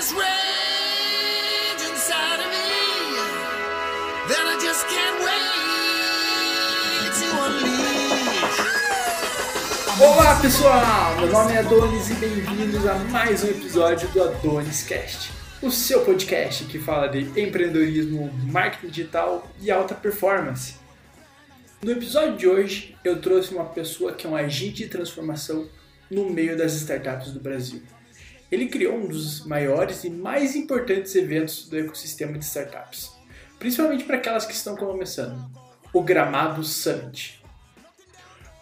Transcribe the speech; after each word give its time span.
this 0.00 0.12
rage 0.14 1.82
inside 1.92 2.40
of 2.40 2.48
me 2.48 3.20
that 4.28 4.44
I 4.48 4.56
just 4.58 4.88
can't 4.88 5.18
wait 5.26 7.12
to 7.20 7.26
unleash. 7.44 8.60
Olá 10.00 10.40
pessoal, 10.40 11.16
meu 11.18 11.30
nome 11.30 11.52
é 11.52 11.58
Adonis 11.58 12.08
e 12.08 12.14
bem-vindos 12.14 12.86
a 12.86 12.94
mais 12.94 13.44
um 13.44 13.48
episódio 13.48 14.08
do 14.08 14.22
Adonis 14.22 14.84
Cast, 14.84 15.32
o 15.60 15.70
seu 15.70 16.02
podcast 16.02 16.64
que 16.64 16.78
fala 16.78 17.06
de 17.06 17.38
empreendedorismo, 17.38 18.32
marketing 18.50 18.88
digital 18.88 19.46
e 19.60 19.70
alta 19.70 19.94
performance. 19.94 20.76
No 21.82 21.92
episódio 21.92 22.38
de 22.38 22.48
hoje, 22.48 22.96
eu 23.04 23.20
trouxe 23.20 23.52
uma 23.52 23.66
pessoa 23.66 24.14
que 24.14 24.26
é 24.26 24.30
um 24.30 24.36
agente 24.36 24.84
de 24.84 24.88
transformação 24.88 25.68
no 26.10 26.30
meio 26.30 26.56
das 26.56 26.72
startups 26.72 27.32
do 27.32 27.40
Brasil. 27.40 27.82
Ele 28.50 28.66
criou 28.66 28.96
um 28.96 29.06
dos 29.06 29.46
maiores 29.46 30.02
e 30.02 30.10
mais 30.10 30.56
importantes 30.56 31.14
eventos 31.14 31.68
do 31.68 31.78
ecossistema 31.78 32.36
de 32.36 32.44
startups, 32.44 33.12
principalmente 33.60 34.02
para 34.02 34.16
aquelas 34.16 34.44
que 34.44 34.52
estão 34.52 34.74
começando, 34.74 35.40
o 35.92 36.02
Gramado 36.02 36.64
Summit. 36.64 37.40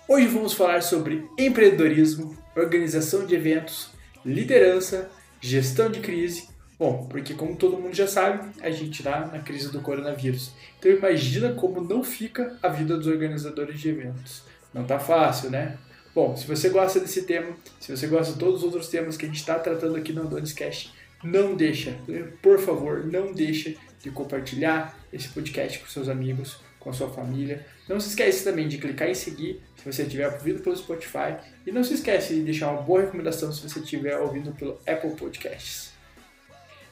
Hoje 0.07 0.27
vamos 0.27 0.53
falar 0.53 0.83
sobre 0.83 1.27
empreendedorismo, 1.39 2.37
organização 2.55 3.25
de 3.25 3.35
eventos, 3.35 3.89
liderança, 4.25 5.11
gestão 5.41 5.91
de 5.91 6.01
crise. 6.01 6.49
Bom, 6.79 7.07
porque 7.09 7.33
como 7.33 7.57
todo 7.57 7.79
mundo 7.79 7.95
já 7.95 8.07
sabe, 8.07 8.47
a 8.61 8.71
gente 8.71 9.01
está 9.01 9.27
na 9.27 9.39
crise 9.39 9.73
do 9.73 9.81
coronavírus. 9.81 10.53
Então 10.79 10.93
imagina 10.93 11.55
como 11.55 11.81
não 11.81 12.05
fica 12.05 12.59
a 12.63 12.69
vida 12.69 12.95
dos 12.97 13.07
organizadores 13.07 13.81
de 13.81 13.89
eventos. 13.89 14.43
Não 14.73 14.85
tá 14.85 14.99
fácil, 14.99 15.51
né? 15.51 15.79
Bom, 16.15 16.37
se 16.37 16.47
você 16.47 16.69
gosta 16.69 17.01
desse 17.01 17.23
tema, 17.23 17.57
se 17.81 17.95
você 17.95 18.07
gosta 18.07 18.33
de 18.33 18.39
todos 18.39 18.57
os 18.57 18.65
outros 18.65 18.89
temas 18.89 19.17
que 19.17 19.25
a 19.25 19.29
gente 19.29 19.39
está 19.39 19.59
tratando 19.59 19.97
aqui 19.97 20.13
no 20.13 20.23
Adonis 20.23 20.53
Cash, 20.53 20.93
não 21.23 21.55
deixa, 21.55 21.97
por 22.43 22.59
favor, 22.59 23.05
não 23.07 23.33
deixa 23.33 23.75
de 24.03 24.11
compartilhar 24.11 24.99
esse 25.13 25.29
podcast 25.29 25.79
com 25.79 25.87
seus 25.87 26.09
amigos, 26.09 26.59
com 26.79 26.91
a 26.91 26.93
sua 26.93 27.11
família. 27.11 27.67
Não 27.89 27.99
se 27.99 28.11
esquece 28.11 28.45
também 28.45 28.69
de 28.69 28.79
clicar 28.79 29.09
em 29.09 29.15
seguir 29.15 29.61
se 29.77 29.85
você 29.85 30.03
estiver 30.03 30.33
ouvindo 30.33 30.61
pelo 30.61 30.77
Spotify 30.77 31.37
e 31.67 31.73
não 31.73 31.83
se 31.83 31.95
esquece 31.95 32.35
de 32.35 32.43
deixar 32.43 32.71
uma 32.71 32.83
boa 32.83 33.01
recomendação 33.01 33.53
se 33.53 33.69
você 33.69 33.81
estiver 33.81 34.19
ouvindo 34.19 34.53
pelo 34.53 34.81
Apple 34.87 35.11
Podcasts. 35.17 35.93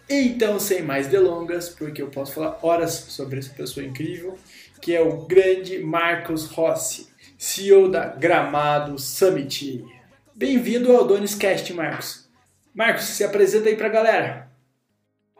Então, 0.08 0.60
sem 0.60 0.82
mais 0.82 1.08
delongas, 1.08 1.68
porque 1.68 2.00
eu 2.00 2.08
posso 2.08 2.32
falar 2.32 2.58
horas 2.62 2.92
sobre 2.92 3.40
essa 3.40 3.52
pessoa 3.52 3.84
incrível, 3.84 4.38
que 4.80 4.94
é 4.94 5.00
o 5.00 5.22
grande 5.22 5.80
Marcos 5.80 6.46
Rossi. 6.46 7.08
CEO 7.38 7.88
da 7.88 8.06
Gramado 8.06 8.98
Summit. 8.98 9.84
Bem-vindo 10.34 10.90
ao 10.90 11.04
Adonis 11.04 11.34
Cast, 11.34 11.70
Marcos. 11.74 12.30
Marcos, 12.74 13.04
se 13.04 13.24
apresenta 13.24 13.68
aí 13.68 13.76
pra 13.76 13.90
galera. 13.90 14.50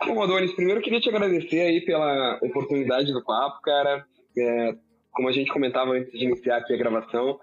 Bom, 0.04 0.22
Adonis, 0.22 0.52
primeiro 0.52 0.80
eu 0.80 0.84
queria 0.84 1.00
te 1.00 1.08
agradecer 1.08 1.60
aí 1.60 1.80
pela 1.80 2.38
oportunidade 2.42 3.10
do 3.12 3.24
papo, 3.24 3.62
cara. 3.62 4.04
É, 4.36 4.74
como 5.10 5.28
a 5.28 5.32
gente 5.32 5.50
comentava 5.50 5.92
antes 5.92 6.12
de 6.12 6.26
iniciar 6.26 6.58
aqui 6.58 6.74
a 6.74 6.76
gravação, 6.76 7.40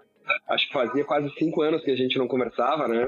acho 0.50 0.68
que 0.68 0.74
fazia 0.74 1.04
quase 1.04 1.30
cinco 1.38 1.62
anos 1.62 1.84
que 1.84 1.92
a 1.92 1.96
gente 1.96 2.18
não 2.18 2.28
conversava, 2.28 2.88
né? 2.88 3.08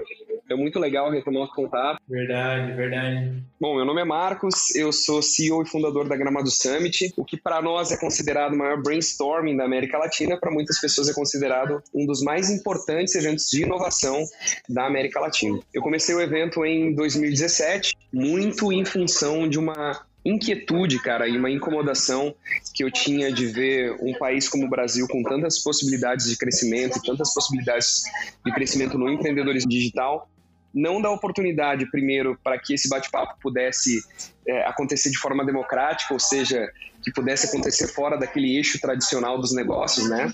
É 0.50 0.56
muito 0.56 0.80
legal 0.80 1.10
retomar 1.10 1.44
os 1.44 1.52
contatos. 1.52 2.00
Verdade, 2.08 2.74
verdade. 2.74 3.44
Bom, 3.60 3.76
meu 3.76 3.86
nome 3.86 4.02
é 4.02 4.06
Marcos, 4.06 4.76
eu 4.76 4.92
sou 4.92 5.22
CEO 5.22 5.64
e 5.64 5.68
fundador 5.68 6.08
da 6.08 6.16
Gramado 6.16 6.52
Summit, 6.52 7.14
o 7.18 7.26
que 7.26 7.38
para 7.38 7.62
nós 7.62 7.92
é 7.92 7.98
considerado 7.98 8.54
o 8.54 8.58
maior 8.58 8.82
brainstorming 8.82 9.58
da 9.58 9.66
América 9.66 9.98
Latina, 9.98 10.38
para 10.38 10.52
muitas 10.52 10.80
pessoas 10.80 11.10
é 11.10 11.14
considerado 11.14 11.82
um 11.94 12.06
dos 12.06 12.22
mais 12.22 12.50
importantes 12.50 13.16
eventos 13.16 13.50
de 13.50 13.64
inovação 13.64 14.24
da 14.70 14.86
América 14.86 15.20
Latina. 15.20 15.60
Eu 15.74 15.82
comecei 15.82 16.14
o 16.14 16.22
evento 16.22 16.66
em 16.66 16.94
2017, 16.94 17.96
muito 18.14 18.72
em 18.72 18.86
função 18.86 19.48
de 19.50 19.58
uma 19.58 20.06
inquietude, 20.26 21.00
cara, 21.00 21.28
e 21.28 21.38
uma 21.38 21.52
incomodação 21.52 22.34
que 22.74 22.84
eu 22.84 22.92
tinha 22.92 23.32
de 23.32 23.46
ver 23.46 23.96
um 24.02 24.14
país 24.18 24.50
como 24.50 24.66
o 24.66 24.70
Brasil 24.70 25.08
com 25.08 25.22
tantas 25.24 25.60
possibilidades 25.60 26.28
de 26.28 26.36
crescimento 26.36 27.00
tantas 27.02 27.34
possibilidades 27.34 28.04
de 28.44 28.52
crescimento 28.52 28.98
no 28.98 29.08
empreendedorismo 29.10 29.70
digital 29.70 30.28
não 30.76 31.02
dar 31.02 31.12
oportunidade, 31.12 31.90
primeiro, 31.90 32.38
para 32.44 32.60
que 32.60 32.74
esse 32.74 32.90
bate-papo 32.90 33.40
pudesse 33.42 34.04
é, 34.48 34.66
acontecer 34.68 35.10
de 35.10 35.18
forma 35.18 35.46
democrática, 35.46 36.14
ou 36.14 36.20
seja, 36.20 36.72
que 37.06 37.12
pudesse 37.12 37.46
acontecer 37.46 37.88
fora 37.88 38.18
daquele 38.18 38.58
eixo 38.58 38.80
tradicional 38.80 39.40
dos 39.40 39.54
negócios, 39.54 40.10
né? 40.10 40.32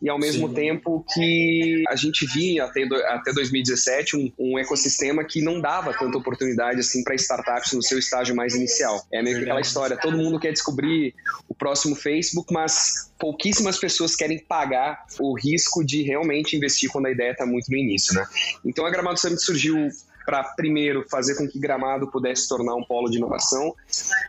E 0.00 0.08
ao 0.08 0.18
mesmo 0.18 0.48
Sim. 0.48 0.54
tempo 0.54 1.04
que 1.12 1.82
a 1.88 1.96
gente 1.96 2.24
via 2.26 2.64
até, 2.64 2.84
até 3.08 3.32
2017 3.32 4.16
um, 4.16 4.32
um 4.38 4.58
ecossistema 4.58 5.24
que 5.24 5.42
não 5.42 5.60
dava 5.60 5.92
tanta 5.92 6.16
oportunidade 6.16 6.78
assim 6.78 7.02
para 7.02 7.14
startups 7.16 7.72
no 7.72 7.82
seu 7.82 7.98
estágio 7.98 8.36
mais 8.36 8.54
inicial. 8.54 9.04
É 9.12 9.20
meio 9.20 9.36
que 9.36 9.42
aquela 9.42 9.60
história, 9.60 9.96
todo 9.96 10.16
mundo 10.16 10.38
quer 10.38 10.52
descobrir 10.52 11.12
o 11.48 11.54
próximo 11.54 11.96
Facebook, 11.96 12.52
mas 12.52 13.10
pouquíssimas 13.18 13.78
pessoas 13.78 14.14
querem 14.14 14.38
pagar 14.38 15.04
o 15.18 15.36
risco 15.36 15.84
de 15.84 16.02
realmente 16.02 16.56
investir 16.56 16.88
quando 16.88 17.06
a 17.06 17.10
ideia 17.10 17.32
está 17.32 17.44
muito 17.44 17.68
no 17.68 17.76
início, 17.76 18.14
né? 18.14 18.24
Então 18.64 18.86
a 18.86 18.90
Gramado 18.90 19.18
Summit 19.18 19.42
surgiu 19.42 19.90
para 20.24 20.42
primeiro 20.44 21.04
fazer 21.08 21.36
com 21.36 21.48
que 21.48 21.58
Gramado 21.58 22.10
pudesse 22.10 22.48
tornar 22.48 22.74
um 22.74 22.84
polo 22.84 23.08
de 23.08 23.18
inovação 23.18 23.74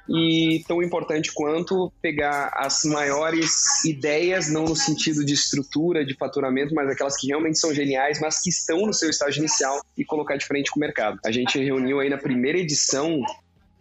e 0.09 0.63
tão 0.67 0.81
importante 0.81 1.31
quanto 1.33 1.91
pegar 2.01 2.51
as 2.55 2.83
maiores 2.83 3.83
ideias, 3.85 4.51
não 4.51 4.65
no 4.65 4.75
sentido 4.75 5.25
de 5.25 5.33
estrutura, 5.33 6.05
de 6.05 6.15
faturamento, 6.15 6.73
mas 6.73 6.89
aquelas 6.89 7.15
que 7.17 7.27
realmente 7.27 7.59
são 7.59 7.73
geniais, 7.73 8.19
mas 8.19 8.41
que 8.41 8.49
estão 8.49 8.85
no 8.85 8.93
seu 8.93 9.09
estágio 9.09 9.39
inicial 9.39 9.81
e 9.97 10.03
colocar 10.03 10.35
de 10.35 10.45
frente 10.45 10.71
com 10.71 10.79
o 10.79 10.81
mercado. 10.81 11.19
A 11.25 11.31
gente 11.31 11.57
reuniu 11.57 11.99
aí 11.99 12.09
na 12.09 12.17
primeira 12.17 12.57
edição 12.57 13.21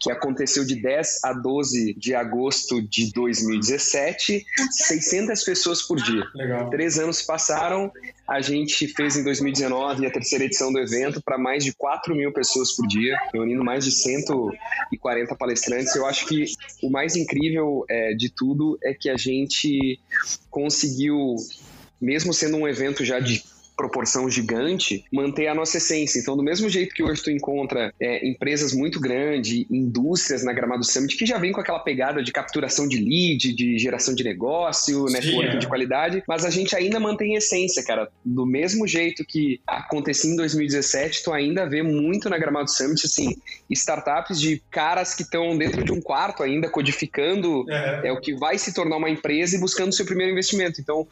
que 0.02 0.10
aconteceu 0.10 0.64
de 0.64 0.74
10 0.74 1.20
a 1.24 1.32
12 1.32 1.94
de 1.94 2.14
agosto 2.14 2.82
de 2.82 3.12
2017, 3.12 4.44
600 4.70 5.44
pessoas 5.44 5.82
por 5.82 6.02
dia. 6.02 6.24
Legal. 6.34 6.68
Três 6.70 6.98
anos 6.98 7.22
passaram, 7.22 7.92
a 8.26 8.40
gente 8.40 8.88
fez 8.88 9.16
em 9.16 9.22
2019 9.22 10.04
a 10.06 10.10
terceira 10.10 10.44
edição 10.44 10.72
do 10.72 10.80
evento 10.80 11.22
para 11.22 11.38
mais 11.38 11.64
de 11.64 11.72
4 11.72 12.14
mil 12.16 12.32
pessoas 12.32 12.72
por 12.72 12.86
dia, 12.88 13.16
reunindo 13.32 13.62
mais 13.62 13.84
de 13.84 13.92
140 13.92 15.36
palestrantes. 15.36 15.94
Eu 15.94 16.04
acho 16.04 16.26
que 16.26 16.46
o 16.82 16.90
mais 16.90 17.14
incrível 17.14 17.84
é, 17.88 18.12
de 18.14 18.28
tudo 18.28 18.76
é 18.82 18.92
que 18.92 19.08
a 19.08 19.16
gente 19.16 20.00
conseguiu 20.50 21.36
mesmo 22.00 22.34
sendo 22.34 22.56
um 22.56 22.66
evento 22.66 23.04
já 23.04 23.20
de 23.20 23.44
proporção 23.76 24.28
gigante, 24.28 25.04
manter 25.12 25.48
a 25.48 25.54
nossa 25.54 25.78
essência. 25.78 26.18
Então, 26.18 26.36
do 26.36 26.42
mesmo 26.42 26.68
jeito 26.68 26.94
que 26.94 27.02
hoje 27.02 27.22
tu 27.22 27.30
encontra 27.30 27.92
é, 28.00 28.26
empresas 28.26 28.72
muito 28.72 29.00
grandes, 29.00 29.66
indústrias 29.70 30.44
na 30.44 30.52
Gramado 30.52 30.84
Summit, 30.84 31.16
que 31.16 31.26
já 31.26 31.38
vem 31.38 31.52
com 31.52 31.60
aquela 31.60 31.80
pegada 31.80 32.22
de 32.22 32.32
capturação 32.32 32.86
de 32.86 32.98
lead, 32.98 33.52
de 33.52 33.78
geração 33.78 34.14
de 34.14 34.22
negócio, 34.24 35.04
network 35.06 35.56
é. 35.56 35.58
de 35.58 35.66
qualidade, 35.66 36.22
mas 36.26 36.44
a 36.44 36.50
gente 36.50 36.76
ainda 36.76 37.00
mantém 37.00 37.34
a 37.34 37.38
essência, 37.38 37.82
cara. 37.82 38.08
Do 38.24 38.46
mesmo 38.46 38.86
jeito 38.86 39.24
que 39.24 39.60
acontecia 39.66 40.30
em 40.30 40.36
2017, 40.36 41.24
tu 41.24 41.32
ainda 41.32 41.68
vê 41.68 41.82
muito 41.82 42.28
na 42.28 42.38
Gramado 42.38 42.70
Summit, 42.70 43.06
assim, 43.06 43.36
startups 43.70 44.40
de 44.40 44.62
caras 44.70 45.14
que 45.14 45.22
estão 45.22 45.56
dentro 45.56 45.84
de 45.84 45.92
um 45.92 46.00
quarto 46.00 46.42
ainda 46.42 46.68
codificando 46.68 47.64
é. 47.70 48.08
é 48.08 48.12
o 48.12 48.20
que 48.20 48.34
vai 48.34 48.58
se 48.58 48.72
tornar 48.72 48.96
uma 48.96 49.10
empresa 49.10 49.56
e 49.56 49.60
buscando 49.60 49.92
seu 49.92 50.04
primeiro 50.04 50.32
investimento. 50.32 50.80
Então, 50.80 51.06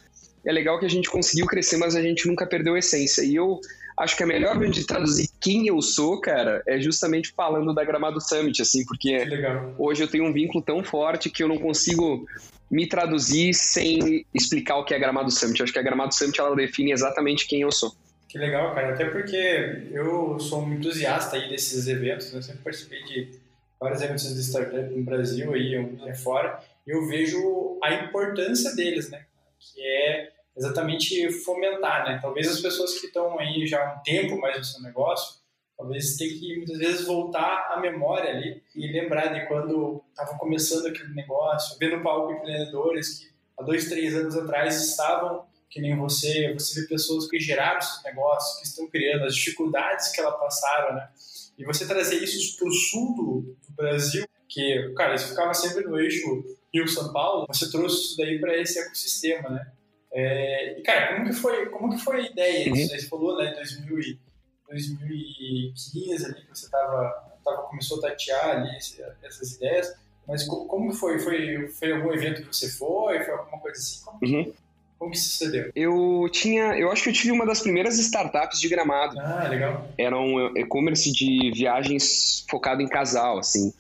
é 0.45 0.53
legal 0.53 0.79
que 0.79 0.87
a 0.87 0.91
gente 0.91 1.11
conseguiu 1.11 1.47
crescer, 1.47 1.77
mas 1.77 1.95
a 1.95 2.03
gente 2.03 2.27
nunca 2.27 2.47
perdeu 2.47 2.75
a 2.75 2.79
essência. 2.79 3.23
E 3.23 3.35
eu 3.35 3.61
acho 3.99 4.17
que 4.17 4.23
a 4.23 4.27
melhor 4.27 4.55
maneira 4.55 4.75
de 4.75 4.87
traduzir 4.87 5.29
quem 5.41 5.67
eu 5.67 5.81
sou, 5.83 6.21
cara, 6.21 6.63
é 6.67 6.81
justamente 6.81 7.33
falando 7.37 7.75
da 7.75 7.85
Gramado 7.85 8.21
Summit, 8.21 8.63
assim, 8.63 8.85
porque 8.85 9.27
hoje 9.79 10.03
eu 10.03 10.09
tenho 10.09 10.25
um 10.25 10.33
vínculo 10.33 10.63
tão 10.63 10.83
forte 10.83 11.29
que 11.31 11.43
eu 11.43 11.49
não 11.49 11.59
consigo 11.59 12.27
me 12.71 12.89
traduzir 12.89 13.53
sem 13.53 14.25
explicar 14.33 14.77
o 14.77 14.85
que 14.85 14.95
é 14.95 14.99
Gramado 14.99 15.31
Summit. 15.31 15.61
Eu 15.61 15.65
acho 15.65 15.73
que 15.73 15.79
a 15.79 15.83
Gramado 15.83 16.15
Summit 16.15 16.41
ela 16.41 16.55
define 16.55 16.93
exatamente 16.93 17.47
quem 17.47 17.63
eu 17.63 17.73
sou. 17.73 17.93
Que 18.29 18.39
legal, 18.39 18.73
cara. 18.75 18.95
Até 18.95 19.07
porque 19.07 19.89
eu 19.91 20.39
sou 20.39 20.63
um 20.63 20.73
entusiasta 20.75 21.37
aí 21.37 21.49
desses 21.49 21.89
eventos, 21.89 22.33
né? 22.33 22.39
Eu 22.39 22.43
sempre 22.43 22.63
participei 22.63 23.03
de 23.03 23.29
vários 23.79 24.01
eventos 24.01 24.35
de 24.35 24.41
startup 24.41 24.95
no 24.95 25.03
Brasil 25.03 25.53
aí, 25.53 25.75
e 25.75 26.15
fora. 26.15 26.61
E 26.87 26.93
eu 26.93 27.09
vejo 27.09 27.77
a 27.83 27.93
importância 27.93 28.75
deles, 28.77 29.11
né? 29.11 29.25
Que 29.61 29.81
é 29.81 30.33
exatamente 30.57 31.31
fomentar, 31.31 32.05
né? 32.05 32.19
Talvez 32.21 32.49
as 32.49 32.61
pessoas 32.61 32.99
que 32.99 33.07
estão 33.07 33.39
aí 33.39 33.67
já 33.67 33.79
há 33.83 33.95
um 33.95 34.03
tempo 34.03 34.39
mais 34.41 34.59
no 34.59 34.65
seu 34.65 34.83
negócio, 34.83 35.41
talvez 35.77 36.17
tenham 36.17 36.39
que 36.39 36.57
muitas 36.57 36.79
vezes 36.79 37.07
voltar 37.07 37.69
à 37.71 37.81
memória 37.81 38.31
ali 38.31 38.63
e 38.75 38.93
lembrar 38.93 39.29
de 39.29 39.47
quando 39.47 40.03
estava 40.11 40.37
começando 40.39 40.87
aquele 40.87 41.15
negócio, 41.15 41.79
ver 41.79 41.97
no 41.97 42.03
palco 42.03 42.33
empreendedores 42.33 43.19
que 43.19 43.31
há 43.57 43.63
dois, 43.63 43.89
três 43.89 44.15
anos 44.15 44.37
atrás 44.37 44.83
estavam 44.83 45.49
que 45.71 45.81
nem 45.81 45.97
você, 45.97 46.53
você 46.53 46.81
vê 46.81 46.89
pessoas 46.89 47.29
que 47.29 47.39
geraram 47.39 47.81
seus 47.81 48.03
negócios, 48.03 48.59
que 48.59 48.67
estão 48.67 48.89
criando, 48.89 49.25
as 49.25 49.37
dificuldades 49.37 50.09
que 50.09 50.21
elas 50.21 50.39
passaram, 50.39 50.97
né? 50.97 51.09
E 51.57 51.65
você 51.65 51.87
trazer 51.87 52.17
isso 52.17 52.59
para 52.59 52.69
o 52.69 52.73
sul 52.73 53.15
do, 53.15 53.57
do 53.69 53.75
Brasil, 53.77 54.27
que, 54.49 54.93
cara, 54.97 55.15
isso 55.15 55.29
ficava 55.29 55.55
sempre 55.55 55.85
no 55.85 55.99
eixo 55.99 56.45
Rio-São 56.73 57.13
Paulo, 57.13 57.47
você 57.49 57.71
trouxe 57.71 57.97
isso 57.97 58.17
daí 58.17 58.39
para 58.39 58.57
esse 58.57 58.79
ecossistema, 58.79 59.49
né? 59.51 59.73
É, 60.13 60.79
e, 60.79 60.83
cara, 60.83 61.15
como 61.15 61.29
que 61.29 61.33
foi, 61.35 61.67
como 61.71 61.91
que 61.91 62.03
foi 62.03 62.17
a 62.21 62.31
ideia? 62.31 62.69
Uhum. 62.69 62.77
Você 62.77 63.09
falou, 63.09 63.37
né, 63.39 63.53
2000 63.55 64.19
2015 64.69 66.27
ali, 66.27 66.35
que 66.43 66.49
você 66.49 66.67
estava 66.67 67.31
tava, 67.45 67.63
começou 67.63 67.99
a 67.99 68.03
tatear 68.03 68.51
ali 68.51 68.77
essas 68.77 69.57
ideias, 69.57 69.93
mas 70.27 70.45
como, 70.45 70.67
como 70.67 70.93
foi? 70.93 71.19
foi? 71.19 71.69
Foi 71.69 71.93
algum 71.93 72.13
evento 72.13 72.43
que 72.43 72.55
você 72.55 72.71
foi? 72.71 73.23
Foi 73.25 73.35
alguma 73.35 73.59
coisa 73.61 73.79
assim? 73.79 74.05
Como, 74.05 74.19
Uhum. 74.23 74.53
Como 75.01 75.13
que 75.13 75.19
sucedeu? 75.19 75.73
Eu 75.75 76.29
tinha, 76.31 76.79
eu 76.79 76.93
acho 76.93 77.03
que 77.03 77.09
eu 77.09 77.13
tive 77.15 77.33
uma 77.33 77.47
das 77.47 77.63
primeiras 77.63 77.99
startups 77.99 78.61
de 78.61 78.69
Gramado. 78.69 79.19
Ah, 79.19 79.49
legal. 79.49 79.89
Era 79.97 80.15
um 80.21 80.55
e-commerce 80.55 81.11
de 81.11 81.51
viagens 81.55 82.45
focado 82.51 82.83
em 82.83 82.87
casal, 82.87 83.39
assim. 83.39 83.73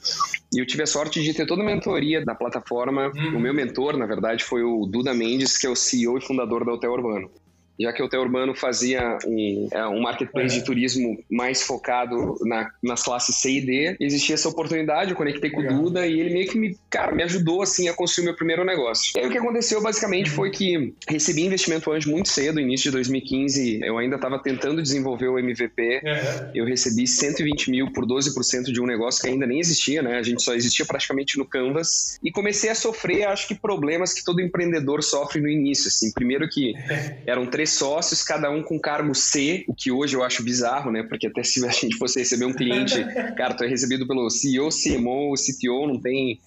E 0.50 0.58
eu 0.58 0.66
tive 0.66 0.82
a 0.82 0.86
sorte 0.86 1.22
de 1.22 1.34
ter 1.34 1.44
toda 1.44 1.60
a 1.60 1.64
mentoria 1.64 2.24
da 2.24 2.34
plataforma. 2.34 3.12
Uhum. 3.14 3.36
O 3.36 3.40
meu 3.40 3.52
mentor, 3.52 3.98
na 3.98 4.06
verdade, 4.06 4.42
foi 4.42 4.62
o 4.62 4.86
Duda 4.86 5.12
Mendes, 5.12 5.58
que 5.58 5.66
é 5.66 5.70
o 5.70 5.76
CEO 5.76 6.16
e 6.16 6.22
fundador 6.22 6.64
da 6.64 6.72
Hotel 6.72 6.90
Urbano. 6.90 7.30
Já 7.80 7.92
que 7.92 8.02
o 8.02 8.06
Hotel 8.06 8.20
Urbano 8.20 8.54
fazia 8.54 9.18
um, 9.26 9.68
é, 9.72 9.86
um 9.86 10.00
marketplace 10.00 10.58
de 10.58 10.64
turismo 10.64 11.18
mais 11.30 11.62
focado 11.62 12.36
na, 12.42 12.70
nas 12.82 13.02
classes 13.02 13.36
C 13.36 13.52
e 13.52 13.60
D, 13.60 13.96
existia 14.00 14.34
essa 14.34 14.48
oportunidade, 14.48 15.10
eu 15.10 15.16
conectei 15.16 15.50
com 15.50 15.60
o 15.60 15.68
Duda 15.68 16.06
e 16.06 16.20
ele 16.20 16.30
meio 16.30 16.48
que 16.48 16.58
me, 16.58 16.76
cara, 16.88 17.12
me 17.12 17.22
ajudou 17.22 17.62
assim 17.62 17.88
a 17.88 17.94
construir 17.94 18.26
meu 18.26 18.34
primeiro 18.36 18.64
negócio. 18.64 19.12
E 19.16 19.20
aí 19.20 19.26
o 19.26 19.30
que 19.30 19.38
aconteceu 19.38 19.82
basicamente 19.82 20.30
foi 20.30 20.50
que 20.50 20.94
recebi 21.08 21.42
investimento 21.42 21.90
anjo 21.90 22.10
muito 22.10 22.28
cedo, 22.28 22.60
início 22.60 22.90
de 22.90 22.96
2015, 22.96 23.80
eu 23.82 23.98
ainda 23.98 24.16
estava 24.16 24.38
tentando 24.38 24.82
desenvolver 24.82 25.28
o 25.28 25.38
MVP, 25.38 25.80
Uhum. 25.80 26.50
eu 26.54 26.64
recebi 26.64 27.06
120 27.06 27.70
mil 27.70 27.92
por 27.92 28.06
12% 28.06 28.72
de 28.72 28.80
um 28.80 28.86
negócio 28.86 29.22
que 29.22 29.28
ainda 29.28 29.46
nem 29.46 29.58
existia, 29.58 30.02
né? 30.02 30.16
A 30.16 30.22
gente 30.22 30.42
só 30.42 30.54
existia 30.54 30.84
praticamente 30.84 31.38
no 31.38 31.44
Canvas. 31.44 32.18
E 32.22 32.30
comecei 32.30 32.70
a 32.70 32.74
sofrer, 32.74 33.26
acho 33.26 33.48
que, 33.48 33.54
problemas 33.54 34.12
que 34.12 34.24
todo 34.24 34.40
empreendedor 34.40 35.02
sofre 35.02 35.40
no 35.40 35.48
início. 35.48 35.88
Assim. 35.88 36.12
Primeiro 36.12 36.48
que 36.48 36.74
eram 37.26 37.46
três 37.46 37.69
sócios, 37.72 38.22
cada 38.22 38.50
um 38.50 38.62
com 38.62 38.78
cargo 38.78 39.14
C, 39.14 39.64
o 39.68 39.74
que 39.74 39.90
hoje 39.90 40.16
eu 40.16 40.22
acho 40.22 40.42
bizarro, 40.42 40.90
né? 40.90 41.02
Porque 41.02 41.26
até 41.26 41.42
se 41.42 41.64
a 41.66 41.70
gente 41.70 41.96
fosse 41.96 42.18
receber 42.18 42.44
um 42.44 42.52
cliente, 42.52 43.04
cara, 43.36 43.54
tu 43.54 43.64
é 43.64 43.68
recebido 43.68 44.06
pelo 44.06 44.28
CEO, 44.30 44.68
CMO, 44.68 45.34
CTO, 45.34 45.86
não 45.86 46.00
tem... 46.00 46.40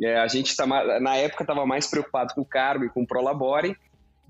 É, 0.00 0.18
a 0.18 0.26
gente 0.26 0.54
tá, 0.54 0.66
na 0.66 1.16
época 1.16 1.42
estava 1.42 1.64
mais 1.64 1.86
preocupado 1.86 2.34
com 2.34 2.42
o 2.42 2.44
cargo 2.44 2.84
e 2.84 2.88
com 2.88 3.02
o 3.02 3.06
Prolabore. 3.06 3.76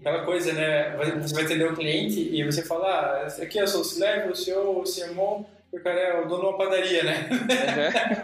Aquela 0.01 0.25
coisa, 0.25 0.53
né? 0.53 0.95
Você 1.23 1.35
vai 1.35 1.45
atender 1.45 1.71
o 1.71 1.75
cliente 1.75 2.21
e 2.21 2.45
você 2.45 2.63
fala, 2.63 2.87
ah, 2.87 3.43
aqui 3.43 3.59
eu 3.59 3.67
sou 3.67 3.81
o 3.81 3.85
C-Level, 3.85 4.31
o 4.31 4.37
CEO, 4.37 4.81
o 4.81 4.85
CMO, 4.85 5.47
e 5.73 5.79
o 5.79 5.83
cara 5.83 5.99
é 5.99 6.21
o 6.21 6.29
dono 6.29 6.43
de 6.43 6.47
uma 6.49 6.59
padaria, 6.59 7.03
né? 7.03 7.29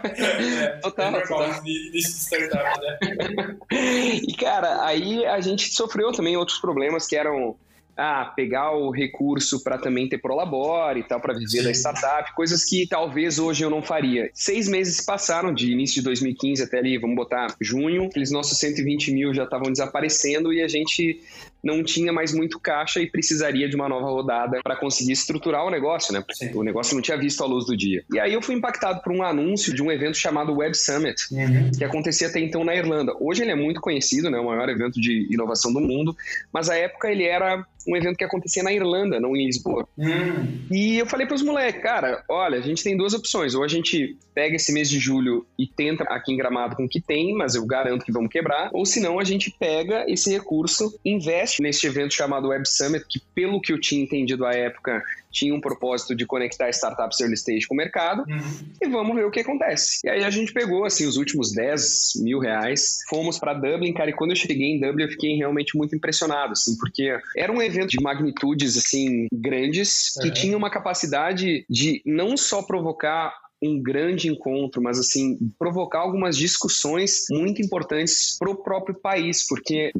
É, 0.63 0.67
Total, 0.77 1.15
é 1.15 1.21
total. 1.21 1.63
de, 1.63 1.91
de 1.91 1.99
startup, 1.99 2.79
né? 2.79 3.57
E, 3.71 4.33
cara, 4.35 4.85
aí 4.85 5.25
a 5.25 5.39
gente 5.41 5.73
sofreu 5.73 6.11
também 6.11 6.37
outros 6.37 6.59
problemas 6.59 7.07
que 7.07 7.15
eram 7.15 7.55
ah, 7.95 8.31
pegar 8.35 8.71
o 8.71 8.89
recurso 8.89 9.63
para 9.63 9.77
também 9.77 10.09
ter 10.09 10.17
Prolabore 10.17 11.01
e 11.01 11.03
tal, 11.03 11.19
para 11.19 11.33
viver 11.33 11.59
Sim. 11.59 11.63
da 11.63 11.71
startup, 11.71 12.33
coisas 12.33 12.63
que 12.63 12.87
talvez 12.87 13.37
hoje 13.37 13.63
eu 13.63 13.69
não 13.69 13.81
faria. 13.81 14.29
Seis 14.33 14.67
meses 14.67 14.97
se 14.97 15.05
passaram, 15.05 15.53
de 15.53 15.71
início 15.71 15.95
de 15.95 16.01
2015 16.03 16.63
até 16.63 16.79
ali, 16.79 16.97
vamos 16.97 17.15
botar 17.15 17.55
junho, 17.61 18.05
aqueles 18.05 18.31
nossos 18.31 18.57
120 18.57 19.11
mil 19.11 19.33
já 19.33 19.43
estavam 19.43 19.71
desaparecendo 19.71 20.51
e 20.51 20.61
a 20.61 20.67
gente 20.67 21.21
não 21.63 21.83
tinha 21.83 22.11
mais 22.11 22.33
muito 22.33 22.59
caixa 22.59 22.99
e 22.99 23.09
precisaria 23.09 23.69
de 23.69 23.75
uma 23.75 23.87
nova 23.87 24.07
rodada 24.07 24.59
para 24.63 24.75
conseguir 24.75 25.13
estruturar 25.13 25.65
o 25.65 25.69
negócio, 25.69 26.13
né? 26.13 26.23
Sim. 26.33 26.51
O 26.53 26.63
negócio 26.63 26.93
não 26.95 27.01
tinha 27.01 27.17
visto 27.17 27.41
a 27.43 27.47
luz 27.47 27.65
do 27.65 27.75
dia. 27.77 28.03
E 28.13 28.19
aí 28.19 28.33
eu 28.33 28.41
fui 28.41 28.55
impactado 28.55 29.01
por 29.01 29.11
um 29.13 29.23
anúncio 29.23 29.73
de 29.73 29.81
um 29.81 29.91
evento 29.91 30.17
chamado 30.17 30.53
Web 30.55 30.75
Summit, 30.75 31.15
Uhum. 31.31 31.71
que 31.77 31.83
acontecia 31.83 32.27
até 32.27 32.39
então 32.39 32.63
na 32.63 32.75
Irlanda. 32.75 33.13
Hoje 33.19 33.41
ele 33.43 33.51
é 33.51 33.55
muito 33.55 33.79
conhecido, 33.79 34.29
né, 34.29 34.37
o 34.39 34.45
maior 34.45 34.67
evento 34.69 34.99
de 34.99 35.27
inovação 35.31 35.71
do 35.71 35.79
mundo, 35.79 36.15
mas 36.51 36.69
à 36.69 36.75
época 36.75 37.09
ele 37.09 37.23
era 37.23 37.65
um 37.85 37.97
evento 37.97 38.15
que 38.15 38.23
acontecia 38.23 38.63
na 38.63 38.71
Irlanda, 38.71 39.19
não 39.19 39.35
em 39.35 39.45
Lisboa. 39.45 39.85
Hum, 39.97 40.59
E 40.71 40.97
eu 40.97 41.05
falei 41.05 41.27
para 41.27 41.35
os 41.35 41.41
moleques, 41.41 41.81
cara, 41.83 42.23
olha, 42.29 42.57
a 42.57 42.61
gente 42.61 42.81
tem 42.81 42.95
duas 42.95 43.13
opções. 43.13 43.53
Ou 43.55 43.63
a 43.63 43.67
gente 43.67 44.15
pega 44.33 44.55
esse 44.55 44.71
mês 44.71 44.89
de 44.89 44.99
julho 44.99 45.45
e 45.59 45.67
tenta 45.67 46.05
aqui 46.05 46.31
em 46.31 46.37
Gramado 46.37 46.77
com 46.77 46.85
o 46.85 46.89
que 46.89 47.01
tem, 47.01 47.33
mas 47.35 47.55
eu 47.55 47.65
garanto 47.65 48.05
que 48.05 48.11
vamos 48.11 48.29
quebrar. 48.31 48.69
Ou 48.71 48.85
senão 48.85 49.19
a 49.19 49.23
gente 49.25 49.51
pega 49.59 50.05
esse 50.07 50.31
recurso, 50.31 50.97
investe 51.03 51.52
nesse 51.61 51.85
evento 51.87 52.13
chamado 52.13 52.49
Web 52.49 52.67
Summit, 52.67 53.05
que 53.07 53.19
pelo 53.33 53.61
que 53.61 53.73
eu 53.73 53.79
tinha 53.79 54.03
entendido 54.03 54.45
à 54.45 54.53
época, 54.53 55.03
tinha 55.31 55.53
um 55.53 55.59
propósito 55.59 56.15
de 56.15 56.25
conectar 56.25 56.69
startups 56.69 57.19
early 57.19 57.33
stage 57.33 57.67
com 57.67 57.73
o 57.73 57.77
mercado 57.77 58.23
uhum. 58.29 58.65
e 58.81 58.87
vamos 58.87 59.15
ver 59.15 59.25
o 59.25 59.31
que 59.31 59.39
acontece. 59.39 59.99
E 60.05 60.09
aí 60.09 60.23
a 60.23 60.29
gente 60.29 60.53
pegou, 60.53 60.85
assim, 60.85 61.07
os 61.07 61.17
últimos 61.17 61.51
10 61.51 62.13
mil 62.21 62.39
reais, 62.39 62.99
fomos 63.09 63.39
para 63.39 63.53
Dublin, 63.55 63.93
cara, 63.93 64.11
e 64.11 64.13
quando 64.13 64.31
eu 64.31 64.35
cheguei 64.35 64.67
em 64.67 64.79
Dublin 64.79 65.03
eu 65.05 65.09
fiquei 65.09 65.35
realmente 65.35 65.75
muito 65.75 65.95
impressionado, 65.95 66.51
assim, 66.51 66.77
porque 66.77 67.17
era 67.35 67.51
um 67.51 67.61
evento 67.61 67.89
de 67.89 68.01
magnitudes, 68.01 68.77
assim, 68.77 69.27
grandes, 69.33 70.13
que 70.21 70.27
Uhum. 70.27 70.33
tinha 70.33 70.57
uma 70.57 70.69
capacidade 70.69 71.65
de 71.69 72.01
não 72.05 72.37
só 72.37 72.61
provocar 72.61 73.33
um 73.63 73.81
grande 73.81 74.27
encontro, 74.27 74.81
mas 74.81 74.99
assim, 74.99 75.37
provocar 75.57 75.99
algumas 75.99 76.37
discussões 76.37 77.25
muito 77.31 77.61
importantes 77.61 78.37
para 78.37 78.49
o 78.49 78.55
próprio 78.55 78.95
país, 78.95 79.47
porque 79.47 79.91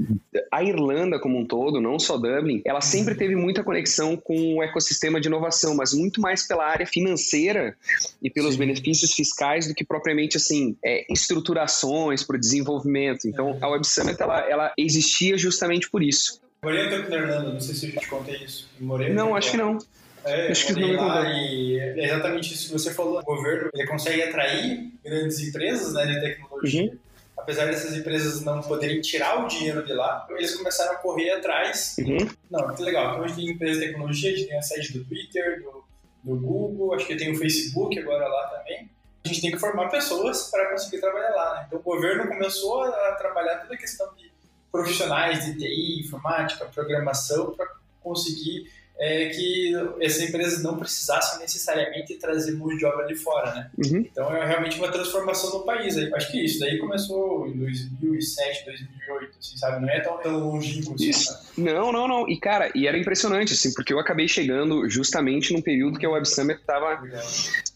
a 0.51 0.63
Irlanda 0.63 1.19
como 1.19 1.39
um 1.39 1.45
todo, 1.45 1.80
não 1.80 1.98
só 1.98 2.18
Dublin, 2.18 2.62
ela 2.65 2.81
sempre 2.81 3.15
teve 3.15 3.36
muita 3.36 3.63
conexão 3.63 4.18
com 4.18 4.57
o 4.57 4.63
ecossistema 4.63 5.21
de 5.21 5.27
inovação, 5.27 5.75
mas 5.75 5.94
muito 5.94 6.19
mais 6.19 6.45
pela 6.45 6.65
área 6.65 6.86
financeira 6.86 7.75
e 8.21 8.30
pelos 8.30 8.54
Sim. 8.54 8.60
benefícios 8.60 9.13
fiscais 9.13 9.68
do 9.68 9.74
que 9.74 9.86
propriamente 9.86 10.38
assim 10.38 10.75
é, 10.83 11.06
estruturações 11.12 12.24
para 12.24 12.36
o 12.36 12.39
desenvolvimento. 12.39 13.27
Então 13.27 13.57
a 13.62 13.68
Web 13.69 13.88
Summit 13.88 14.21
ela, 14.21 14.39
ela 14.50 14.74
existia 14.77 15.38
justamente 15.38 15.89
por 15.89 16.04
isso. 16.04 16.42
Morei 16.63 16.88
um 16.88 16.89
tempo 16.89 17.10
na 17.10 17.18
Irlanda, 17.18 17.54
não 17.54 17.60
sei 17.60 17.75
se 17.75 17.88
eu 17.88 17.92
já 17.92 18.01
te 18.01 18.07
contei 18.07 18.38
isso. 18.38 18.69
Morei 18.80 19.10
Não, 19.10 19.25
tempo 19.25 19.38
acho 19.38 19.51
que 19.51 19.57
não. 19.57 19.77
É, 20.25 20.51
Acho 20.51 20.67
que 20.67 20.79
não 20.79 21.07
lá 21.07 21.29
e 21.29 21.79
é 21.79 22.05
exatamente 22.05 22.53
isso 22.53 22.67
que 22.67 22.73
você 22.73 22.93
falou. 22.93 23.19
O 23.19 23.23
governo 23.23 23.69
ele 23.73 23.87
consegue 23.87 24.21
atrair 24.23 24.91
grandes 25.03 25.39
empresas 25.39 25.93
né, 25.93 26.05
de 26.05 26.21
tecnologia. 26.21 26.83
Uhum. 26.83 26.97
Apesar 27.37 27.65
dessas 27.65 27.95
empresas 27.97 28.41
não 28.41 28.61
poderem 28.61 29.01
tirar 29.01 29.43
o 29.43 29.47
dinheiro 29.47 29.83
de 29.83 29.91
lá, 29.91 30.25
eles 30.31 30.55
começaram 30.55 30.93
a 30.93 30.95
correr 30.95 31.31
atrás. 31.31 31.95
Uhum. 31.99 32.29
Não, 32.49 32.73
que 32.73 32.81
legal. 32.83 33.11
Então 33.11 33.23
a 33.23 33.27
gente 33.27 33.37
tem 33.37 33.49
empresas 33.49 33.79
de 33.79 33.87
tecnologia, 33.87 34.31
a 34.31 34.35
gente 34.35 34.47
tem 34.47 34.57
a 34.57 34.61
sede 34.61 34.93
do 34.93 35.03
Twitter, 35.03 35.61
do, 35.61 35.83
do 36.23 36.39
Google, 36.39 36.93
acho 36.93 37.05
que 37.05 37.15
tem 37.15 37.31
o 37.31 37.35
Facebook 37.35 37.99
agora 37.99 38.27
lá 38.27 38.47
também. 38.47 38.89
A 39.25 39.27
gente 39.27 39.41
tem 39.41 39.51
que 39.51 39.59
formar 39.59 39.89
pessoas 39.89 40.49
para 40.49 40.69
conseguir 40.71 40.99
trabalhar 40.99 41.31
lá. 41.31 41.55
Né? 41.55 41.65
Então 41.67 41.79
o 41.79 41.83
governo 41.83 42.27
começou 42.27 42.83
a 42.83 43.11
trabalhar 43.13 43.57
toda 43.57 43.73
a 43.73 43.77
questão 43.77 44.13
de 44.15 44.31
profissionais 44.71 45.45
de 45.45 45.57
TI, 45.57 46.01
informática, 46.01 46.65
programação, 46.65 47.51
para 47.51 47.67
conseguir 48.01 48.69
é, 48.97 49.29
que 49.29 49.73
essas 49.99 50.29
empresas 50.29 50.63
não 50.63 50.77
precisassem 50.77 51.39
necessariamente 51.39 52.13
trazer 52.15 52.53
mão 52.53 52.69
de 52.75 52.85
obra 52.85 53.05
de 53.05 53.15
fora, 53.15 53.53
né? 53.53 53.71
Uhum. 53.77 53.99
Então 53.99 54.35
é 54.35 54.45
realmente 54.45 54.77
uma 54.77 54.91
transformação 54.91 55.59
no 55.59 55.65
país. 55.65 55.97
aí. 55.97 56.13
Acho 56.13 56.31
que 56.31 56.45
isso 56.45 56.59
daí 56.59 56.77
começou 56.77 57.47
em 57.47 57.57
2007, 57.57 58.65
2008, 58.65 59.38
assim, 59.39 59.57
sabe? 59.57 59.81
Não 59.81 59.89
é 59.89 60.00
tão, 60.00 60.17
tão 60.19 60.39
longínquo 60.39 60.93
assim, 60.93 61.09
Isso. 61.09 61.25
sabe? 61.25 61.43
Não, 61.57 61.91
não, 61.91 62.07
não. 62.07 62.29
E 62.29 62.39
cara, 62.39 62.71
e 62.75 62.88
era 62.88 62.97
impressionante 62.97 63.53
assim, 63.53 63.73
porque 63.73 63.93
eu 63.93 64.00
acabei 64.00 64.27
chegando 64.27 64.88
justamente 64.89 65.53
num 65.53 65.62
período 65.62 65.97
que 65.97 66.05
a 66.05 66.09
Web 66.09 66.27
Summit 66.27 66.59
estava 66.59 67.01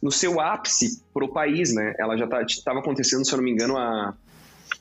no 0.02 0.12
seu 0.12 0.40
ápice 0.40 1.02
pro 1.14 1.28
país, 1.28 1.74
né? 1.74 1.96
Ela 2.00 2.16
já 2.16 2.28
estava 2.48 2.80
acontecendo, 2.80 3.26
se 3.26 3.34
eu 3.34 3.38
não 3.38 3.44
me 3.44 3.52
engano, 3.52 3.76
a 3.76 4.16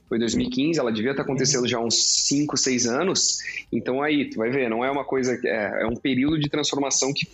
foi 0.09 0.19
2015, 0.19 0.79
ela 0.79 0.93
devia 0.93 1.11
estar 1.11 1.23
acontecendo 1.23 1.67
já 1.67 1.79
há 1.79 1.85
uns 1.85 2.27
5, 2.27 2.57
6 2.57 2.87
anos. 2.87 3.39
Então 3.73 4.03
aí, 4.03 4.31
tu 4.31 4.39
vai 4.39 4.51
ver, 4.51 4.71
não 4.71 4.85
é 4.85 4.91
uma 4.91 5.05
coisa 5.05 5.39
é, 5.45 5.83
é 5.83 5.87
um 5.87 5.97
período 5.97 6.39
de 6.39 6.49
transformação 6.49 7.13
que 7.13 7.27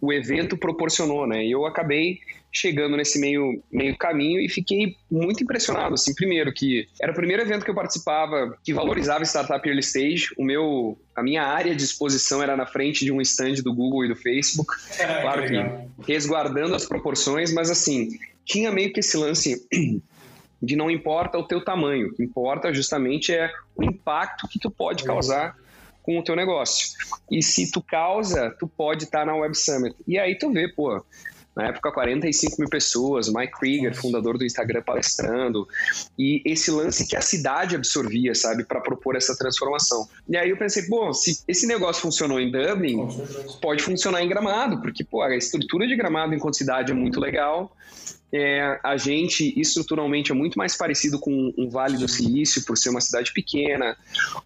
o 0.00 0.12
evento 0.12 0.56
proporcionou, 0.56 1.26
né? 1.26 1.44
E 1.44 1.50
eu 1.50 1.64
acabei 1.66 2.18
chegando 2.50 2.96
nesse 2.96 3.20
meio, 3.20 3.62
meio 3.70 3.96
caminho 3.96 4.40
e 4.40 4.48
fiquei 4.48 4.96
muito 5.10 5.42
impressionado, 5.42 5.94
assim, 5.94 6.14
primeiro 6.14 6.52
que 6.52 6.88
era 7.00 7.12
o 7.12 7.14
primeiro 7.14 7.42
evento 7.42 7.64
que 7.64 7.70
eu 7.70 7.74
participava 7.74 8.56
que 8.64 8.72
valorizava 8.72 9.22
startup 9.24 9.66
early 9.68 9.80
stage, 9.80 10.28
o 10.36 10.42
meu, 10.42 10.98
a 11.14 11.22
minha 11.22 11.42
área 11.42 11.74
de 11.74 11.84
exposição 11.84 12.42
era 12.42 12.56
na 12.56 12.66
frente 12.66 13.04
de 13.04 13.12
um 13.12 13.20
stand 13.20 13.56
do 13.62 13.74
Google 13.74 14.06
e 14.06 14.08
do 14.08 14.16
Facebook, 14.16 14.72
Claro 14.96 15.46
que 15.46 16.10
resguardando 16.10 16.74
as 16.74 16.86
proporções, 16.86 17.52
mas 17.52 17.70
assim, 17.70 18.18
tinha 18.44 18.72
meio 18.72 18.92
que 18.92 19.00
esse 19.00 19.16
lance 19.16 19.66
de 20.62 20.76
não 20.76 20.90
importa 20.90 21.38
o 21.38 21.44
teu 21.44 21.64
tamanho, 21.64 22.08
o 22.08 22.14
que 22.14 22.22
importa 22.22 22.72
justamente 22.72 23.32
é 23.32 23.50
o 23.76 23.82
impacto 23.82 24.48
que 24.48 24.58
tu 24.58 24.70
pode 24.70 25.04
causar 25.04 25.56
com 26.02 26.18
o 26.18 26.22
teu 26.22 26.34
negócio. 26.34 26.96
E 27.30 27.42
se 27.42 27.70
tu 27.70 27.82
causa, 27.82 28.50
tu 28.58 28.66
pode 28.66 29.04
estar 29.04 29.26
na 29.26 29.34
Web 29.34 29.54
Summit. 29.54 29.94
E 30.06 30.18
aí 30.18 30.34
tu 30.36 30.50
vê, 30.50 30.66
pô, 30.66 31.04
na 31.58 31.66
época 31.66 31.90
45 31.90 32.54
mil 32.60 32.70
pessoas, 32.70 33.28
Mike 33.28 33.52
Krieger, 33.58 33.92
fundador 33.92 34.38
do 34.38 34.44
Instagram, 34.44 34.80
palestrando, 34.80 35.68
e 36.16 36.40
esse 36.44 36.70
lance 36.70 37.04
que 37.04 37.16
a 37.16 37.20
cidade 37.20 37.74
absorvia, 37.74 38.32
sabe, 38.32 38.64
para 38.64 38.80
propor 38.80 39.16
essa 39.16 39.36
transformação. 39.36 40.08
E 40.28 40.36
aí 40.36 40.50
eu 40.50 40.56
pensei, 40.56 40.88
bom, 40.88 41.12
se 41.12 41.42
esse 41.48 41.66
negócio 41.66 42.00
funcionou 42.00 42.38
em 42.38 42.50
Dublin, 42.50 43.08
pode 43.60 43.82
funcionar 43.82 44.22
em 44.22 44.28
Gramado, 44.28 44.80
porque 44.80 45.02
pô, 45.02 45.20
a 45.20 45.36
estrutura 45.36 45.88
de 45.88 45.96
Gramado 45.96 46.32
enquanto 46.32 46.56
cidade 46.56 46.92
é 46.92 46.94
muito 46.94 47.18
legal. 47.18 47.76
É, 48.32 48.78
a 48.82 48.96
gente 48.96 49.58
estruturalmente 49.58 50.32
é 50.32 50.34
muito 50.34 50.58
mais 50.58 50.76
parecido 50.76 51.18
com 51.18 51.52
um 51.56 51.68
Vale 51.68 51.96
do 51.96 52.08
Silício, 52.08 52.64
por 52.64 52.76
ser 52.76 52.90
uma 52.90 53.00
cidade 53.00 53.32
pequena, 53.32 53.96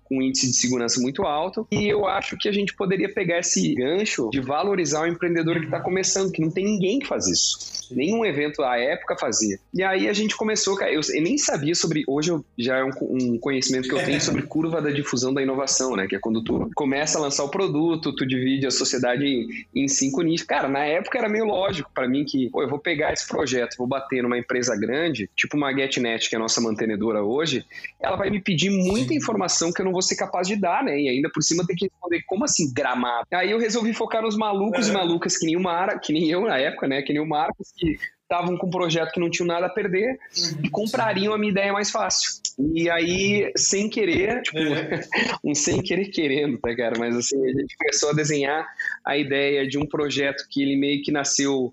com 0.04 0.22
índice 0.22 0.46
de 0.46 0.56
segurança 0.56 1.00
muito 1.00 1.22
alto. 1.22 1.66
E 1.70 1.88
eu 1.88 2.06
acho 2.06 2.36
que 2.36 2.48
a 2.48 2.52
gente 2.52 2.74
poderia 2.74 3.12
pegar 3.12 3.38
esse 3.38 3.74
gancho 3.74 4.30
de 4.30 4.40
valorizar 4.40 5.02
o 5.02 5.06
empreendedor 5.06 5.58
que 5.58 5.66
está 5.66 5.80
começando, 5.80 6.32
que 6.32 6.40
não 6.40 6.50
tem 6.50 6.64
ninguém 6.64 6.98
que 6.98 7.06
faz 7.06 7.26
isso. 7.26 7.82
Nenhum 7.94 8.24
evento 8.24 8.62
à 8.62 8.78
época 8.78 9.16
fazia. 9.18 9.58
E 9.74 9.82
aí 9.82 10.08
a 10.08 10.12
gente 10.12 10.36
começou, 10.36 10.80
eu 10.82 11.00
nem 11.20 11.36
sabia 11.36 11.74
sobre. 11.74 12.04
Hoje 12.06 12.30
eu, 12.30 12.44
já 12.56 12.78
é 12.78 12.84
um, 12.84 12.90
um, 13.00 13.38
conhecimento 13.38 13.88
que 13.88 13.94
eu 13.94 14.04
tenho 14.04 14.20
sobre 14.20 14.42
curva 14.42 14.80
da 14.80 14.90
difusão 14.90 15.32
da 15.32 15.42
inovação, 15.42 15.96
né? 15.96 16.06
Que 16.06 16.16
é 16.16 16.18
quando 16.18 16.42
tu 16.42 16.70
começa 16.74 17.18
a 17.18 17.20
lançar 17.20 17.44
o 17.44 17.50
produto, 17.50 18.14
tu 18.14 18.26
divide 18.26 18.66
a 18.66 18.70
sociedade 18.70 19.24
em, 19.24 19.48
em 19.74 19.88
cinco 19.88 20.22
nichos. 20.22 20.46
Cara, 20.46 20.68
na 20.68 20.84
época 20.84 21.18
era 21.18 21.28
meio 21.28 21.44
lógico 21.44 21.90
para 21.94 22.08
mim 22.08 22.24
que, 22.24 22.48
pô, 22.50 22.62
eu 22.62 22.68
vou 22.68 22.78
pegar 22.78 23.12
esse 23.12 23.26
projeto, 23.28 23.71
vou 23.76 23.86
bater 23.86 24.22
numa 24.22 24.38
empresa 24.38 24.76
grande, 24.76 25.28
tipo 25.36 25.56
uma 25.56 25.72
GetNet, 25.72 26.28
que 26.28 26.34
é 26.34 26.38
a 26.38 26.40
nossa 26.40 26.60
mantenedora 26.60 27.22
hoje, 27.22 27.64
ela 28.00 28.16
vai 28.16 28.30
me 28.30 28.40
pedir 28.40 28.70
muita 28.70 29.14
informação 29.14 29.72
que 29.72 29.80
eu 29.80 29.84
não 29.84 29.92
vou 29.92 30.02
ser 30.02 30.16
capaz 30.16 30.48
de 30.48 30.56
dar, 30.56 30.84
né? 30.84 30.98
E 30.98 31.08
ainda 31.08 31.30
por 31.32 31.42
cima 31.42 31.66
ter 31.66 31.74
que 31.74 31.86
responder, 31.86 32.22
como 32.26 32.44
assim, 32.44 32.72
gramado? 32.72 33.26
Aí 33.32 33.50
eu 33.50 33.58
resolvi 33.58 33.92
focar 33.92 34.22
nos 34.22 34.36
malucos 34.36 34.88
e 34.88 34.92
malucas 34.92 35.36
que 35.36 35.46
nem 35.46 35.56
o 35.56 35.60
Mara, 35.60 35.98
que 35.98 36.12
nem 36.12 36.30
eu 36.30 36.42
na 36.42 36.58
época, 36.58 36.86
né? 36.86 37.02
Que 37.02 37.12
nem 37.12 37.22
o 37.22 37.26
Marcos, 37.26 37.72
que 37.76 37.96
estavam 38.32 38.56
com 38.56 38.66
um 38.66 38.70
projeto 38.70 39.12
que 39.12 39.20
não 39.20 39.28
tinham 39.28 39.46
nada 39.46 39.66
a 39.66 39.70
perder 39.70 40.18
uhum, 40.36 40.60
e 40.64 40.70
comprariam 40.70 41.32
sim. 41.32 41.36
a 41.36 41.38
minha 41.38 41.52
ideia 41.52 41.72
mais 41.72 41.90
fácil. 41.90 42.40
E 42.74 42.88
aí, 42.88 43.52
sem 43.56 43.88
querer, 43.88 44.42
tipo, 44.42 44.58
é. 44.58 45.00
um 45.44 45.54
sem 45.54 45.82
querer 45.82 46.06
querendo, 46.06 46.58
tá, 46.58 46.74
cara? 46.74 46.98
Mas 46.98 47.14
assim, 47.14 47.42
a 47.44 47.48
gente 47.48 47.76
começou 47.76 48.10
a 48.10 48.14
desenhar 48.14 48.66
a 49.04 49.16
ideia 49.16 49.66
de 49.66 49.78
um 49.78 49.86
projeto 49.86 50.46
que 50.50 50.62
ele 50.62 50.76
meio 50.76 51.02
que 51.02 51.12
nasceu 51.12 51.72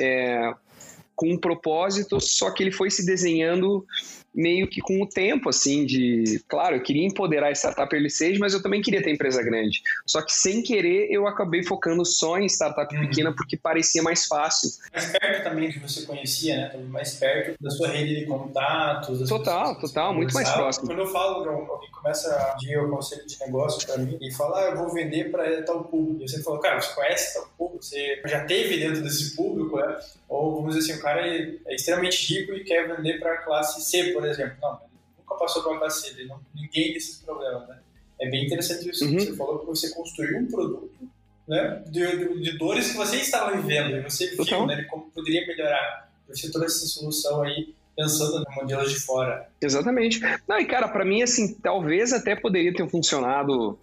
é, 0.00 0.52
com 1.20 1.30
um 1.30 1.36
propósito, 1.36 2.18
só 2.18 2.50
que 2.50 2.62
ele 2.62 2.72
foi 2.72 2.90
se 2.90 3.04
desenhando 3.04 3.84
meio 4.34 4.68
que 4.68 4.80
com 4.80 5.02
o 5.02 5.08
tempo, 5.08 5.48
assim, 5.48 5.84
de. 5.84 6.42
Claro, 6.48 6.76
eu 6.76 6.82
queria 6.82 7.06
empoderar 7.06 7.48
a 7.48 7.52
startup 7.52 7.92
early 7.94 8.08
stage, 8.08 8.38
mas 8.38 8.54
eu 8.54 8.62
também 8.62 8.80
queria 8.80 9.02
ter 9.02 9.10
empresa 9.10 9.42
grande. 9.42 9.82
Só 10.06 10.22
que 10.22 10.32
sem 10.32 10.62
querer 10.62 11.08
eu 11.10 11.26
acabei 11.26 11.62
focando 11.64 12.04
só 12.04 12.38
em 12.38 12.46
startup 12.46 12.94
uhum. 12.94 13.02
pequena 13.02 13.34
porque 13.34 13.56
parecia 13.56 14.02
mais 14.02 14.26
fácil. 14.26 14.70
Mais 14.92 15.06
perto 15.06 15.44
também 15.44 15.70
que 15.70 15.78
você 15.78 16.06
conhecia, 16.06 16.56
né? 16.56 16.76
Mais 16.88 17.14
perto 17.14 17.56
da 17.60 17.70
sua 17.70 17.88
rede 17.88 18.20
de 18.20 18.26
contatos. 18.26 19.28
Total, 19.28 19.78
total, 19.78 20.14
muito 20.14 20.32
mais 20.32 20.48
próximo. 20.50 20.86
Quando 20.86 21.00
eu 21.00 21.06
falo, 21.06 21.48
alguém 21.48 21.90
começa 21.90 22.34
a 22.34 22.54
pedir 22.54 22.78
o 22.78 22.88
conselho 22.88 23.26
de 23.26 23.38
negócio 23.40 23.86
para 23.86 23.98
mim 23.98 24.18
e 24.20 24.32
fala, 24.32 24.60
ah, 24.60 24.70
eu 24.70 24.76
vou 24.76 24.92
vender 24.92 25.30
para 25.30 25.62
tal 25.62 25.84
público. 25.84 26.24
E 26.24 26.28
você 26.28 26.42
fala, 26.42 26.60
cara, 26.60 26.80
você 26.80 26.94
conhece 26.94 27.34
tal 27.34 27.48
público? 27.58 27.84
Você 27.84 28.20
já 28.24 28.44
teve 28.44 28.78
dentro 28.78 29.02
desse 29.02 29.34
público, 29.34 29.76
né? 29.76 29.98
Ou 30.28 30.56
vamos 30.56 30.76
dizer 30.76 30.92
assim, 30.92 31.00
o 31.00 31.02
cara 31.02 31.26
é, 31.26 31.74
extremamente 31.74 32.32
rico 32.32 32.52
e 32.52 32.62
quer 32.62 32.86
vender 32.86 33.18
para 33.18 33.34
a 33.34 33.38
classe 33.38 33.80
C, 33.82 34.12
por 34.12 34.19
exemplo. 34.26 34.56
Não, 34.60 34.80
nunca 35.18 35.34
passou 35.36 35.62
para 35.62 35.76
a 35.76 35.78
classe 35.78 36.08
C, 36.08 36.14
ele 36.14 36.28
não, 36.28 36.40
ninguém 36.54 36.92
desses 36.92 37.18
problemas, 37.18 37.68
né? 37.68 37.78
É 38.20 38.28
bem 38.28 38.44
interessante 38.44 38.90
isso 38.90 39.04
uhum. 39.04 39.16
que 39.16 39.24
você 39.24 39.36
falou, 39.36 39.58
que 39.60 39.66
você 39.66 39.94
construiu 39.94 40.38
um 40.38 40.46
produto 40.46 40.90
né, 41.48 41.82
de, 41.88 42.40
de, 42.40 42.58
dores 42.58 42.92
que 42.92 42.96
você 42.96 43.16
estava 43.16 43.56
vivendo 43.56 43.96
e 43.96 44.02
você 44.02 44.28
viu 44.28 44.44
então. 44.44 44.66
né, 44.66 44.84
como 44.84 45.10
poderia 45.10 45.44
melhorar. 45.46 46.08
Você 46.28 46.50
trouxe 46.50 46.76
essa 46.76 46.86
solução 46.86 47.42
aí 47.42 47.74
pensando 47.96 48.44
no 48.44 48.54
modelo 48.54 48.88
de 48.88 48.94
fora. 49.00 49.48
Exatamente. 49.60 50.20
Não, 50.46 50.60
e 50.60 50.64
cara, 50.64 50.86
para 50.86 51.04
mim, 51.04 51.22
assim, 51.22 51.54
talvez 51.54 52.12
até 52.12 52.36
poderia 52.36 52.72
ter 52.72 52.88
funcionado 52.88 53.76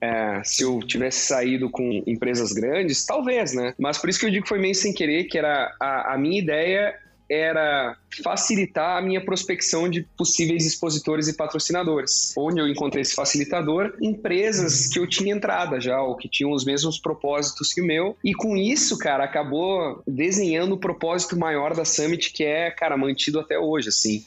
é, 0.00 0.40
se 0.42 0.62
eu 0.62 0.80
tivesse 0.80 1.26
saído 1.26 1.68
com 1.68 2.02
empresas 2.06 2.52
grandes, 2.52 3.04
talvez, 3.04 3.52
né? 3.52 3.74
Mas 3.78 3.98
por 3.98 4.08
isso 4.08 4.18
que 4.18 4.24
eu 4.24 4.30
digo 4.30 4.44
que 4.44 4.48
foi 4.48 4.58
meio 4.58 4.74
sem 4.74 4.94
querer, 4.94 5.24
que 5.24 5.36
era 5.36 5.76
a, 5.78 6.14
a 6.14 6.18
minha 6.18 6.38
ideia 6.38 6.98
era 7.30 7.96
facilitar 8.24 8.98
a 8.98 9.02
minha 9.02 9.24
prospecção 9.24 9.88
de 9.88 10.02
possíveis 10.18 10.66
expositores 10.66 11.28
e 11.28 11.36
patrocinadores. 11.36 12.34
Onde 12.36 12.60
eu 12.60 12.66
encontrei 12.66 13.02
esse 13.02 13.14
facilitador? 13.14 13.94
Empresas 14.00 14.88
que 14.88 14.98
eu 14.98 15.06
tinha 15.06 15.32
entrada 15.32 15.80
já, 15.80 16.02
ou 16.02 16.16
que 16.16 16.28
tinham 16.28 16.50
os 16.50 16.64
mesmos 16.64 16.98
propósitos 16.98 17.72
que 17.72 17.80
o 17.80 17.86
meu. 17.86 18.16
E 18.24 18.34
com 18.34 18.56
isso, 18.56 18.98
cara, 18.98 19.22
acabou 19.22 20.02
desenhando 20.06 20.74
o 20.74 20.78
propósito 20.78 21.38
maior 21.38 21.74
da 21.74 21.84
Summit, 21.84 22.32
que 22.32 22.44
é, 22.44 22.70
cara, 22.70 22.96
mantido 22.96 23.38
até 23.38 23.58
hoje, 23.58 23.90
assim 23.90 24.24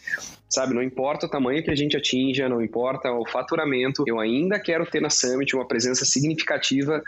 sabe? 0.53 0.75
Não 0.75 0.83
importa 0.83 1.25
o 1.25 1.29
tamanho 1.29 1.63
que 1.63 1.72
a 1.72 1.75
gente 1.75 1.98
atinja, 1.98 2.48
não 2.48 2.62
importa 2.62 3.12
o 3.12 3.25
faturamento, 3.27 4.03
eu 4.05 4.19
ainda 4.19 4.60
quero 4.60 4.86
ter 4.86 5.01
na 5.01 5.10
Summit 5.10 5.55
uma 5.55 5.67
presença 5.67 6.05
significativa 6.05 7.01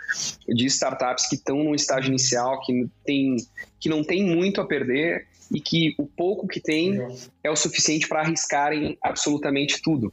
de 0.47 0.65
startups 0.65 1.29
que 1.29 1.35
estão 1.35 1.63
no 1.63 1.75
estágio 1.75 2.09
inicial, 2.09 2.59
que, 2.61 2.87
tem, 3.05 3.37
que 3.79 3.87
não 3.87 4.03
tem 4.03 4.23
muito 4.23 4.59
a 4.59 4.65
perder 4.65 5.27
e 5.53 5.59
que 5.61 5.95
o 5.97 6.05
pouco 6.05 6.47
que 6.47 6.59
tem 6.59 6.99
é 7.45 7.51
o 7.51 7.55
suficiente 7.55 8.07
para 8.07 8.21
arriscarem 8.21 8.97
absolutamente 9.03 9.79
tudo. 9.81 10.11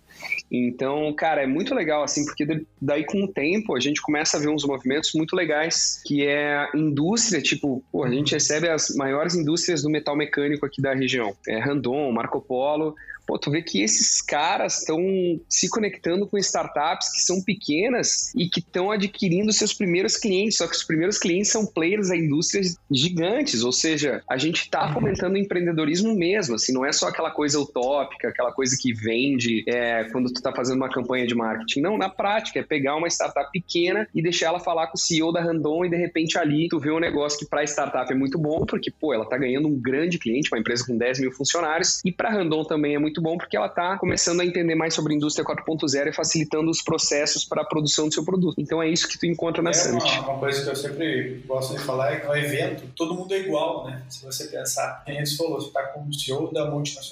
Então, 0.51 1.13
cara, 1.15 1.43
é 1.43 1.47
muito 1.47 1.75
legal 1.75 2.03
assim, 2.03 2.27
porque 2.27 2.65
daí 2.81 3.05
com 3.05 3.25
o 3.25 3.29
tempo 3.29 3.75
a 3.75 3.81
gente 3.81 4.03
começa 4.03 4.37
a 4.37 4.41
ver 4.41 4.49
uns 4.49 4.65
movimentos 4.65 5.13
muito 5.15 5.35
legais, 5.35 6.03
que 6.05 6.27
é 6.27 6.69
indústria, 6.75 7.41
tipo, 7.41 7.83
pô, 7.91 8.05
a 8.05 8.11
gente 8.11 8.33
recebe 8.33 8.69
as 8.69 8.95
maiores 8.95 9.35
indústrias 9.35 9.83
do 9.83 9.89
metal 9.89 10.15
mecânico 10.15 10.67
aqui 10.67 10.83
da 10.83 10.93
região. 10.93 11.35
É 11.49 11.59
Randon, 11.59 12.13
Marco 12.13 12.41
Polo, 12.41 12.95
pô, 13.27 13.39
tu 13.39 13.51
vê 13.51 13.63
que 13.63 13.83
esses 13.83 14.21
caras 14.21 14.79
estão 14.81 15.01
se 15.49 15.69
conectando 15.69 16.27
com 16.27 16.37
startups 16.39 17.11
que 17.13 17.21
são 17.21 17.43
pequenas 17.43 18.33
e 18.35 18.49
que 18.49 18.61
estão 18.61 18.91
adquirindo 18.91 19.53
seus 19.53 19.73
primeiros 19.73 20.17
clientes, 20.17 20.59
só 20.59 20.67
que 20.67 20.77
os 20.77 20.85
primeiros 20.85 21.19
clientes 21.19 21.51
são 21.51 21.67
players 21.67 22.09
da 22.09 22.17
indústria 22.17 22.63
gigantes, 22.91 23.63
ou 23.63 23.73
seja, 23.73 24.23
a 24.29 24.37
gente 24.37 24.63
está 24.63 24.93
fomentando 24.93 25.39
empreendedorismo 25.39 26.15
mesmo, 26.15 26.57
assim, 26.57 26.73
não 26.73 26.85
é 26.85 26.93
só 26.93 27.09
aquela 27.09 27.22
coisa 27.31 27.59
utópica, 27.59 28.29
aquela 28.29 28.53
coisa 28.53 28.77
que 28.81 28.93
vende 28.93 29.65
é, 29.69 30.05
quando 30.05 30.33
tu 30.33 30.37
está 30.37 30.53
fazendo 30.53 30.77
uma 30.77 30.89
campanha 30.89 31.27
de 31.27 31.35
marketing. 31.35 31.81
Não, 31.81 31.99
na 31.99 32.09
prática, 32.09 32.61
é 32.61 32.63
pegar 32.63 32.97
uma 32.97 33.09
startup 33.09 33.51
pequena 33.53 34.09
e 34.15 34.23
deixar 34.23 34.47
ela 34.47 34.61
falar 34.61 34.87
com 34.89 34.97
o 34.97 35.01
CEO 35.01 35.33
da 35.33 35.41
Randon 35.41 35.85
e 35.85 35.91
de 35.91 35.97
repente 35.97 36.39
ali 36.39 36.69
tu 36.69 36.79
vê 36.79 36.91
um 36.91 37.01
negócio 37.01 37.39
que 37.39 37.47
para 37.47 37.65
startup 37.65 38.11
é 38.11 38.15
muito 38.15 38.39
bom, 38.39 38.65
porque, 38.65 38.91
pô, 38.91 39.13
ela 39.13 39.25
está 39.25 39.37
ganhando 39.37 39.69
um 39.69 39.81
grande 39.81 40.19
cliente, 40.19 40.51
uma 40.53 40.59
empresa 40.59 40.85
com 40.87 40.97
10 40.97 41.21
mil 41.21 41.33
funcionários, 41.33 42.01
e 42.05 42.13
para 42.13 42.31
Randon 42.31 42.65
também 42.65 42.95
é 42.95 42.99
muito 42.99 43.21
bom 43.21 43.37
porque 43.37 43.57
ela 43.57 43.67
está 43.67 43.99
começando 43.99 44.41
a 44.41 44.45
entender 44.45 44.75
mais 44.75 44.95
sobre 44.95 45.13
a 45.13 45.17
indústria 45.17 45.45
4.0 45.45 46.09
e 46.09 46.13
facilitando 46.13 46.71
os 46.71 46.83
processos 46.83 47.45
para 47.45 47.63
a 47.63 47.65
produção 47.65 48.09
do 48.09 48.15
seu 48.15 48.25
produto. 48.25 48.61
Então 48.61 48.83
é 48.83 48.89
isso 48.89 49.09
que 49.09 49.19
tu 49.19 49.27
encontra 49.27 49.63
na 49.63 49.71
é 49.71 49.75
Summit. 49.75 50.05
Uma, 50.19 50.31
uma 50.31 50.39
coisa 50.39 50.63
que 50.63 50.71
eu 50.71 50.77
sempre 50.77 51.43
gosto 51.47 51.77
de 51.77 51.83
falar 51.83 52.13
é 52.13 52.21
que 52.21 52.27
no 52.27 52.37
evento 52.37 52.85
todo 52.97 53.15
mundo 53.15 53.33
é 53.35 53.39
igual, 53.39 53.87
né? 53.87 54.03
Se 54.09 54.25
você 54.25 54.45
pensar, 54.47 55.03
quem 55.05 55.25
falou, 55.37 55.61
você 55.61 55.69
está 55.69 55.83
com 55.85 56.09
o 56.09 56.13
CEO 56.13 56.53
da 56.53 56.71
multinacional, 56.71 57.12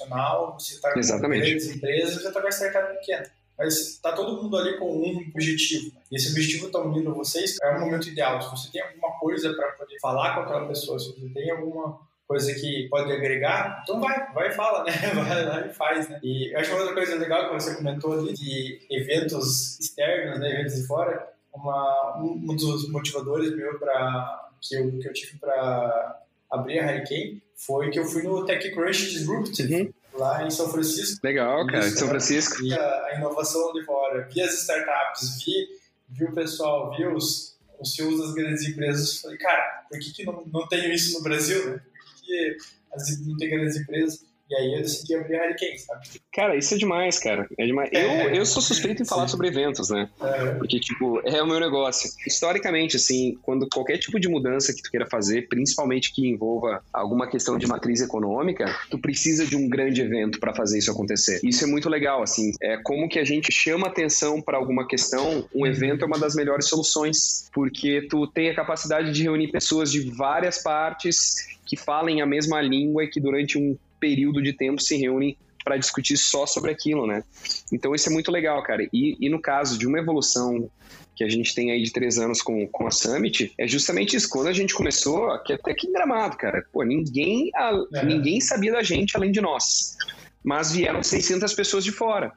você 0.53 0.75
está 0.75 0.91
com 0.93 1.29
grandes 1.29 1.69
empresas, 1.69 2.21
você 2.21 2.27
está 2.27 2.41
com 2.41 2.47
a 2.47 2.51
startup 2.51 2.97
pequena 2.99 3.31
mas 3.61 3.77
está 3.77 4.11
todo 4.13 4.41
mundo 4.41 4.57
ali 4.57 4.75
com 4.77 4.91
um 4.91 5.31
objetivo. 5.35 5.91
E 6.11 6.15
esse 6.15 6.31
objetivo 6.31 6.65
está 6.65 6.79
unindo 6.79 7.13
vocês, 7.13 7.57
é 7.61 7.69
o 7.69 7.79
momento 7.79 8.09
ideal. 8.09 8.41
Se 8.41 8.49
você 8.49 8.71
tem 8.71 8.81
alguma 8.81 9.11
coisa 9.19 9.53
para 9.53 9.71
poder 9.73 9.99
falar 9.99 10.33
com 10.33 10.41
aquela 10.41 10.67
pessoa, 10.67 10.97
se 10.97 11.13
você 11.13 11.29
tem 11.29 11.51
alguma 11.51 11.99
coisa 12.27 12.51
que 12.55 12.87
pode 12.89 13.11
agregar, 13.11 13.81
então 13.83 13.99
vai, 13.99 14.33
vai 14.33 14.49
e 14.49 14.53
fala, 14.53 14.83
né? 14.83 14.91
Vai 15.13 15.45
lá 15.45 15.67
e 15.67 15.73
faz, 15.73 16.09
né? 16.09 16.19
E 16.23 16.51
eu 16.51 16.59
acho 16.59 16.71
uma 16.71 16.79
outra 16.79 16.95
coisa 16.95 17.15
legal 17.17 17.49
que 17.49 17.53
você 17.53 17.75
comentou 17.75 18.13
ali 18.13 18.33
de 18.33 18.79
eventos 18.89 19.79
externos, 19.79 20.39
né? 20.39 20.53
Eventos 20.53 20.75
de 20.75 20.87
fora. 20.87 21.29
Uma, 21.53 22.17
um, 22.17 22.51
um 22.51 22.55
dos 22.55 22.89
motivadores 22.89 23.55
meu 23.55 23.77
para 23.77 24.49
que 24.61 24.75
eu, 24.75 24.97
que 24.97 25.07
eu 25.07 25.13
tive 25.13 25.37
para 25.37 26.21
abrir 26.51 26.79
a 26.79 26.85
Hurricane 26.85 27.41
foi 27.55 27.89
que 27.89 27.99
eu 27.99 28.05
fui 28.05 28.23
no 28.23 28.45
TechCrunch 28.45 29.11
Disruptive. 29.11 29.73
Uhum 29.75 29.93
lá 30.13 30.45
em 30.45 30.51
São 30.51 30.69
Francisco. 30.69 31.19
Legal, 31.23 31.65
cara, 31.67 31.87
em 31.87 31.91
São 31.91 32.07
Francisco. 32.07 32.57
Vi 32.61 32.73
a, 32.73 33.05
a, 33.05 33.15
inovação 33.15 33.73
de 33.73 33.83
fora, 33.83 34.27
vi 34.31 34.41
as 34.41 34.53
startups, 34.61 35.43
vi, 35.43 35.67
vi 36.09 36.25
o 36.25 36.33
pessoal, 36.33 36.95
vi 36.95 37.05
os, 37.05 37.57
os 37.79 37.95
CEOs 37.95 38.19
das 38.19 38.33
grandes 38.33 38.67
empresas. 38.67 39.19
Falei, 39.19 39.37
cara, 39.37 39.85
por 39.89 39.99
que, 39.99 40.11
que 40.11 40.25
não, 40.25 40.43
não 40.47 40.67
tenho 40.67 40.91
isso 40.93 41.17
no 41.17 41.23
Brasil, 41.23 41.71
né? 41.71 41.81
que 42.21 42.57
as, 42.93 43.25
não 43.25 43.37
tem 43.37 43.49
grandes 43.49 43.77
empresas. 43.77 44.23
E 44.51 44.55
aí 44.55 44.73
eu 44.73 44.81
decidi 44.81 45.15
abrir 45.15 45.37
a 45.37 45.45
Hurricane, 45.45 45.79
sabe? 45.79 46.05
Cara, 46.33 46.57
isso 46.57 46.73
é 46.73 46.77
demais, 46.77 47.17
cara. 47.17 47.47
É 47.57 47.65
demais. 47.65 47.89
É, 47.93 48.25
eu, 48.25 48.35
eu 48.35 48.45
sou 48.45 48.61
suspeito 48.61 49.01
em 49.01 49.05
falar 49.05 49.27
sim. 49.27 49.31
sobre 49.31 49.47
eventos, 49.47 49.89
né? 49.89 50.09
É. 50.21 50.55
Porque, 50.55 50.77
tipo, 50.77 51.21
é 51.23 51.41
o 51.41 51.47
meu 51.47 51.57
negócio. 51.57 52.09
Historicamente, 52.27 52.97
assim, 52.97 53.37
quando 53.43 53.65
qualquer 53.69 53.97
tipo 53.97 54.19
de 54.19 54.27
mudança 54.27 54.73
que 54.73 54.81
tu 54.81 54.91
queira 54.91 55.07
fazer, 55.09 55.47
principalmente 55.47 56.13
que 56.13 56.27
envolva 56.27 56.83
alguma 56.91 57.29
questão 57.29 57.57
de 57.57 57.65
matriz 57.65 58.01
econômica, 58.01 58.65
tu 58.89 58.99
precisa 58.99 59.45
de 59.45 59.55
um 59.55 59.69
grande 59.69 60.01
evento 60.01 60.37
para 60.37 60.53
fazer 60.53 60.79
isso 60.79 60.91
acontecer. 60.91 61.39
Isso 61.45 61.63
é 61.63 61.67
muito 61.67 61.87
legal, 61.87 62.21
assim. 62.21 62.51
É 62.61 62.75
como 62.83 63.07
que 63.07 63.19
a 63.19 63.23
gente 63.23 63.53
chama 63.53 63.87
atenção 63.87 64.41
para 64.41 64.57
alguma 64.57 64.85
questão, 64.85 65.47
um 65.55 65.65
evento 65.65 66.03
é 66.03 66.05
uma 66.05 66.19
das 66.19 66.35
melhores 66.35 66.67
soluções, 66.67 67.49
porque 67.53 68.05
tu 68.09 68.27
tem 68.27 68.49
a 68.49 68.55
capacidade 68.55 69.13
de 69.13 69.23
reunir 69.23 69.49
pessoas 69.49 69.89
de 69.89 70.01
várias 70.11 70.61
partes 70.61 71.47
que 71.65 71.77
falem 71.77 72.21
a 72.21 72.25
mesma 72.25 72.61
língua 72.61 73.05
e 73.05 73.07
que 73.07 73.21
durante 73.21 73.57
um 73.57 73.77
período 74.01 74.41
de 74.41 74.51
tempo 74.51 74.81
se 74.81 74.97
reúnem 74.97 75.37
para 75.63 75.77
discutir 75.77 76.17
só 76.17 76.45
sobre 76.45 76.71
aquilo, 76.71 77.05
né? 77.07 77.23
Então 77.71 77.93
isso 77.93 78.09
é 78.09 78.11
muito 78.11 78.31
legal, 78.31 78.61
cara. 78.63 78.83
E, 78.91 79.15
e 79.19 79.29
no 79.29 79.39
caso 79.39 79.77
de 79.77 79.87
uma 79.87 79.99
evolução 79.99 80.69
que 81.15 81.23
a 81.23 81.29
gente 81.29 81.53
tem 81.53 81.71
aí 81.71 81.83
de 81.83 81.91
três 81.91 82.17
anos 82.17 82.41
com, 82.41 82.67
com 82.67 82.87
a 82.87 82.91
Summit, 82.91 83.53
é 83.57 83.67
justamente 83.67 84.15
isso. 84.17 84.27
Quando 84.27 84.47
a 84.47 84.53
gente 84.53 84.73
começou, 84.73 85.29
aqui 85.29 85.53
até 85.53 85.73
que 85.73 85.91
gramado, 85.91 86.35
cara. 86.35 86.65
Pô, 86.73 86.83
ninguém, 86.83 87.51
a, 87.55 87.71
é. 87.93 88.05
ninguém 88.05 88.41
sabia 88.41 88.71
da 88.71 88.81
gente 88.81 89.15
além 89.15 89.31
de 89.31 89.39
nós. 89.39 89.95
Mas 90.43 90.71
vieram 90.71 91.03
600 91.03 91.53
pessoas 91.53 91.83
de 91.83 91.91
fora. 91.91 92.33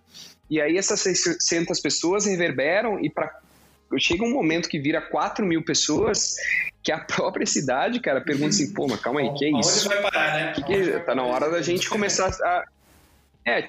E 0.51 0.61
aí 0.61 0.77
essas 0.77 1.01
600 1.01 1.81
pessoas 1.81 2.27
reverberam 2.27 3.01
e 3.01 3.09
para 3.09 3.41
chega 3.99 4.25
um 4.25 4.31
momento 4.31 4.69
que 4.69 4.79
vira 4.79 5.01
4 5.01 5.45
mil 5.45 5.63
pessoas 5.63 6.37
que 6.83 6.93
a 6.93 6.99
própria 6.99 7.47
cidade, 7.47 7.99
cara, 8.01 8.21
pergunta 8.21 8.51
assim, 8.51 8.73
pô, 8.73 8.87
mas 8.87 9.01
calma 9.01 9.21
aí, 9.21 9.33
que 9.35 9.45
é 9.47 9.59
isso? 9.59 9.89
Vai 9.89 10.03
parar, 10.03 10.35
né? 10.35 10.53
Que 10.53 10.63
que 10.63 10.75
é? 10.75 10.99
Tá 10.99 11.15
na 11.15 11.23
hora 11.25 11.51
da 11.51 11.63
gente 11.63 11.89
começar 11.89 12.29
a... 12.43 12.65
É, 13.47 13.67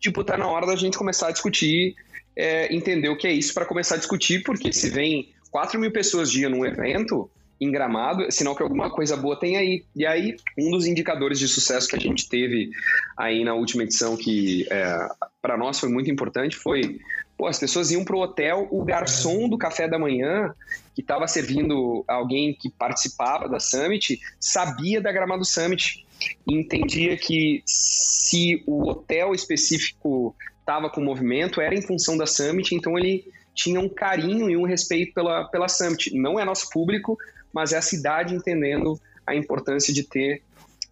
tipo, 0.00 0.24
tá 0.24 0.36
na 0.36 0.46
hora 0.46 0.66
da 0.66 0.76
gente 0.76 0.96
começar 0.96 1.28
a 1.28 1.30
discutir, 1.32 1.94
é, 2.34 2.74
entender 2.74 3.08
o 3.08 3.16
que 3.16 3.26
é 3.26 3.32
isso 3.32 3.52
para 3.52 3.66
começar 3.66 3.96
a 3.96 3.98
discutir, 3.98 4.42
porque 4.42 4.72
se 4.72 4.88
vem 4.90 5.32
4 5.50 5.78
mil 5.78 5.90
pessoas 5.90 6.30
dia 6.30 6.48
num 6.48 6.64
evento, 6.64 7.30
em 7.60 7.70
Gramado, 7.70 8.24
é 8.24 8.30
sinal 8.30 8.54
que 8.54 8.62
alguma 8.62 8.90
coisa 8.90 9.16
boa 9.16 9.38
tem 9.38 9.56
aí. 9.56 9.84
E 9.94 10.06
aí, 10.06 10.36
um 10.58 10.70
dos 10.70 10.86
indicadores 10.86 11.38
de 11.38 11.48
sucesso 11.48 11.88
que 11.88 11.96
a 11.96 12.00
gente 12.00 12.28
teve 12.28 12.70
aí 13.16 13.44
na 13.44 13.54
última 13.54 13.82
edição, 13.82 14.16
que 14.16 14.66
é, 14.70 15.08
para 15.40 15.56
nós 15.56 15.80
foi 15.80 15.88
muito 15.88 16.10
importante, 16.10 16.56
foi 16.56 17.00
Pô, 17.36 17.46
as 17.46 17.58
pessoas 17.58 17.90
iam 17.90 18.04
pro 18.04 18.18
hotel, 18.18 18.66
o 18.70 18.82
garçom 18.82 19.48
do 19.48 19.58
café 19.58 19.86
da 19.86 19.98
manhã, 19.98 20.54
que 20.94 21.02
estava 21.02 21.28
servindo 21.28 22.02
alguém 22.08 22.54
que 22.54 22.70
participava 22.70 23.48
da 23.48 23.60
Summit, 23.60 24.18
sabia 24.40 25.00
da 25.00 25.12
Gramado 25.12 25.44
Summit. 25.44 26.06
E 26.46 26.54
entendia 26.54 27.14
que 27.16 27.62
se 27.66 28.62
o 28.66 28.88
hotel 28.88 29.34
específico 29.34 30.34
estava 30.60 30.88
com 30.88 31.02
movimento, 31.02 31.60
era 31.60 31.74
em 31.74 31.82
função 31.82 32.16
da 32.16 32.26
Summit, 32.26 32.74
então 32.74 32.98
ele 32.98 33.30
tinha 33.54 33.78
um 33.78 33.88
carinho 33.88 34.48
e 34.48 34.56
um 34.56 34.64
respeito 34.64 35.12
pela, 35.12 35.44
pela 35.44 35.68
Summit. 35.68 36.14
Não 36.14 36.40
é 36.40 36.44
nosso 36.44 36.70
público, 36.70 37.18
mas 37.52 37.72
é 37.72 37.76
a 37.76 37.82
cidade 37.82 38.34
entendendo 38.34 38.98
a 39.26 39.34
importância 39.34 39.92
de 39.92 40.04
ter 40.04 40.42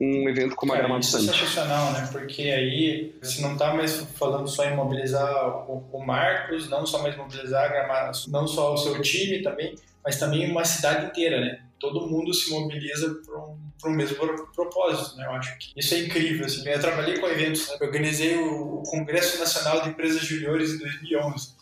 um 0.00 0.28
evento 0.28 0.56
como 0.56 0.72
a 0.72 0.76
Gramado 0.76 1.04
Summit. 1.04 1.30
Isso 1.30 1.34
é 1.34 1.46
sensacional, 1.46 1.92
né? 1.92 2.08
Porque 2.10 2.42
aí 2.42 3.14
você 3.22 3.40
não 3.40 3.52
está 3.52 3.74
mais 3.74 3.96
falando 4.16 4.48
só 4.48 4.64
em 4.64 4.74
mobilizar 4.74 5.70
o, 5.70 5.84
o 5.92 6.04
Marcos, 6.04 6.68
não 6.68 6.86
só 6.86 7.02
mais 7.02 7.16
mobilizar 7.16 7.64
a 7.64 7.68
Gramado, 7.68 8.18
não 8.28 8.46
só 8.46 8.74
o 8.74 8.76
seu 8.76 9.00
time 9.00 9.42
também, 9.42 9.74
mas 10.04 10.18
também 10.18 10.50
uma 10.50 10.64
cidade 10.64 11.06
inteira, 11.06 11.40
né? 11.40 11.60
Todo 11.78 12.06
mundo 12.06 12.32
se 12.32 12.50
mobiliza 12.50 13.14
para 13.26 13.38
um, 13.38 13.58
um 13.86 13.90
mesmo 13.90 14.16
propósito, 14.54 15.16
né? 15.16 15.26
Eu 15.26 15.32
acho 15.32 15.58
que 15.58 15.72
isso 15.76 15.94
é 15.94 16.00
incrível, 16.00 16.46
assim. 16.46 16.68
Eu 16.68 16.80
trabalhei 16.80 17.18
com 17.18 17.26
eventos, 17.26 17.68
né? 17.68 17.76
eu 17.80 17.86
organizei 17.86 18.36
o, 18.36 18.80
o 18.80 18.82
Congresso 18.82 19.38
Nacional 19.38 19.82
de 19.82 19.90
Empresas 19.90 20.22
Juniores 20.22 20.72
em 20.72 20.78
2011. 20.78 21.54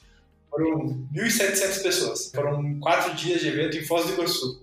Foram 0.48 1.06
1.700 1.14 1.82
pessoas. 1.82 2.30
Foram 2.34 2.78
quatro 2.78 3.14
dias 3.14 3.40
de 3.40 3.48
evento 3.48 3.76
em 3.76 3.84
Foz 3.84 4.06
do 4.06 4.12
Iguaçu. 4.12 4.61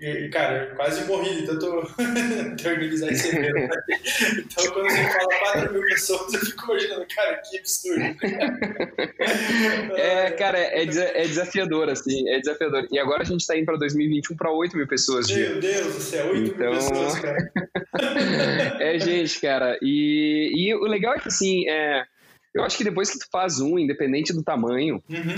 E, 0.00 0.30
cara, 0.30 0.68
eu 0.70 0.76
quase 0.76 1.04
morri 1.04 1.42
de 1.42 1.46
tanto 1.46 1.66
organizar 2.66 3.12
esse 3.12 3.36
evento. 3.36 3.74
então, 4.38 4.72
quando 4.72 4.90
você 4.90 5.04
fala 5.04 5.38
4 5.52 5.72
mil 5.74 5.82
pessoas, 5.82 6.32
eu 6.32 6.40
fico 6.40 6.64
imaginando, 6.64 7.06
cara, 7.14 7.36
que 7.36 7.58
absurdo. 7.58 8.16
é, 9.98 10.30
cara, 10.30 10.58
é, 10.58 10.82
é 10.84 11.26
desafiador, 11.26 11.90
assim, 11.90 12.26
é 12.30 12.40
desafiador. 12.40 12.88
E 12.90 12.98
agora 12.98 13.20
a 13.22 13.26
gente 13.26 13.46
tá 13.46 13.54
indo 13.54 13.66
pra 13.66 13.76
2021 13.76 14.36
pra 14.36 14.50
8 14.50 14.74
mil 14.74 14.88
pessoas. 14.88 15.30
Meu 15.30 15.60
Deus 15.60 15.94
do 15.94 16.00
céu, 16.00 16.30
8 16.30 16.46
então... 16.46 16.70
mil 16.70 16.80
pessoas, 16.80 17.18
cara. 17.18 17.52
é, 18.80 18.98
gente, 18.98 19.38
cara. 19.38 19.78
E, 19.82 20.50
e 20.54 20.74
o 20.74 20.84
legal 20.84 21.14
é 21.14 21.18
que, 21.18 21.28
assim, 21.28 21.68
é 21.68 22.06
eu 22.54 22.64
acho 22.64 22.76
que 22.76 22.84
depois 22.84 23.10
que 23.10 23.18
tu 23.18 23.26
faz 23.30 23.60
um, 23.60 23.78
independente 23.78 24.32
do 24.32 24.42
tamanho, 24.42 25.02
uhum. 25.08 25.34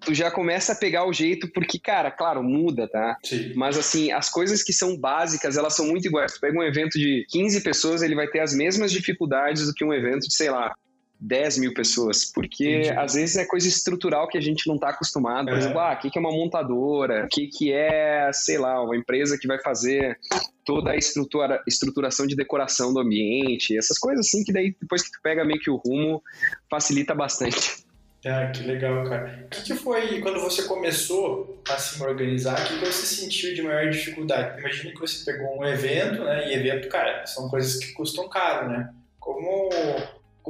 tu 0.00 0.14
já 0.14 0.30
começa 0.30 0.72
a 0.72 0.76
pegar 0.76 1.06
o 1.06 1.12
jeito, 1.12 1.50
porque, 1.52 1.78
cara, 1.78 2.10
claro, 2.10 2.42
muda, 2.42 2.86
tá? 2.86 3.16
Sim. 3.24 3.54
Mas 3.54 3.78
assim, 3.78 4.12
as 4.12 4.28
coisas 4.28 4.62
que 4.62 4.72
são 4.72 4.96
básicas, 4.96 5.56
elas 5.56 5.74
são 5.74 5.86
muito 5.86 6.06
iguais. 6.06 6.34
Tu 6.34 6.40
pega 6.40 6.58
um 6.58 6.62
evento 6.62 6.98
de 6.98 7.24
15 7.30 7.62
pessoas, 7.62 8.02
ele 8.02 8.14
vai 8.14 8.28
ter 8.28 8.40
as 8.40 8.54
mesmas 8.54 8.92
dificuldades 8.92 9.66
do 9.66 9.74
que 9.74 9.84
um 9.84 9.92
evento 9.92 10.28
de, 10.28 10.34
sei 10.34 10.50
lá, 10.50 10.74
10 11.20 11.58
mil 11.58 11.74
pessoas, 11.74 12.24
porque 12.24 12.78
Entendi. 12.78 12.98
às 12.98 13.14
vezes 13.14 13.36
é 13.36 13.44
coisa 13.44 13.68
estrutural 13.68 14.26
que 14.26 14.38
a 14.38 14.40
gente 14.40 14.66
não 14.66 14.76
está 14.76 14.88
acostumado. 14.88 15.46
Por 15.46 15.54
é. 15.54 15.58
exemplo, 15.58 15.78
ah, 15.78 15.92
o 15.92 15.98
que, 15.98 16.10
que 16.10 16.18
é 16.18 16.20
uma 16.20 16.32
montadora? 16.32 17.26
O 17.26 17.28
que, 17.28 17.46
que 17.46 17.72
é, 17.72 18.30
sei 18.32 18.58
lá, 18.58 18.82
uma 18.82 18.96
empresa 18.96 19.36
que 19.38 19.46
vai 19.46 19.60
fazer 19.60 20.18
toda 20.64 20.92
a 20.92 20.96
estrutura, 20.96 21.62
estruturação 21.66 22.26
de 22.26 22.34
decoração 22.34 22.94
do 22.94 23.00
ambiente, 23.00 23.76
essas 23.76 23.98
coisas 23.98 24.26
assim 24.26 24.42
que 24.44 24.52
daí 24.52 24.74
depois 24.80 25.02
que 25.02 25.10
tu 25.10 25.18
pega 25.22 25.44
meio 25.44 25.60
que 25.60 25.70
o 25.70 25.76
rumo, 25.76 26.22
facilita 26.70 27.14
bastante. 27.14 27.84
Ah, 28.24 28.50
que 28.54 28.62
legal, 28.62 29.02
cara. 29.04 29.46
O 29.46 29.48
que, 29.48 29.62
que 29.62 29.74
foi 29.74 30.20
quando 30.20 30.40
você 30.40 30.64
começou 30.64 31.62
a 31.68 31.78
se 31.78 32.02
organizar? 32.02 32.60
O 32.60 32.64
que, 32.64 32.78
que 32.78 32.86
você 32.86 33.06
sentiu 33.06 33.54
de 33.54 33.62
maior 33.62 33.90
dificuldade? 33.90 34.60
Imagina 34.60 34.92
que 34.92 35.00
você 35.00 35.24
pegou 35.24 35.58
um 35.58 35.64
evento, 35.64 36.22
né? 36.24 36.50
E 36.50 36.54
evento, 36.54 36.88
cara, 36.88 37.26
são 37.26 37.48
coisas 37.48 37.82
que 37.82 37.92
custam 37.92 38.28
caro, 38.28 38.68
né? 38.68 38.92
Como 39.18 39.70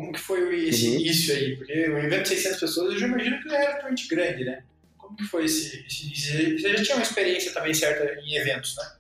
como 0.01 0.13
que 0.13 0.21
foi 0.21 0.69
esse 0.69 0.89
uhum. 0.89 0.95
início 0.95 1.35
aí? 1.35 1.57
Porque 1.57 1.73
o 1.73 1.99
evento 1.99 2.23
de 2.23 2.29
600 2.31 2.61
pessoas, 2.61 2.95
eu 2.95 3.01
já 3.01 3.07
imagino 3.07 3.43
que 3.43 3.49
era 3.49 3.61
relativamente 3.61 4.09
grande, 4.09 4.45
né? 4.45 4.63
Como 4.97 5.15
que 5.15 5.25
foi 5.25 5.45
esse, 5.45 5.85
esse 5.87 6.07
início? 6.07 6.59
Você 6.59 6.77
já 6.77 6.83
tinha 6.83 6.97
uma 6.97 7.03
experiência 7.03 7.53
também 7.53 7.75
certa 7.75 8.19
em 8.19 8.35
eventos, 8.37 8.75
né? 8.77 8.93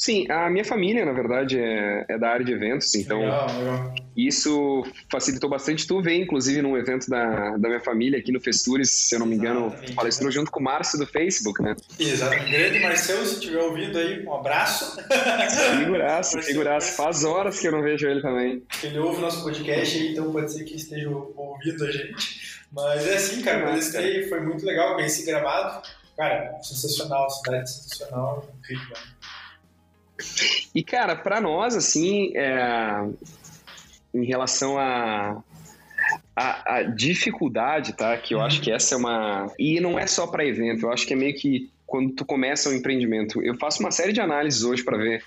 Sim, 0.00 0.24
a 0.30 0.48
minha 0.48 0.64
família, 0.64 1.04
na 1.04 1.12
verdade, 1.12 1.58
é, 1.58 2.06
é 2.08 2.16
da 2.18 2.30
área 2.30 2.42
de 2.42 2.50
eventos, 2.50 2.94
então 2.94 3.20
legal, 3.20 3.46
legal. 3.58 3.94
isso 4.16 4.82
facilitou 5.12 5.50
bastante. 5.50 5.86
Tu 5.86 6.00
vê, 6.00 6.14
inclusive, 6.14 6.62
num 6.62 6.74
evento 6.74 7.10
da, 7.10 7.58
da 7.58 7.68
minha 7.68 7.82
família 7.82 8.18
aqui 8.18 8.32
no 8.32 8.40
Festures, 8.40 8.88
se 8.88 9.14
eu 9.14 9.18
não 9.18 9.26
me 9.26 9.36
engano, 9.36 9.76
palestrou 9.94 10.30
junto 10.30 10.50
com 10.50 10.58
o 10.58 10.62
Márcio 10.62 10.98
do 10.98 11.06
Facebook, 11.06 11.62
né? 11.62 11.76
Exato. 11.98 12.34
Grande 12.34 12.78
Marcelo, 12.78 13.26
se 13.26 13.34
estiver 13.34 13.62
ouvindo 13.62 13.98
aí, 13.98 14.24
um 14.24 14.32
abraço. 14.32 14.96
Figuraço, 15.78 16.40
figuraço. 16.44 16.96
Faz 16.96 17.22
horas 17.22 17.60
que 17.60 17.68
eu 17.68 17.72
não 17.72 17.82
vejo 17.82 18.08
ele 18.08 18.22
também. 18.22 18.62
Ele 18.82 18.98
ouve 19.00 19.20
nosso 19.20 19.42
podcast 19.42 19.98
aí, 19.98 20.12
então 20.12 20.32
pode 20.32 20.50
ser 20.50 20.64
que 20.64 20.76
esteja 20.76 21.10
ouvindo 21.10 21.84
a 21.84 21.92
gente. 21.92 22.58
Mas 22.72 23.06
é 23.06 23.16
assim, 23.16 23.42
cara, 23.42 23.66
palestrei, 23.66 24.26
foi 24.30 24.40
muito 24.40 24.64
legal, 24.64 24.94
conheci 24.94 25.26
gramado. 25.26 25.82
Cara, 26.16 26.58
sensacional, 26.62 27.28
cidade 27.28 27.70
sensacional, 27.70 28.48
incrível. 28.60 28.96
E, 30.74 30.82
cara, 30.82 31.16
para 31.16 31.40
nós, 31.40 31.76
assim, 31.76 32.32
é, 32.36 33.08
em 34.14 34.24
relação 34.24 34.78
a, 34.78 35.42
a, 36.34 36.76
a, 36.76 36.82
dificuldade, 36.82 37.92
tá? 37.92 38.16
Que 38.16 38.34
eu 38.34 38.38
uhum. 38.38 38.44
acho 38.44 38.60
que 38.60 38.70
essa 38.70 38.94
é 38.94 38.98
uma. 38.98 39.52
E 39.58 39.80
não 39.80 39.98
é 39.98 40.06
só 40.06 40.26
para 40.26 40.44
evento, 40.44 40.86
eu 40.86 40.92
acho 40.92 41.06
que 41.06 41.12
é 41.12 41.16
meio 41.16 41.34
que 41.34 41.70
quando 41.86 42.12
tu 42.12 42.24
começa 42.24 42.68
um 42.68 42.72
empreendimento. 42.72 43.42
Eu 43.42 43.56
faço 43.56 43.80
uma 43.80 43.90
série 43.90 44.12
de 44.12 44.20
análises 44.20 44.62
hoje 44.62 44.84
para 44.84 44.96
ver 44.96 45.22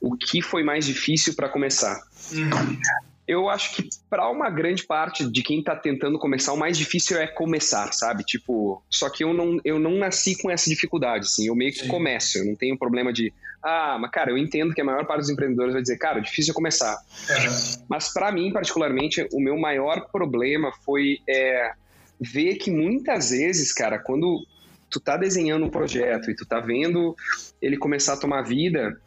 o 0.00 0.16
que 0.16 0.42
foi 0.42 0.62
mais 0.62 0.84
difícil 0.84 1.34
para 1.34 1.48
começar. 1.48 2.00
Uhum 2.32 2.78
eu 3.26 3.48
acho 3.48 3.74
que 3.74 3.88
para 4.10 4.28
uma 4.28 4.50
grande 4.50 4.84
parte 4.84 5.28
de 5.30 5.42
quem 5.42 5.62
tá 5.62 5.76
tentando 5.76 6.18
começar, 6.18 6.52
o 6.52 6.56
mais 6.56 6.76
difícil 6.76 7.18
é 7.18 7.26
começar, 7.26 7.92
sabe? 7.92 8.24
Tipo, 8.24 8.82
só 8.90 9.08
que 9.08 9.22
eu 9.22 9.32
não, 9.32 9.58
eu 9.64 9.78
não 9.78 9.92
nasci 9.96 10.40
com 10.40 10.50
essa 10.50 10.68
dificuldade, 10.68 11.26
assim, 11.26 11.46
eu 11.46 11.54
meio 11.54 11.72
que 11.72 11.80
Sim. 11.80 11.88
começo, 11.88 12.38
eu 12.38 12.44
não 12.44 12.56
tenho 12.56 12.76
problema 12.76 13.12
de, 13.12 13.32
ah, 13.62 13.96
mas 14.00 14.10
cara, 14.10 14.30
eu 14.30 14.38
entendo 14.38 14.74
que 14.74 14.80
a 14.80 14.84
maior 14.84 15.06
parte 15.06 15.20
dos 15.20 15.30
empreendedores 15.30 15.72
vai 15.72 15.82
dizer, 15.82 15.96
cara, 15.96 16.20
difícil 16.20 16.52
começar. 16.52 16.96
Uhum. 17.30 17.84
Mas 17.88 18.12
para 18.12 18.32
mim, 18.32 18.52
particularmente, 18.52 19.26
o 19.32 19.40
meu 19.40 19.56
maior 19.56 20.08
problema 20.10 20.72
foi 20.84 21.18
é, 21.28 21.72
ver 22.20 22.56
que 22.56 22.70
muitas 22.70 23.30
vezes, 23.30 23.72
cara, 23.72 23.98
quando 23.98 24.44
tu 24.90 25.00
tá 25.00 25.16
desenhando 25.16 25.64
um 25.64 25.70
projeto 25.70 26.30
e 26.30 26.34
tu 26.34 26.44
tá 26.44 26.60
vendo 26.60 27.16
ele 27.60 27.76
começar 27.76 28.14
a 28.14 28.16
tomar 28.16 28.42
vida, 28.42 29.00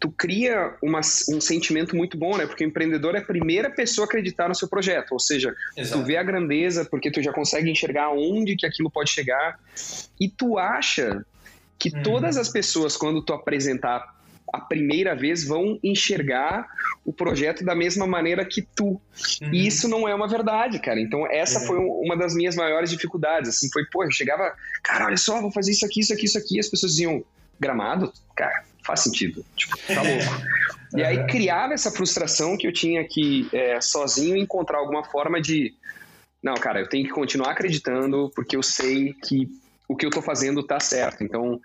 tu 0.00 0.10
cria 0.10 0.74
uma, 0.82 1.00
um 1.28 1.40
sentimento 1.40 1.94
muito 1.94 2.16
bom, 2.16 2.36
né? 2.36 2.46
Porque 2.46 2.64
o 2.64 2.66
empreendedor 2.66 3.14
é 3.14 3.18
a 3.18 3.24
primeira 3.24 3.70
pessoa 3.70 4.06
a 4.06 4.08
acreditar 4.08 4.48
no 4.48 4.54
seu 4.54 4.66
projeto, 4.66 5.12
ou 5.12 5.20
seja, 5.20 5.54
Exato. 5.76 6.00
tu 6.00 6.06
vê 6.06 6.16
a 6.16 6.22
grandeza 6.22 6.84
porque 6.84 7.10
tu 7.10 7.22
já 7.22 7.32
consegue 7.32 7.70
enxergar 7.70 8.10
onde 8.10 8.56
que 8.56 8.66
aquilo 8.66 8.90
pode 8.90 9.10
chegar 9.10 9.58
e 10.18 10.28
tu 10.28 10.58
acha 10.58 11.24
que 11.80 11.88
uhum. 11.88 12.02
todas 12.02 12.36
as 12.36 12.50
pessoas 12.50 12.96
quando 12.96 13.22
tu 13.22 13.32
apresentar 13.32 14.20
a 14.52 14.60
primeira 14.60 15.14
vez 15.14 15.44
vão 15.44 15.78
enxergar 15.82 16.66
o 17.04 17.12
projeto 17.12 17.64
da 17.64 17.74
mesma 17.74 18.06
maneira 18.06 18.44
que 18.44 18.62
tu. 18.62 19.00
Uhum. 19.40 19.54
E 19.54 19.66
isso 19.66 19.88
não 19.88 20.08
é 20.08 20.14
uma 20.14 20.28
verdade, 20.28 20.78
cara. 20.80 21.00
Então, 21.00 21.26
essa 21.30 21.60
uhum. 21.60 21.66
foi 21.66 21.78
uma 21.78 22.16
das 22.16 22.34
minhas 22.34 22.56
maiores 22.56 22.90
dificuldades. 22.90 23.48
Assim, 23.50 23.70
foi, 23.72 23.84
pô, 23.86 24.04
eu 24.04 24.10
chegava, 24.10 24.52
cara, 24.82 25.06
olha 25.06 25.16
só, 25.16 25.40
vou 25.40 25.52
fazer 25.52 25.70
isso 25.70 25.86
aqui, 25.86 26.00
isso 26.00 26.12
aqui, 26.12 26.26
isso 26.26 26.38
aqui. 26.38 26.56
E 26.56 26.60
as 26.60 26.68
pessoas 26.68 26.92
diziam, 26.92 27.24
gramado? 27.58 28.12
Cara, 28.36 28.64
faz 28.84 29.00
sentido. 29.00 29.44
Tipo, 29.56 29.76
tá 29.86 30.02
louco. 30.02 30.46
e 30.98 31.02
aí 31.02 31.26
criava 31.26 31.72
essa 31.72 31.90
frustração 31.90 32.56
que 32.56 32.66
eu 32.66 32.72
tinha 32.72 33.04
que 33.04 33.48
é, 33.52 33.80
sozinho 33.80 34.36
encontrar 34.36 34.78
alguma 34.78 35.04
forma 35.04 35.40
de. 35.40 35.74
Não, 36.42 36.54
cara, 36.54 36.80
eu 36.80 36.88
tenho 36.88 37.04
que 37.04 37.12
continuar 37.12 37.52
acreditando, 37.52 38.32
porque 38.34 38.56
eu 38.56 38.62
sei 38.62 39.12
que 39.12 39.48
o 39.90 39.96
que 39.96 40.06
eu 40.06 40.08
estou 40.08 40.22
fazendo 40.22 40.60
está 40.60 40.78
certo. 40.78 41.24
Então, 41.24 41.60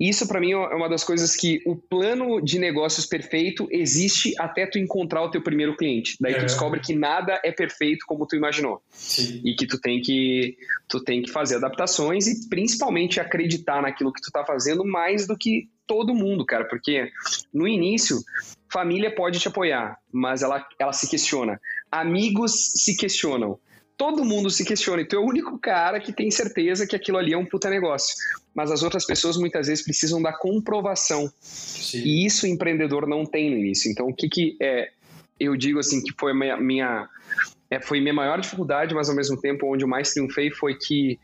isso 0.00 0.26
para 0.26 0.40
mim 0.40 0.50
é 0.50 0.56
uma 0.56 0.88
das 0.88 1.04
coisas 1.04 1.36
que 1.36 1.62
o 1.64 1.76
plano 1.76 2.40
de 2.40 2.58
negócios 2.58 3.06
perfeito 3.06 3.68
existe 3.70 4.34
até 4.36 4.66
tu 4.66 4.78
encontrar 4.78 5.22
o 5.22 5.30
teu 5.30 5.40
primeiro 5.40 5.76
cliente. 5.76 6.16
Daí 6.20 6.34
tu 6.34 6.40
É. 6.40 6.44
descobre 6.46 6.80
que 6.80 6.92
nada 6.92 7.40
é 7.44 7.52
perfeito 7.52 8.04
como 8.04 8.26
tu 8.26 8.34
imaginou 8.34 8.82
Sim. 8.90 9.40
e 9.44 9.54
que 9.54 9.64
tu 9.64 9.80
tem 9.80 10.00
que 10.02 10.56
tu 10.88 10.98
tem 11.04 11.22
que 11.22 11.30
fazer 11.30 11.54
adaptações 11.56 12.26
e 12.26 12.48
principalmente 12.48 13.20
acreditar 13.20 13.80
naquilo 13.80 14.12
que 14.12 14.22
tu 14.22 14.32
tá 14.32 14.44
fazendo 14.44 14.84
mais 14.84 15.28
do 15.28 15.38
que 15.38 15.68
todo 15.86 16.12
mundo, 16.12 16.44
cara, 16.44 16.64
porque 16.64 17.08
no 17.54 17.68
início 17.68 18.18
família 18.68 19.14
pode 19.14 19.38
te 19.38 19.46
apoiar, 19.46 19.98
mas 20.12 20.42
ela 20.42 20.66
ela 20.80 20.92
se 20.92 21.08
questiona. 21.08 21.60
Amigos 21.92 22.72
se 22.74 22.96
questionam. 22.96 23.56
Todo 23.98 24.24
mundo 24.24 24.48
se 24.48 24.64
questiona, 24.64 25.02
e 25.02 25.04
tu 25.04 25.16
é 25.16 25.18
o 25.18 25.26
único 25.26 25.58
cara 25.58 25.98
que 25.98 26.12
tem 26.12 26.30
certeza 26.30 26.86
que 26.86 26.94
aquilo 26.94 27.18
ali 27.18 27.32
é 27.32 27.36
um 27.36 27.44
puta 27.44 27.68
negócio. 27.68 28.14
Mas 28.54 28.70
as 28.70 28.82
outras 28.82 29.04
pessoas 29.04 29.36
muitas 29.36 29.66
vezes 29.66 29.84
precisam 29.84 30.22
da 30.22 30.32
comprovação. 30.32 31.30
Sim. 31.40 31.98
E 32.04 32.24
isso 32.24 32.46
o 32.46 32.48
empreendedor 32.48 33.08
não 33.08 33.26
tem 33.26 33.50
no 33.50 33.56
início. 33.56 33.90
Então, 33.90 34.06
o 34.06 34.14
que, 34.14 34.28
que 34.28 34.56
é, 34.62 34.90
eu 35.38 35.56
digo 35.56 35.80
assim 35.80 36.00
que 36.00 36.12
foi 36.16 36.32
minha, 36.32 36.56
minha 36.56 37.08
é, 37.70 37.80
foi 37.80 38.00
minha 38.00 38.14
maior 38.14 38.40
dificuldade, 38.40 38.94
mas 38.94 39.08
ao 39.08 39.16
mesmo 39.16 39.38
tempo 39.40 39.66
onde 39.66 39.84
eu 39.84 39.88
mais 39.88 40.12
triunfei 40.12 40.50
foi 40.50 40.74
que 40.74 41.18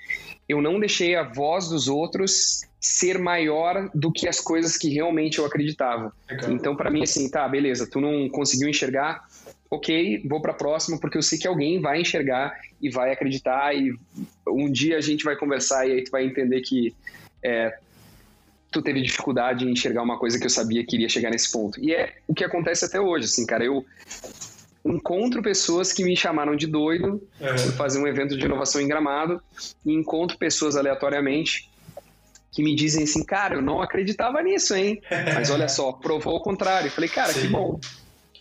eu 0.48 0.60
não 0.60 0.78
deixei 0.78 1.14
a 1.14 1.22
voz 1.22 1.68
dos 1.68 1.88
outros 1.88 2.62
ser 2.80 3.18
maior 3.18 3.88
do 3.94 4.12
que 4.12 4.28
as 4.28 4.40
coisas 4.40 4.76
que 4.76 4.90
realmente 4.90 5.38
eu 5.38 5.46
acreditava. 5.46 6.12
Legal. 6.28 6.50
Então, 6.50 6.76
para 6.76 6.90
mim, 6.90 7.02
assim, 7.02 7.30
tá, 7.30 7.48
beleza, 7.48 7.88
tu 7.90 7.98
não 7.98 8.28
conseguiu 8.28 8.68
enxergar, 8.68 9.26
ok, 9.74 10.22
vou 10.28 10.40
para 10.40 10.52
a 10.52 10.54
próxima, 10.54 10.98
porque 10.98 11.16
eu 11.18 11.22
sei 11.22 11.38
que 11.38 11.46
alguém 11.46 11.80
vai 11.80 12.00
enxergar 12.00 12.52
e 12.80 12.90
vai 12.90 13.12
acreditar, 13.12 13.74
e 13.74 13.92
um 14.48 14.70
dia 14.70 14.96
a 14.96 15.00
gente 15.00 15.24
vai 15.24 15.36
conversar 15.36 15.86
e 15.86 15.92
aí 15.92 16.04
tu 16.04 16.10
vai 16.10 16.24
entender 16.24 16.60
que 16.60 16.94
é, 17.42 17.76
tu 18.70 18.82
teve 18.82 19.00
dificuldade 19.00 19.64
em 19.64 19.70
enxergar 19.72 20.02
uma 20.02 20.18
coisa 20.18 20.38
que 20.38 20.46
eu 20.46 20.50
sabia 20.50 20.84
que 20.84 20.96
iria 20.96 21.08
chegar 21.08 21.30
nesse 21.30 21.50
ponto. 21.52 21.78
E 21.82 21.94
é 21.94 22.14
o 22.26 22.34
que 22.34 22.44
acontece 22.44 22.84
até 22.84 23.00
hoje, 23.00 23.26
assim, 23.26 23.46
cara, 23.46 23.64
eu 23.64 23.84
encontro 24.84 25.42
pessoas 25.42 25.92
que 25.92 26.04
me 26.04 26.16
chamaram 26.16 26.54
de 26.54 26.66
doido 26.66 27.22
É. 27.40 27.52
por 27.52 27.72
fazer 27.72 27.98
um 27.98 28.06
evento 28.06 28.36
de 28.36 28.44
inovação 28.44 28.80
em 28.80 28.88
Gramado 28.88 29.40
e 29.84 29.92
encontro 29.94 30.36
pessoas 30.36 30.76
aleatoriamente 30.76 31.70
que 32.52 32.62
me 32.62 32.74
dizem 32.74 33.02
assim, 33.04 33.24
cara, 33.24 33.56
eu 33.56 33.62
não 33.62 33.82
acreditava 33.82 34.40
nisso, 34.42 34.74
hein? 34.76 35.00
Mas 35.34 35.50
olha 35.50 35.68
só, 35.68 35.90
provou 35.92 36.36
o 36.36 36.40
contrário. 36.40 36.86
Eu 36.86 36.92
falei, 36.92 37.10
cara, 37.10 37.32
Sim. 37.32 37.40
Que 37.40 37.46
bom, 37.48 37.80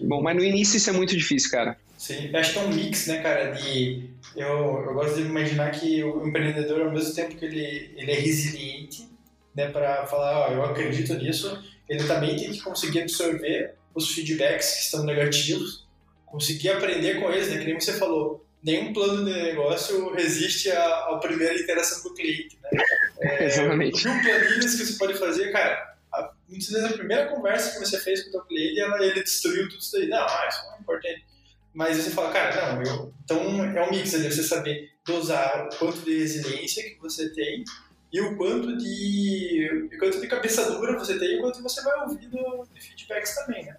mas 0.01 0.35
no 0.35 0.43
início 0.43 0.77
isso 0.77 0.89
é 0.89 0.93
muito 0.93 1.15
difícil, 1.15 1.51
cara. 1.51 1.77
Sim, 1.97 2.29
eu 2.31 2.39
acho 2.39 2.53
que 2.53 2.59
é 2.59 2.61
um 2.63 2.73
mix, 2.73 3.07
né, 3.07 3.21
cara, 3.21 3.51
de... 3.51 4.09
Eu, 4.35 4.47
eu 4.47 4.93
gosto 4.93 5.15
de 5.15 5.21
imaginar 5.21 5.71
que 5.71 6.03
o 6.03 6.27
empreendedor, 6.27 6.81
ao 6.81 6.91
mesmo 6.91 7.13
tempo 7.13 7.35
que 7.35 7.45
ele, 7.45 7.93
ele 7.95 8.11
é 8.11 8.15
resiliente, 8.15 9.07
né, 9.55 9.69
para 9.69 10.05
falar, 10.07 10.49
ó, 10.49 10.51
eu 10.51 10.65
acredito 10.65 11.13
nisso, 11.13 11.63
ele 11.87 12.03
também 12.05 12.35
tem 12.35 12.51
que 12.51 12.61
conseguir 12.61 13.03
absorver 13.03 13.75
os 13.93 14.09
feedbacks 14.13 14.73
que 14.73 14.81
estão 14.81 15.05
negativos, 15.05 15.87
conseguir 16.25 16.69
aprender 16.69 17.21
com 17.21 17.31
eles, 17.31 17.49
né, 17.49 17.59
que 17.59 17.65
nem 17.65 17.79
você 17.79 17.93
falou, 17.93 18.45
nenhum 18.63 18.91
plano 18.91 19.23
de 19.23 19.31
negócio 19.31 20.11
resiste 20.13 20.71
à, 20.71 20.85
à 21.09 21.17
primeira 21.19 21.53
interação 21.55 22.01
com 22.01 22.09
o 22.09 22.13
cliente, 22.13 22.57
né. 22.63 22.69
É, 23.21 23.45
Exatamente. 23.45 24.05
mil 24.05 24.21
planilhas 24.21 24.75
que 24.75 24.85
você 24.85 24.97
pode 24.97 25.13
fazer, 25.13 25.49
cara, 25.53 25.92
a, 26.13 26.31
muitas 26.47 26.69
vezes 26.69 26.85
a 26.85 26.93
primeira 26.93 27.27
conversa 27.27 27.73
que 27.73 27.85
você 27.85 27.99
fez 27.99 28.23
com 28.23 28.29
o 28.29 28.31
teu 28.31 28.41
cliente, 28.41 28.79
ela, 28.79 29.03
ele 29.03 29.23
destruiu 29.23 29.67
tudo 29.67 29.79
isso 29.79 29.91
daí. 29.93 30.07
Não, 30.07 30.19
ah, 30.19 30.47
isso 30.47 30.63
não 30.65 30.75
é 30.75 30.79
importante. 30.79 31.25
Mas 31.73 31.97
você 31.97 32.11
fala, 32.11 32.31
cara, 32.31 32.75
não, 32.75 32.83
eu... 32.83 33.13
Então 33.23 33.63
é 33.75 33.83
um 33.83 33.89
mix 33.89 34.13
ali, 34.13 34.31
você 34.31 34.43
saber 34.43 34.91
dosar 35.05 35.67
o 35.67 35.77
quanto 35.77 35.99
de 36.01 36.19
resiliência 36.19 36.83
que 36.83 36.99
você 36.99 37.29
tem 37.33 37.63
e 38.11 38.21
o 38.21 38.37
quanto 38.37 38.77
de, 38.77 39.89
o 39.91 39.97
quanto 39.97 40.21
de 40.21 40.27
cabeça 40.27 40.69
dura 40.69 40.97
você 40.97 41.17
tem 41.17 41.33
e 41.33 41.39
o 41.39 41.41
quanto 41.41 41.63
você 41.63 41.81
vai 41.81 42.01
ouvir 42.01 42.27
do, 42.27 42.67
de 42.71 42.79
feedbacks 42.79 43.35
também, 43.35 43.65
né? 43.65 43.77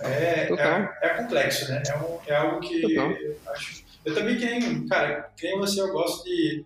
É, 0.00 0.48
é, 0.52 0.98
é 1.02 1.08
complexo, 1.10 1.70
né? 1.70 1.82
É, 1.86 1.96
um, 1.96 2.18
é 2.26 2.34
algo 2.34 2.60
que 2.60 2.80
Total. 2.80 3.10
eu 3.12 3.36
acho... 3.48 3.84
Eu 4.04 4.14
também, 4.14 4.36
nem, 4.36 4.86
cara, 4.88 5.30
que 5.36 5.46
nem 5.46 5.58
você, 5.58 5.80
eu 5.80 5.92
gosto 5.92 6.24
de... 6.24 6.64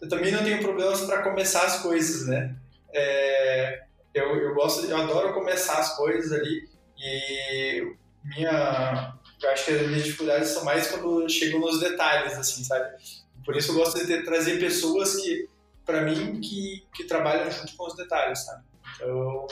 Eu 0.00 0.08
também 0.08 0.32
não 0.32 0.44
tenho 0.44 0.60
problemas 0.60 1.02
para 1.02 1.22
começar 1.22 1.64
as 1.64 1.80
coisas, 1.82 2.26
né? 2.26 2.54
É, 2.92 3.85
eu, 4.16 4.36
eu 4.36 4.54
gosto, 4.54 4.86
eu 4.86 4.96
adoro 4.96 5.34
começar 5.34 5.78
as 5.78 5.96
coisas 5.96 6.32
ali 6.32 6.68
e 6.98 7.94
minha, 8.24 9.14
eu 9.42 9.50
acho 9.50 9.64
que 9.64 9.70
as 9.72 9.86
minhas 9.86 10.04
dificuldades 10.04 10.48
são 10.48 10.64
mais 10.64 10.88
quando 10.88 11.28
chegam 11.28 11.60
nos 11.60 11.80
detalhes, 11.80 12.32
assim, 12.34 12.64
sabe? 12.64 12.96
Por 13.44 13.56
isso 13.56 13.70
eu 13.70 13.76
gosto 13.76 13.98
de 13.98 14.06
ter, 14.06 14.24
trazer 14.24 14.58
pessoas 14.58 15.16
que, 15.16 15.48
para 15.84 16.02
mim, 16.02 16.40
que, 16.40 16.84
que 16.94 17.04
trabalham 17.04 17.50
junto 17.50 17.76
com 17.76 17.86
os 17.86 17.94
detalhes, 17.94 18.44
sabe? 18.44 18.64
Então, 18.94 19.46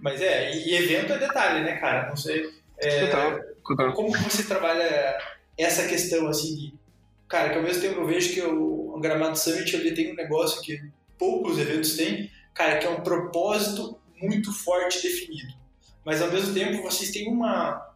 mas 0.00 0.20
é, 0.22 0.54
e, 0.54 0.70
e 0.70 0.74
evento 0.76 1.12
é 1.12 1.18
detalhe, 1.18 1.62
né, 1.62 1.76
cara? 1.76 2.08
Não 2.08 2.16
sei. 2.16 2.50
É, 2.78 3.06
Total, 3.06 3.40
total. 3.66 3.92
como 3.92 4.12
que 4.12 4.22
você 4.22 4.44
trabalha 4.44 5.18
essa 5.58 5.86
questão 5.86 6.26
assim 6.28 6.56
de 6.56 6.80
cara 7.28 7.50
que 7.50 7.56
ao 7.56 7.62
mesmo 7.62 7.82
tempo 7.82 8.00
eu 8.00 8.06
vejo 8.06 8.32
que 8.32 8.40
o, 8.40 8.94
o 8.96 9.00
Gramado 9.00 9.38
Summit 9.38 9.76
ele 9.76 9.92
tem 9.92 10.12
um 10.12 10.16
negócio 10.16 10.62
que 10.62 10.82
poucos 11.18 11.58
eventos 11.58 11.94
têm 11.96 12.30
cara 12.60 12.78
que 12.78 12.86
é 12.86 12.90
um 12.90 13.00
propósito 13.00 13.98
muito 14.20 14.52
forte 14.52 15.02
definido 15.02 15.54
mas 16.04 16.20
ao 16.20 16.30
mesmo 16.30 16.52
tempo 16.52 16.82
vocês 16.82 17.10
têm 17.10 17.28
uma 17.28 17.88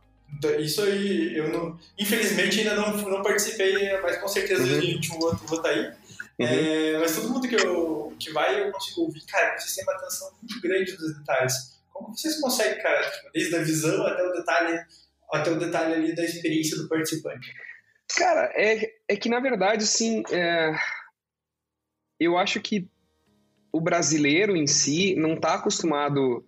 isso 0.59 0.83
aí 0.83 1.37
eu 1.37 1.49
não 1.49 1.79
infelizmente 1.99 2.61
ainda 2.61 2.75
não 2.75 2.97
não 2.97 3.23
participei 3.23 4.01
mas 4.01 4.17
com 4.19 4.29
certeza 4.29 4.63
Uhum. 4.63 4.69
em 4.69 4.81
2021 4.81 5.19
vou, 5.19 5.37
vou 5.37 5.59
estar 5.59 5.71
aí 5.71 5.93
Uhum. 6.37 6.47
É, 6.49 6.99
mas 6.99 7.15
todo 7.15 7.29
mundo 7.31 7.47
que, 7.47 7.55
eu, 7.55 8.13
que 8.19 8.33
vai 8.33 8.61
eu 8.61 8.73
consigo 8.73 9.03
ouvir 9.03 9.25
cara 9.25 9.57
vocês 9.57 9.73
têm 9.77 9.85
uma 9.85 9.93
atenção 9.95 10.33
muito 10.43 10.61
grande 10.61 10.97
dos 10.97 11.17
detalhes 11.17 11.81
como 11.93 12.09
vocês 12.09 12.41
conseguem 12.41 12.83
cara 12.83 13.09
tipo, 13.09 13.31
desde 13.33 13.55
a 13.55 13.63
visão 13.63 14.05
até 14.05 14.21
o 14.21 14.33
detalhe 14.33 14.81
até 15.33 15.51
o 15.51 15.59
detalhe 15.59 15.95
ali 15.95 16.15
da 16.15 16.25
experiência 16.25 16.77
do 16.77 16.89
participante. 16.89 17.53
Cara, 18.17 18.53
é, 18.55 18.81
é 19.09 19.17
que 19.17 19.29
na 19.29 19.41
verdade, 19.41 19.85
assim, 19.85 20.23
é, 20.31 20.73
eu 22.21 22.37
acho 22.39 22.61
que 22.61 22.89
o 23.75 23.81
brasileiro 23.81 24.57
em 24.57 24.69
si 24.69 25.17
não 25.17 25.35
está 25.35 25.55
acostumado 25.55 26.45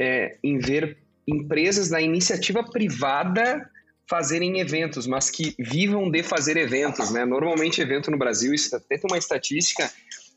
é, 0.00 0.38
em 0.42 0.58
ver 0.58 0.96
empresas 1.28 1.90
da 1.90 2.00
iniciativa 2.00 2.64
privada 2.64 3.70
fazerem 4.08 4.60
eventos, 4.60 5.06
mas 5.06 5.28
que 5.28 5.54
vivam 5.58 6.10
de 6.10 6.22
fazer 6.22 6.56
eventos, 6.56 7.10
né? 7.10 7.26
Normalmente 7.26 7.82
evento 7.82 8.10
no 8.10 8.16
Brasil, 8.16 8.54
isso 8.54 8.74
até 8.74 8.96
tem 8.96 9.10
uma 9.10 9.18
estatística, 9.18 9.90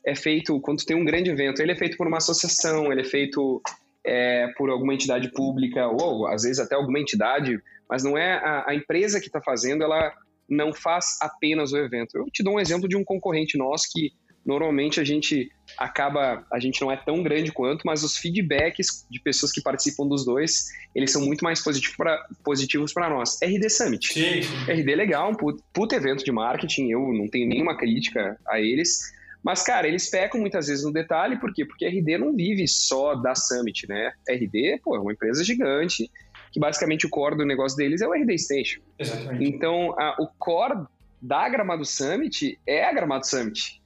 é 0.04 0.14
feito, 0.14 0.60
quando 0.60 0.84
tem 0.84 0.94
um 0.94 1.04
grande 1.04 1.30
evento, 1.30 1.62
ele 1.62 1.72
é 1.72 1.76
feito 1.76 1.96
por 1.96 2.06
uma 2.06 2.18
associação, 2.18 2.92
ele 2.92 3.00
é 3.00 3.04
feito 3.04 3.62
é, 4.04 4.48
por 4.58 4.68
alguma 4.68 4.92
entidade 4.92 5.32
pública, 5.32 5.86
ou 5.88 6.26
às 6.26 6.42
vezes 6.42 6.58
até 6.58 6.74
alguma 6.74 7.00
entidade, 7.00 7.58
mas 7.88 8.04
não 8.04 8.18
é 8.18 8.34
a, 8.34 8.64
a 8.68 8.74
empresa 8.74 9.18
que 9.18 9.28
está 9.28 9.40
fazendo, 9.40 9.82
ela 9.82 10.12
não 10.46 10.74
faz 10.74 11.16
apenas 11.22 11.72
o 11.72 11.78
evento. 11.78 12.18
Eu 12.18 12.26
te 12.26 12.42
dou 12.42 12.56
um 12.56 12.60
exemplo 12.60 12.86
de 12.86 12.98
um 12.98 13.04
concorrente 13.04 13.56
nosso 13.56 13.86
que 13.90 14.12
normalmente 14.48 14.98
a 14.98 15.04
gente 15.04 15.52
acaba, 15.76 16.44
a 16.50 16.58
gente 16.58 16.80
não 16.80 16.90
é 16.90 16.96
tão 16.96 17.22
grande 17.22 17.52
quanto, 17.52 17.82
mas 17.84 18.02
os 18.02 18.16
feedbacks 18.16 19.06
de 19.10 19.20
pessoas 19.20 19.52
que 19.52 19.60
participam 19.60 20.06
dos 20.08 20.24
dois, 20.24 20.68
eles 20.94 21.12
são 21.12 21.20
muito 21.24 21.44
mais 21.44 21.62
positivos 21.62 21.94
para 21.96 22.26
positivos 22.42 22.92
para 22.94 23.10
nós. 23.10 23.38
RD 23.42 23.68
Summit. 23.68 24.12
Sim. 24.12 24.40
RD 24.66 24.90
é 24.90 24.96
legal, 24.96 25.30
um 25.30 25.34
puto, 25.34 25.62
puto 25.72 25.94
evento 25.94 26.24
de 26.24 26.32
marketing, 26.32 26.88
eu 26.90 27.12
não 27.12 27.28
tenho 27.28 27.46
nenhuma 27.46 27.76
crítica 27.76 28.38
a 28.48 28.58
eles, 28.58 28.98
mas, 29.44 29.62
cara, 29.62 29.86
eles 29.86 30.08
pecam 30.10 30.40
muitas 30.40 30.66
vezes 30.66 30.82
no 30.84 30.92
detalhe, 30.92 31.38
por 31.38 31.52
quê? 31.52 31.64
Porque 31.66 31.86
RD 31.86 32.16
não 32.18 32.34
vive 32.34 32.66
só 32.66 33.14
da 33.14 33.34
Summit, 33.34 33.86
né? 33.86 34.12
RD, 34.28 34.80
pô, 34.82 34.96
é 34.96 34.98
uma 34.98 35.12
empresa 35.12 35.44
gigante, 35.44 36.10
que 36.50 36.58
basicamente 36.58 37.06
o 37.06 37.10
core 37.10 37.36
do 37.36 37.44
negócio 37.44 37.76
deles 37.76 38.00
é 38.00 38.08
o 38.08 38.14
RD 38.14 38.36
Station. 38.38 38.80
Exatamente. 38.98 39.44
Então, 39.44 39.94
a- 40.00 40.16
o 40.18 40.26
core 40.38 40.86
da 41.20 41.48
Gramado 41.48 41.84
Summit 41.84 42.58
é 42.66 42.84
a 42.84 42.92
Gramado 42.92 43.26
Summit. 43.26 43.77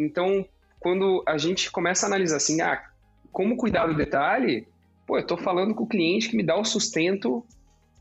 Então, 0.00 0.46
quando 0.78 1.22
a 1.26 1.36
gente 1.36 1.70
começa 1.70 2.06
a 2.06 2.08
analisar 2.08 2.36
assim, 2.36 2.60
ah, 2.60 2.82
como 3.30 3.56
cuidar 3.56 3.86
do 3.86 3.96
detalhe, 3.96 4.66
pô, 5.06 5.18
eu 5.18 5.26
tô 5.26 5.36
falando 5.36 5.74
com 5.74 5.84
o 5.84 5.88
cliente 5.88 6.28
que 6.28 6.36
me 6.36 6.42
dá 6.42 6.56
o 6.56 6.64
sustento 6.64 7.44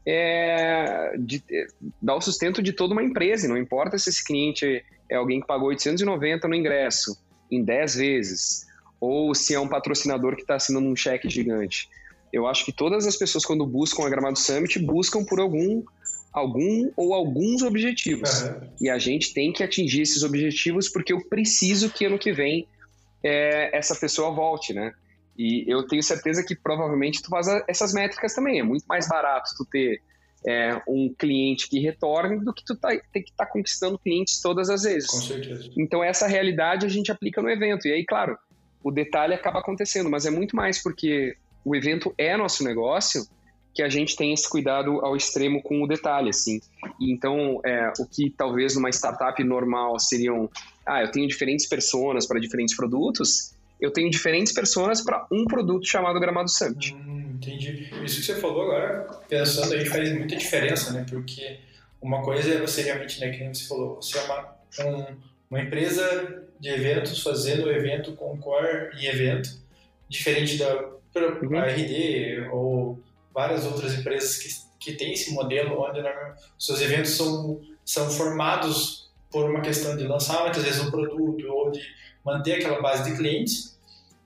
é, 0.06 1.14
de, 1.20 1.44
é, 1.52 1.68
dá 2.02 2.16
o 2.16 2.22
sustento 2.22 2.64
de 2.64 2.72
toda 2.74 2.94
uma 2.94 3.04
empresa, 3.04 3.48
não 3.48 3.58
importa 3.58 3.98
se 3.98 4.10
esse 4.10 4.24
cliente 4.24 4.84
é 5.10 5.16
alguém 5.16 5.42
que 5.42 5.48
pagou 5.48 5.68
890 5.68 6.48
no 6.48 6.56
ingresso 6.56 7.18
em 7.52 7.64
10 7.64 7.96
vezes, 7.96 8.66
ou 9.00 9.36
se 9.36 9.54
é 9.54 9.60
um 9.60 9.68
patrocinador 9.68 10.36
que 10.36 10.42
está 10.42 10.56
assinando 10.56 10.88
um 10.88 10.96
cheque 10.96 11.30
gigante. 11.30 11.90
Eu 12.32 12.48
acho 12.48 12.64
que 12.64 12.72
todas 12.72 13.08
as 13.08 13.16
pessoas, 13.16 13.46
quando 13.46 13.66
buscam 13.66 14.06
a 14.06 14.10
Gramado 14.10 14.38
Summit, 14.38 14.80
buscam 14.80 15.26
por 15.26 15.40
algum, 15.40 15.84
algum 16.32 16.92
ou 16.96 17.14
alguns 17.14 17.62
objetivos. 17.62 18.44
Aham. 18.44 18.70
E 18.80 18.90
a 18.90 18.98
gente 18.98 19.34
tem 19.34 19.52
que 19.52 19.64
atingir 19.64 20.02
esses 20.02 20.24
objetivos 20.24 20.90
porque 20.90 21.14
eu 21.14 21.28
preciso 21.28 21.90
que 21.90 22.06
ano 22.06 22.20
que 22.20 22.32
vem 22.32 22.68
é, 23.24 23.76
essa 23.78 23.96
pessoa 23.96 24.32
volte, 24.32 24.74
né? 24.74 24.94
E 25.38 25.64
eu 25.68 25.88
tenho 25.88 26.04
certeza 26.04 26.44
que 26.44 26.56
provavelmente 26.56 27.22
tu 27.22 27.30
faz 27.30 27.48
essas 27.68 27.94
métricas 27.94 28.34
também. 28.34 28.60
É 28.60 28.64
muito 28.64 28.86
mais 28.86 29.08
barato 29.08 29.52
tu 29.58 29.66
ter 29.66 30.02
é, 30.46 30.82
um 30.88 31.14
cliente 31.18 31.70
que 31.70 31.80
retorne 31.80 32.44
do 32.44 32.54
que 32.54 32.64
tu 32.64 32.76
tá, 32.76 32.90
ter 32.90 33.22
que 33.22 33.32
estar 33.32 33.46
conquistando 33.46 33.98
clientes 33.98 34.42
todas 34.42 34.70
as 34.70 34.84
vezes. 34.84 35.10
Com 35.10 35.22
certeza. 35.22 35.70
Então, 35.78 36.04
essa 36.04 36.28
realidade 36.28 36.86
a 36.86 36.90
gente 36.90 37.12
aplica 37.12 37.42
no 37.42 37.50
evento. 37.50 37.88
E 37.88 37.94
aí, 37.94 38.06
claro, 38.06 38.38
o 38.84 38.92
detalhe 38.92 39.34
acaba 39.34 39.60
acontecendo, 39.60 40.10
mas 40.10 40.26
é 40.26 40.30
muito 40.30 40.56
mais 40.56 40.82
porque 40.82 41.36
o 41.64 41.76
evento 41.76 42.14
é 42.18 42.36
nosso 42.36 42.64
negócio 42.64 43.26
que 43.74 43.84
a 43.84 43.90
gente 43.90 44.16
tem 44.16 44.34
esse 44.34 44.50
cuidado 44.50 45.00
ao 45.06 45.16
extremo 45.16 45.62
com 45.62 45.84
o 45.84 45.88
detalhe, 45.88 46.30
assim. 46.30 46.60
Então, 47.00 47.62
é, 47.66 47.92
o 48.00 48.06
que 48.06 48.30
talvez 48.30 48.76
numa 48.76 48.90
startup 48.90 49.42
normal 49.44 50.00
seriam, 50.00 50.50
ah, 50.86 51.02
eu 51.02 51.12
tenho 51.12 51.28
diferentes 51.28 51.68
personas 51.68 52.28
para 52.28 52.40
diferentes 52.40 52.76
produtos, 52.76 53.54
eu 53.80 53.92
tenho 53.92 54.10
diferentes 54.10 54.52
personas 54.52 55.02
para 55.02 55.26
um 55.32 55.46
produto 55.46 55.88
chamado 55.88 56.20
Gramado 56.20 56.50
Summit. 56.50 56.94
Hum, 56.94 57.36
entendi. 57.36 57.90
Isso 58.04 58.20
que 58.20 58.26
você 58.26 58.36
falou 58.36 58.64
agora, 58.64 59.08
pensando 59.30 59.74
aí, 59.74 59.86
faz 59.86 60.12
muita 60.14 60.36
diferença, 60.36 60.92
né? 60.92 61.06
Porque 61.10 61.60
uma 62.02 62.22
coisa 62.22 62.56
é 62.56 62.60
você 62.60 62.82
realmente, 62.82 63.20
né, 63.20 63.30
que 63.30 63.48
você 63.48 63.68
falou, 63.68 63.96
você 63.96 64.18
é 64.18 64.24
uma, 64.24 64.56
um, 64.86 65.16
uma 65.50 65.62
empresa 65.62 66.44
de 66.60 66.70
eventos 66.70 67.22
fazendo 67.22 67.66
o 67.66 67.72
evento 67.72 68.14
com 68.14 68.38
core 68.38 68.90
e 69.00 69.08
evento, 69.08 69.50
diferente 70.10 70.58
da 70.58 71.00
uhum. 71.16 71.60
RD 71.60 72.48
ou 72.52 73.00
várias 73.34 73.66
outras 73.66 73.94
empresas 73.94 74.38
que, 74.38 74.50
que 74.80 74.98
têm 74.98 75.14
esse 75.14 75.34
modelo 75.34 75.82
onde 75.82 76.02
né, 76.02 76.36
seus 76.58 76.82
eventos 76.82 77.12
são, 77.12 77.62
são 77.86 78.10
formados 78.10 79.10
por 79.32 79.50
uma 79.50 79.62
questão 79.62 79.96
de 79.96 80.08
lançar 80.08 80.44
muitas 80.44 80.64
vezes 80.64 80.82
um 80.82 80.90
produto 80.90 81.48
ou 81.48 81.72
de 81.72 81.82
manter 82.26 82.54
aquela 82.54 82.82
base 82.82 83.10
de 83.10 83.18
clientes 83.18 83.78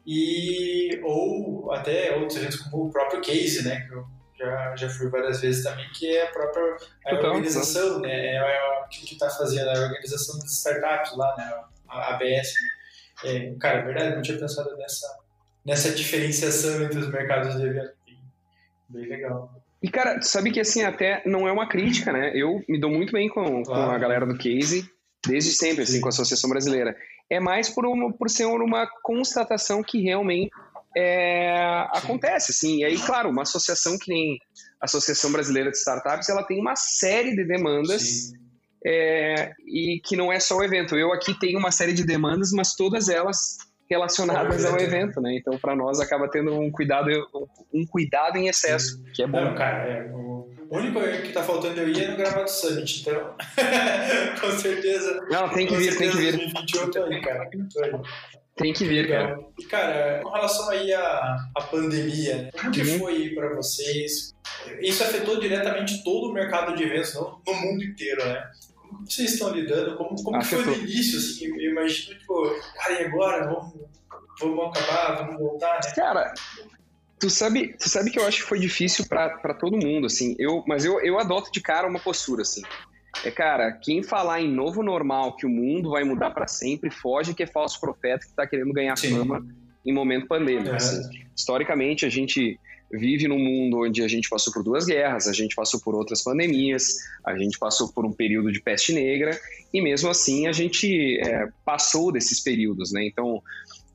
e 0.06 1.00
ou 1.04 1.72
até 1.72 2.16
outros 2.16 2.38
eventos 2.38 2.60
como 2.60 2.86
o 2.86 2.92
próprio 2.92 3.22
case, 3.22 3.64
né, 3.64 3.82
que 3.82 3.94
eu 3.94 4.06
já, 4.38 4.76
já 4.76 4.90
fui 4.90 5.10
várias 5.10 5.40
vezes 5.40 5.64
também, 5.64 5.90
que 5.94 6.08
é 6.08 6.28
a 6.28 6.32
própria 6.32 6.78
a 7.06 7.16
organização, 7.16 8.00
né, 8.00 8.12
é, 8.12 8.36
é 8.36 8.86
o 8.86 8.90
que 8.90 9.14
está 9.14 9.30
fazendo 9.30 9.70
a 9.70 9.74
organização 9.74 10.38
das 10.40 10.52
startups 10.52 11.16
lá, 11.16 11.36
né, 11.38 11.54
a 11.88 12.16
ABS. 12.16 12.54
É, 13.24 13.54
cara, 13.60 13.80
é 13.80 13.82
verdade, 13.84 14.16
não 14.16 14.22
tinha 14.22 14.38
pensado 14.38 14.76
nessa, 14.76 15.08
nessa 15.66 15.92
diferenciação 15.92 16.84
entre 16.84 17.00
os 17.00 17.10
mercados 17.10 17.56
de 17.56 17.66
evento. 17.66 17.94
Bem 18.94 19.08
legal. 19.08 19.52
E, 19.82 19.90
cara, 19.90 20.22
sabe 20.22 20.52
que 20.52 20.60
assim, 20.60 20.84
até 20.84 21.22
não 21.26 21.48
é 21.48 21.52
uma 21.52 21.68
crítica, 21.68 22.14
né? 22.14 22.32
Eu 22.34 22.64
me 22.70 22.80
dou 22.80 22.90
muito 22.90 23.12
bem 23.12 23.28
com, 23.28 23.64
claro. 23.64 23.64
com 23.64 23.92
a 23.92 23.98
galera 23.98 24.26
do 24.26 24.38
Case, 24.38 24.90
desde 25.28 25.52
sempre, 25.52 25.84
assim, 25.84 26.00
com 26.00 26.08
a 26.08 26.10
Associação 26.10 26.50
Brasileira 26.50 26.96
é 27.30 27.40
mais 27.40 27.70
por, 27.70 27.86
uma, 27.86 28.14
por 28.14 28.30
ser 28.30 28.46
uma 28.46 28.88
constatação 29.02 29.84
que 29.84 30.02
realmente 30.02 30.52
é, 30.96 31.88
acontece, 31.92 32.52
assim. 32.52 32.80
E 32.80 32.86
aí, 32.86 32.98
claro, 32.98 33.30
uma 33.30 33.42
associação 33.42 33.98
que 33.98 34.12
nem 34.12 34.38
a 34.80 34.86
Associação 34.86 35.32
Brasileira 35.32 35.72
de 35.72 35.78
Startups, 35.78 36.30
ela 36.30 36.44
tem 36.44 36.60
uma 36.60 36.76
série 36.76 37.36
de 37.36 37.44
demandas 37.44 38.32
é, 38.86 39.54
e 39.66 40.00
que 40.06 40.16
não 40.16 40.32
é 40.32 40.40
só 40.40 40.58
o 40.58 40.64
evento. 40.64 40.96
Eu 40.96 41.12
aqui 41.12 41.38
tenho 41.40 41.58
uma 41.58 41.72
série 41.72 41.94
de 41.94 42.06
demandas, 42.06 42.52
mas 42.52 42.76
todas 42.76 43.10
elas 43.10 43.58
relacionadas 43.94 44.66
ao 44.66 44.80
evento, 44.80 45.22
né? 45.22 45.36
Então, 45.36 45.58
para 45.58 45.76
nós 45.76 46.00
acaba 46.00 46.30
tendo 46.30 46.54
um 46.54 46.72
cuidado, 46.72 47.10
um 47.74 47.86
cuidado 47.86 48.38
em 48.38 48.48
excesso, 48.48 48.98
Sim. 48.98 49.04
que 49.14 49.24
é 49.24 49.28
bom. 49.28 49.44
Não, 49.44 49.56
cara, 49.56 49.88
é, 49.88 50.12
o 50.12 50.48
único 50.72 51.00
que 51.22 51.32
tá 51.32 51.44
faltando 51.44 51.80
eu 51.80 51.90
ir 51.90 52.04
é 52.04 52.08
no 52.08 52.18
Gramado 52.18 52.50
Summit, 52.50 53.02
então, 53.02 53.36
com 54.42 54.52
certeza. 54.58 55.26
Não, 55.30 55.50
tem 55.50 55.68
que 55.68 55.76
vir, 55.76 55.98
tem 55.98 56.10
que 56.10 56.18
vir. 56.18 56.38
2021 56.38 56.82
eu 56.82 56.92
tô 56.92 57.04
aí, 57.04 57.22
cara. 57.22 57.50
Tô 57.72 57.84
aí. 57.84 57.92
Tem 58.56 58.72
que 58.74 58.86
vir, 58.86 59.08
cara. 59.08 59.40
E, 59.60 59.66
cara, 59.66 60.22
com 60.22 60.30
relação 60.30 60.70
aí 60.70 60.94
à, 60.94 61.38
à 61.56 61.62
pandemia? 61.62 62.50
Como 62.60 62.72
que 62.72 62.82
uhum. 62.82 63.00
foi 63.00 63.30
para 63.30 63.56
vocês? 63.56 64.34
Isso 64.80 65.04
afetou 65.04 65.40
diretamente 65.40 66.04
todo 66.04 66.30
o 66.30 66.34
mercado 66.34 66.76
de 66.76 66.84
eventos, 66.84 67.16
no 67.16 67.54
mundo 67.54 67.84
inteiro, 67.84 68.24
né? 68.26 68.44
Como 68.94 69.10
vocês 69.10 69.34
estão 69.34 69.50
lidando? 69.50 69.98
Como, 69.98 70.24
como 70.24 70.44
foi 70.44 70.64
o 70.64 70.74
início, 70.74 71.18
assim? 71.18 71.46
Eu 71.46 71.72
imagino, 71.72 72.18
tipo, 72.18 72.56
cara, 72.76 73.02
e 73.02 73.06
agora? 73.06 73.46
Vamos, 73.48 73.74
vamos 74.40 74.78
acabar, 74.78 75.26
vamos 75.26 75.40
voltar, 75.40 75.80
né? 75.84 75.92
Cara, 75.96 76.34
tu 77.20 77.30
sabe, 77.30 77.76
tu 77.78 77.90
sabe 77.90 78.12
que 78.12 78.20
eu 78.20 78.28
acho 78.28 78.42
que 78.42 78.50
foi 78.50 78.60
difícil 78.60 79.06
para 79.08 79.54
todo 79.54 79.78
mundo, 79.78 80.08
assim. 80.08 80.36
Eu, 80.38 80.64
mas 80.68 80.86
eu, 80.86 81.00
eu 81.02 81.20
adoto 81.20 81.52
de 81.52 81.62
cara 81.62 81.88
uma 81.88 82.00
postura, 82.00 82.42
assim. 82.42 82.62
É, 83.24 83.32
cara, 83.32 83.72
quem 83.72 84.02
falar 84.02 84.42
em 84.42 84.52
novo 84.52 84.82
normal, 84.82 85.36
que 85.36 85.46
o 85.46 85.50
mundo 85.50 85.92
vai 85.92 86.04
mudar 86.04 86.32
para 86.32 86.48
sempre, 86.48 86.90
foge 86.90 87.34
que 87.34 87.44
é 87.44 87.48
falso 87.48 87.80
profeta 87.80 88.20
que 88.20 88.32
está 88.32 88.48
querendo 88.48 88.74
ganhar 88.74 88.98
Sim. 88.98 89.18
fama 89.18 89.46
em 89.86 89.94
momento 89.94 90.28
pandêmico. 90.28 90.70
É. 90.70 90.76
Assim. 90.76 91.10
Historicamente, 91.36 92.06
a 92.06 92.10
gente 92.10 92.60
vive 92.98 93.28
num 93.28 93.40
mundo 93.40 93.82
onde 93.82 94.04
a 94.04 94.08
gente 94.08 94.30
passou 94.30 94.54
por 94.54 94.64
duas 94.64 94.86
guerras, 94.86 95.28
a 95.28 95.34
gente 95.34 95.56
passou 95.56 95.80
por 95.80 95.96
outras 95.96 96.24
pandemias, 96.24 96.98
a 97.26 97.36
gente 97.36 97.58
passou 97.58 97.92
por 97.92 98.06
um 98.06 98.12
período 98.12 98.52
de 98.52 98.62
peste 98.62 98.94
negra, 98.94 99.40
e 99.74 99.82
mesmo 99.82 100.10
assim 100.10 100.48
a 100.48 100.52
gente 100.52 101.20
é, 101.20 101.48
passou 101.66 102.12
desses 102.12 102.40
períodos, 102.40 102.92
né? 102.92 103.06
Então, 103.06 103.42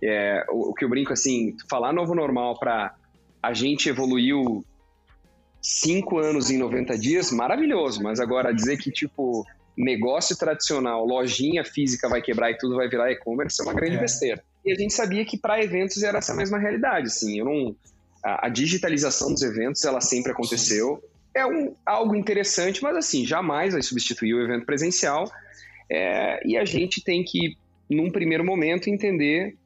é, 0.03 0.45
o, 0.51 0.71
o, 0.71 0.75
que 0.75 0.85
eu 0.85 0.89
brinco 0.89 1.13
assim, 1.13 1.57
falar 1.71 1.93
novo 1.93 2.15
normal 2.15 2.59
para 2.59 2.95
a 3.41 3.55
gente 3.55 3.89
evoluiu 3.89 4.65
cinco 5.63 6.19
anos 6.19 6.51
em 6.51 6.59
90 6.59 6.99
dias, 6.99 7.31
maravilhoso, 7.31 8.03
mas 8.03 8.19
agora 8.19 8.53
dizer 8.53 8.79
que, 8.79 8.91
tipo, 8.91 9.47
negócio 9.77 10.37
tradicional, 10.37 11.07
lojinha 11.07 11.65
física 11.65 12.09
vai 12.09 12.21
quebrar 12.21 12.51
e 12.51 12.59
tudo 12.59 12.75
vai 12.75 12.89
virar 12.89 13.13
e-commerce 13.13 13.61
é 13.61 13.65
uma 13.65 13.75
grande 13.75 13.97
é. 13.97 14.01
besteira. 14.01 14.43
E 14.65 14.73
a 14.73 14.75
gente 14.75 14.93
sabia 14.93 15.25
que 15.25 15.39
para 15.39 15.63
eventos 15.63 16.03
era 16.03 16.19
essa 16.19 16.35
mesma 16.35 16.59
realidade, 16.59 17.07
assim, 17.07 17.39
eu 17.39 17.45
não 17.45 17.77
a, 18.23 18.47
a 18.47 18.49
digitalização 18.49 19.33
dos 19.33 19.43
eventos, 19.43 19.85
ela 19.85 20.01
sempre 20.01 20.33
aconteceu. 20.33 21.03
É 21.35 21.47
um, 21.47 21.75
algo 21.85 22.15
interessante, 22.15 22.83
mas 22.83 22.97
assim, 22.97 23.25
jamais 23.25 23.73
vai 23.73 23.83
substituir 23.83 24.35
o 24.35 24.43
evento 24.43 24.67
presencial. 24.67 25.31
É, 25.91 26.47
e 26.47 26.57
a 26.57 26.65
gente 26.65 27.03
tem 27.03 27.25
que, 27.25 27.57
num 27.89 28.11
primeiro 28.11 28.45
momento, 28.45 28.89
entender 28.89 29.57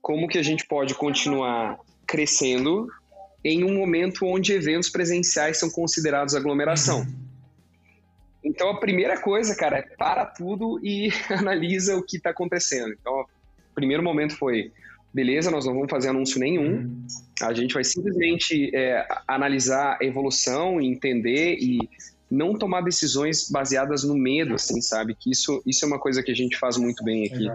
como 0.00 0.28
que 0.28 0.38
a 0.38 0.42
gente 0.42 0.66
pode 0.66 0.94
continuar 0.94 1.78
crescendo 2.06 2.88
em 3.44 3.64
um 3.64 3.74
momento 3.74 4.26
onde 4.26 4.52
eventos 4.52 4.88
presenciais 4.88 5.58
são 5.58 5.70
considerados 5.70 6.34
aglomeração. 6.34 7.06
Então 8.44 8.68
a 8.70 8.80
primeira 8.80 9.20
coisa, 9.20 9.54
cara, 9.54 9.78
é 9.78 9.82
para 9.82 10.26
tudo 10.26 10.80
e 10.84 11.10
analisa 11.30 11.96
o 11.96 12.02
que 12.02 12.16
está 12.16 12.30
acontecendo. 12.30 12.92
Então, 12.92 13.12
o 13.20 13.74
primeiro 13.74 14.02
momento 14.02 14.36
foi 14.36 14.72
beleza, 15.12 15.50
nós 15.50 15.66
não 15.66 15.74
vamos 15.74 15.90
fazer 15.90 16.08
anúncio 16.08 16.40
nenhum, 16.40 16.84
uhum. 16.84 17.06
a 17.42 17.52
gente 17.52 17.74
vai 17.74 17.84
simplesmente 17.84 18.70
é, 18.74 19.06
analisar 19.28 19.98
a 20.00 20.04
evolução, 20.04 20.80
entender 20.80 21.56
e 21.60 21.78
não 22.30 22.54
tomar 22.54 22.80
decisões 22.80 23.50
baseadas 23.50 24.04
no 24.04 24.14
medo, 24.14 24.54
assim, 24.54 24.80
sabe? 24.80 25.14
Que 25.14 25.30
isso, 25.30 25.62
isso 25.66 25.84
é 25.84 25.88
uma 25.88 25.98
coisa 25.98 26.22
que 26.22 26.32
a 26.32 26.34
gente 26.34 26.58
faz 26.58 26.78
muito 26.78 27.04
bem 27.04 27.26
aqui. 27.26 27.46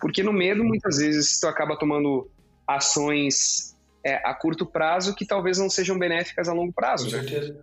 Porque 0.00 0.22
no 0.22 0.32
medo, 0.32 0.64
muitas 0.64 0.96
vezes, 0.96 1.38
tu 1.38 1.46
acaba 1.46 1.78
tomando 1.78 2.30
ações 2.66 3.76
é, 4.02 4.14
a 4.26 4.32
curto 4.32 4.64
prazo 4.64 5.14
que 5.14 5.26
talvez 5.26 5.58
não 5.58 5.68
sejam 5.68 5.98
benéficas 5.98 6.48
a 6.48 6.54
longo 6.54 6.72
prazo. 6.72 7.10
Com 7.10 7.16
né? 7.16 7.22
certeza. 7.22 7.60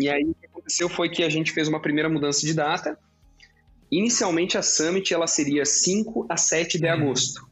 E 0.00 0.08
aí, 0.08 0.24
o 0.24 0.34
que 0.34 0.46
aconteceu 0.46 0.88
foi 0.88 1.10
que 1.10 1.22
a 1.22 1.28
gente 1.28 1.52
fez 1.52 1.68
uma 1.68 1.80
primeira 1.80 2.08
mudança 2.08 2.40
de 2.40 2.54
data. 2.54 2.98
Inicialmente, 3.90 4.56
a 4.56 4.62
Summit 4.62 5.12
ela 5.12 5.26
seria 5.26 5.66
5 5.66 6.26
a 6.30 6.36
7 6.36 6.78
de 6.78 6.86
uhum. 6.86 6.92
agosto. 6.92 7.46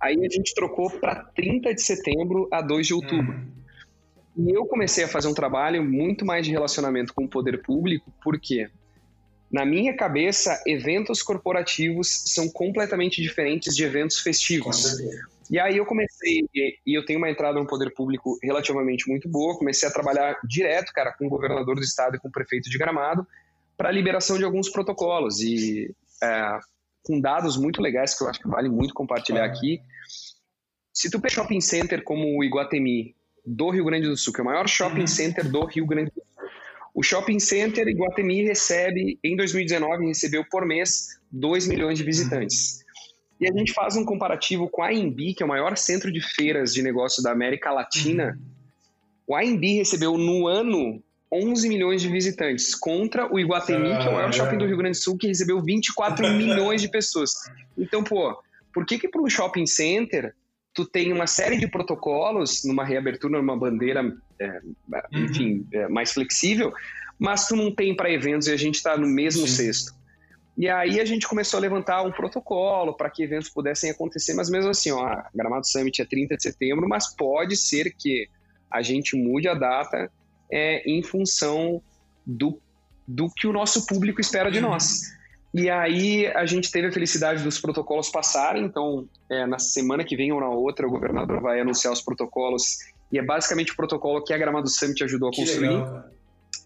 Aí 0.00 0.16
a 0.24 0.28
gente 0.28 0.54
trocou 0.54 0.90
para 0.90 1.24
30 1.34 1.74
de 1.74 1.82
setembro 1.82 2.48
a 2.50 2.62
2 2.62 2.86
de 2.86 2.94
outubro. 2.94 3.34
Uhum. 4.36 4.48
E 4.48 4.56
eu 4.56 4.64
comecei 4.64 5.04
a 5.04 5.08
fazer 5.08 5.28
um 5.28 5.34
trabalho 5.34 5.84
muito 5.84 6.24
mais 6.24 6.46
de 6.46 6.52
relacionamento 6.52 7.12
com 7.12 7.24
o 7.24 7.28
poder 7.28 7.62
público, 7.62 8.12
porque 8.22 8.70
na 9.52 9.66
minha 9.66 9.94
cabeça, 9.94 10.62
eventos 10.66 11.22
corporativos 11.22 12.22
são 12.26 12.48
completamente 12.48 13.20
diferentes 13.20 13.74
de 13.74 13.84
eventos 13.84 14.20
festivos. 14.20 15.00
E 15.50 15.58
aí 15.58 15.76
eu 15.76 15.84
comecei, 15.84 16.44
e 16.54 16.96
eu 16.96 17.04
tenho 17.04 17.18
uma 17.18 17.28
entrada 17.28 17.58
no 17.58 17.66
poder 17.66 17.92
público 17.92 18.38
relativamente 18.40 19.08
muito 19.08 19.28
boa, 19.28 19.58
comecei 19.58 19.88
a 19.88 19.92
trabalhar 19.92 20.38
direto, 20.44 20.92
cara, 20.92 21.12
com 21.12 21.26
o 21.26 21.28
governador 21.28 21.74
do 21.74 21.82
estado 21.82 22.14
e 22.14 22.20
com 22.20 22.28
o 22.28 22.32
prefeito 22.32 22.70
de 22.70 22.78
Gramado, 22.78 23.26
para 23.76 23.88
a 23.88 23.92
liberação 23.92 24.38
de 24.38 24.44
alguns 24.44 24.68
protocolos. 24.68 25.40
E 25.40 25.92
é, 26.22 26.60
com 27.02 27.20
dados 27.20 27.56
muito 27.56 27.82
legais 27.82 28.16
que 28.16 28.22
eu 28.22 28.28
acho 28.28 28.38
que 28.38 28.48
vale 28.48 28.68
muito 28.68 28.94
compartilhar 28.94 29.44
aqui. 29.44 29.80
Se 30.92 31.10
tu 31.10 31.20
pega 31.20 31.34
shopping 31.34 31.60
center 31.60 32.02
como 32.02 32.38
o 32.38 32.44
Iguatemi 32.44 33.14
do 33.44 33.70
Rio 33.70 33.84
Grande 33.84 34.08
do 34.08 34.16
Sul, 34.16 34.32
que 34.32 34.40
é 34.40 34.42
o 34.42 34.46
maior 34.46 34.68
shopping 34.68 35.00
uhum. 35.00 35.06
center 35.06 35.48
do 35.48 35.64
Rio 35.64 35.86
Grande 35.86 36.10
do 36.10 36.14
Sul, 36.14 36.50
o 36.94 37.02
shopping 37.02 37.38
center 37.38 37.86
Iguatemi 37.86 38.42
recebe, 38.42 39.18
em 39.22 39.36
2019, 39.36 40.06
recebeu 40.06 40.44
por 40.50 40.66
mês 40.66 41.20
2 41.30 41.68
milhões 41.68 41.98
de 41.98 42.04
visitantes. 42.04 42.84
E 43.40 43.48
a 43.48 43.52
gente 43.52 43.72
faz 43.72 43.96
um 43.96 44.04
comparativo 44.04 44.68
com 44.68 44.82
a 44.82 44.88
AMB, 44.88 45.34
que 45.34 45.42
é 45.42 45.46
o 45.46 45.48
maior 45.48 45.76
centro 45.76 46.12
de 46.12 46.20
feiras 46.20 46.74
de 46.74 46.82
negócio 46.82 47.22
da 47.22 47.30
América 47.30 47.70
Latina. 47.70 48.36
Uhum. 48.36 48.50
O 49.28 49.36
AMB 49.36 49.64
recebeu 49.78 50.18
no 50.18 50.46
ano 50.46 51.02
11 51.32 51.68
milhões 51.68 52.02
de 52.02 52.08
visitantes, 52.08 52.74
contra 52.74 53.32
o 53.32 53.38
Iguatemi, 53.38 53.96
que 53.96 54.08
é 54.08 54.10
o 54.10 54.14
maior 54.14 54.32
shopping 54.32 54.58
do 54.58 54.66
Rio 54.66 54.76
Grande 54.76 54.98
do 54.98 55.02
Sul, 55.02 55.16
que 55.16 55.28
recebeu 55.28 55.62
24 55.62 56.28
milhões 56.30 56.82
de 56.82 56.90
pessoas. 56.90 57.32
Então, 57.78 58.02
pô, 58.02 58.36
por 58.74 58.84
que 58.84 58.98
que 58.98 59.08
para 59.08 59.22
um 59.22 59.30
shopping 59.30 59.64
center 59.64 60.34
tu 60.80 60.86
tem 60.86 61.12
uma 61.12 61.26
série 61.26 61.58
de 61.58 61.66
protocolos 61.66 62.64
numa 62.64 62.84
reabertura, 62.84 63.38
numa 63.38 63.56
bandeira, 63.56 64.16
é, 64.38 64.60
enfim, 65.12 65.66
é, 65.72 65.88
mais 65.88 66.12
flexível, 66.12 66.72
mas 67.18 67.46
tu 67.46 67.54
não 67.54 67.74
tem 67.74 67.94
para 67.94 68.10
eventos 68.10 68.48
e 68.48 68.52
a 68.52 68.56
gente 68.56 68.76
está 68.76 68.96
no 68.96 69.06
mesmo 69.06 69.46
Sim. 69.46 69.54
cesto? 69.54 69.94
E 70.56 70.68
aí 70.68 70.98
a 70.98 71.04
gente 71.04 71.28
começou 71.28 71.58
a 71.58 71.60
levantar 71.60 72.02
um 72.02 72.10
protocolo 72.10 72.94
para 72.94 73.10
que 73.10 73.22
eventos 73.22 73.50
pudessem 73.50 73.90
acontecer, 73.90 74.34
mas 74.34 74.48
mesmo 74.48 74.70
assim, 74.70 74.90
ó, 74.90 75.04
a 75.04 75.28
Gramado 75.34 75.66
Summit 75.66 76.00
é 76.00 76.04
30 76.04 76.36
de 76.36 76.42
setembro, 76.42 76.88
mas 76.88 77.14
pode 77.14 77.56
ser 77.56 77.94
que 77.96 78.28
a 78.70 78.80
gente 78.80 79.16
mude 79.16 79.48
a 79.48 79.54
data 79.54 80.10
é, 80.50 80.82
em 80.90 81.02
função 81.02 81.82
do, 82.26 82.60
do 83.06 83.30
que 83.30 83.46
o 83.46 83.52
nosso 83.52 83.86
público 83.86 84.20
espera 84.20 84.50
de 84.50 84.60
nós. 84.60 85.02
E 85.52 85.68
aí 85.68 86.26
a 86.28 86.46
gente 86.46 86.70
teve 86.70 86.88
a 86.88 86.92
felicidade 86.92 87.42
dos 87.42 87.60
protocolos 87.60 88.08
passarem, 88.08 88.64
então 88.64 89.08
é, 89.28 89.46
na 89.46 89.58
semana 89.58 90.04
que 90.04 90.16
vem 90.16 90.30
ou 90.32 90.40
na 90.40 90.48
outra 90.48 90.86
o 90.86 90.90
governador 90.90 91.40
vai 91.40 91.60
anunciar 91.60 91.92
os 91.92 92.00
protocolos 92.00 92.78
e 93.12 93.18
é 93.18 93.22
basicamente 93.22 93.72
o 93.72 93.76
protocolo 93.76 94.22
que 94.22 94.32
a 94.32 94.38
Gramado 94.38 94.68
Summit 94.68 95.02
ajudou 95.02 95.30
a 95.30 95.32
construir. 95.32 95.68
Legal, 95.68 96.04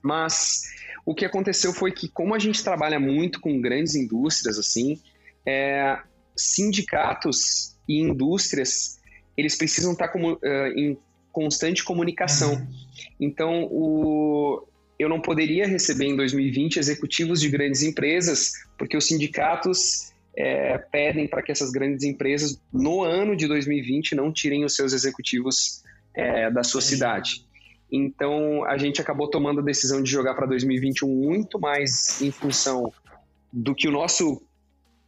Mas 0.02 0.62
o 1.06 1.14
que 1.14 1.24
aconteceu 1.24 1.72
foi 1.72 1.92
que 1.92 2.08
como 2.08 2.34
a 2.34 2.38
gente 2.38 2.62
trabalha 2.62 3.00
muito 3.00 3.40
com 3.40 3.58
grandes 3.58 3.94
indústrias 3.94 4.58
assim, 4.58 5.00
é, 5.46 5.98
sindicatos 6.36 7.74
e 7.88 8.00
indústrias 8.00 9.00
eles 9.36 9.56
precisam 9.56 9.92
estar 9.92 10.08
como, 10.08 10.34
uh, 10.34 10.66
em 10.76 10.96
constante 11.32 11.82
comunicação. 11.82 12.54
Uhum. 12.54 12.68
Então 13.20 13.64
o 13.70 14.66
eu 14.98 15.08
não 15.08 15.20
poderia 15.20 15.66
receber 15.66 16.06
em 16.06 16.16
2020 16.16 16.78
executivos 16.78 17.40
de 17.40 17.48
grandes 17.48 17.82
empresas, 17.82 18.52
porque 18.78 18.96
os 18.96 19.06
sindicatos 19.06 20.12
é, 20.36 20.78
pedem 20.78 21.26
para 21.26 21.42
que 21.42 21.52
essas 21.52 21.70
grandes 21.70 22.04
empresas, 22.04 22.60
no 22.72 23.02
ano 23.02 23.36
de 23.36 23.46
2020, 23.46 24.14
não 24.14 24.32
tirem 24.32 24.64
os 24.64 24.74
seus 24.74 24.92
executivos 24.92 25.82
é, 26.14 26.50
da 26.50 26.62
sua 26.62 26.80
cidade. 26.80 27.44
Então, 27.90 28.64
a 28.64 28.76
gente 28.76 29.00
acabou 29.00 29.28
tomando 29.28 29.60
a 29.60 29.64
decisão 29.64 30.02
de 30.02 30.10
jogar 30.10 30.34
para 30.34 30.46
2021 30.46 31.08
muito 31.08 31.60
mais 31.60 32.20
em 32.20 32.30
função 32.30 32.92
do 33.52 33.74
que 33.74 33.86
o 33.86 33.92
nosso, 33.92 34.42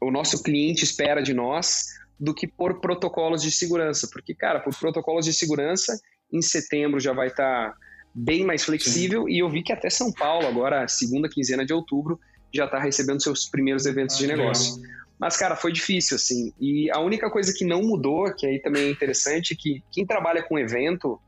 o 0.01 0.11
nosso 0.11 0.43
cliente 0.43 0.85
espera 0.85 1.23
de 1.23 1.35
nós, 1.35 1.87
do 2.19 2.33
que 2.33 2.47
por 2.47 2.81
protocolos 2.81 3.43
de 3.43 3.51
segurança. 3.51 4.09
Porque, 4.13 4.35
cara, 4.35 4.61
por 4.61 4.75
protocolos 4.77 5.25
de 5.25 5.33
segurança, 5.33 6.01
em 6.33 6.43
setembro 6.43 7.01
já 7.01 7.13
vai 7.13 7.29
estar. 7.29 7.71
Tá 7.71 7.86
bem 8.17 8.45
mais 8.45 8.65
flexível 8.65 9.25
Sim. 9.25 9.31
e 9.31 9.39
eu 9.41 9.49
vi 9.51 9.63
que 9.63 9.73
até 9.73 9.91
São 9.91 10.11
Paulo, 10.11 10.47
agora, 10.47 10.89
segunda 10.89 11.29
quinzena 11.29 11.67
de 11.67 11.75
outubro, 11.75 12.19
já 12.53 12.65
está 12.65 12.79
recebendo 12.79 13.23
seus 13.23 13.45
primeiros 13.45 13.85
eventos 13.85 14.17
ah, 14.17 14.19
de 14.19 14.27
negócio. 14.27 14.83
Mas, 15.19 15.37
cara, 15.37 15.55
foi 15.55 15.71
difícil, 15.73 16.17
assim. 16.17 16.53
E 16.59 16.91
a 16.91 16.99
única 17.01 17.31
coisa 17.31 17.53
que 17.53 17.65
não 17.65 17.83
mudou, 17.83 18.33
que 18.35 18.47
aí 18.47 18.59
também 18.59 18.85
é 18.85 18.91
interessante, 18.91 19.53
é 19.53 19.57
que 19.57 19.83
quem 19.93 20.07
trabalha 20.07 20.43
com 20.43 20.59
evento 20.59 21.21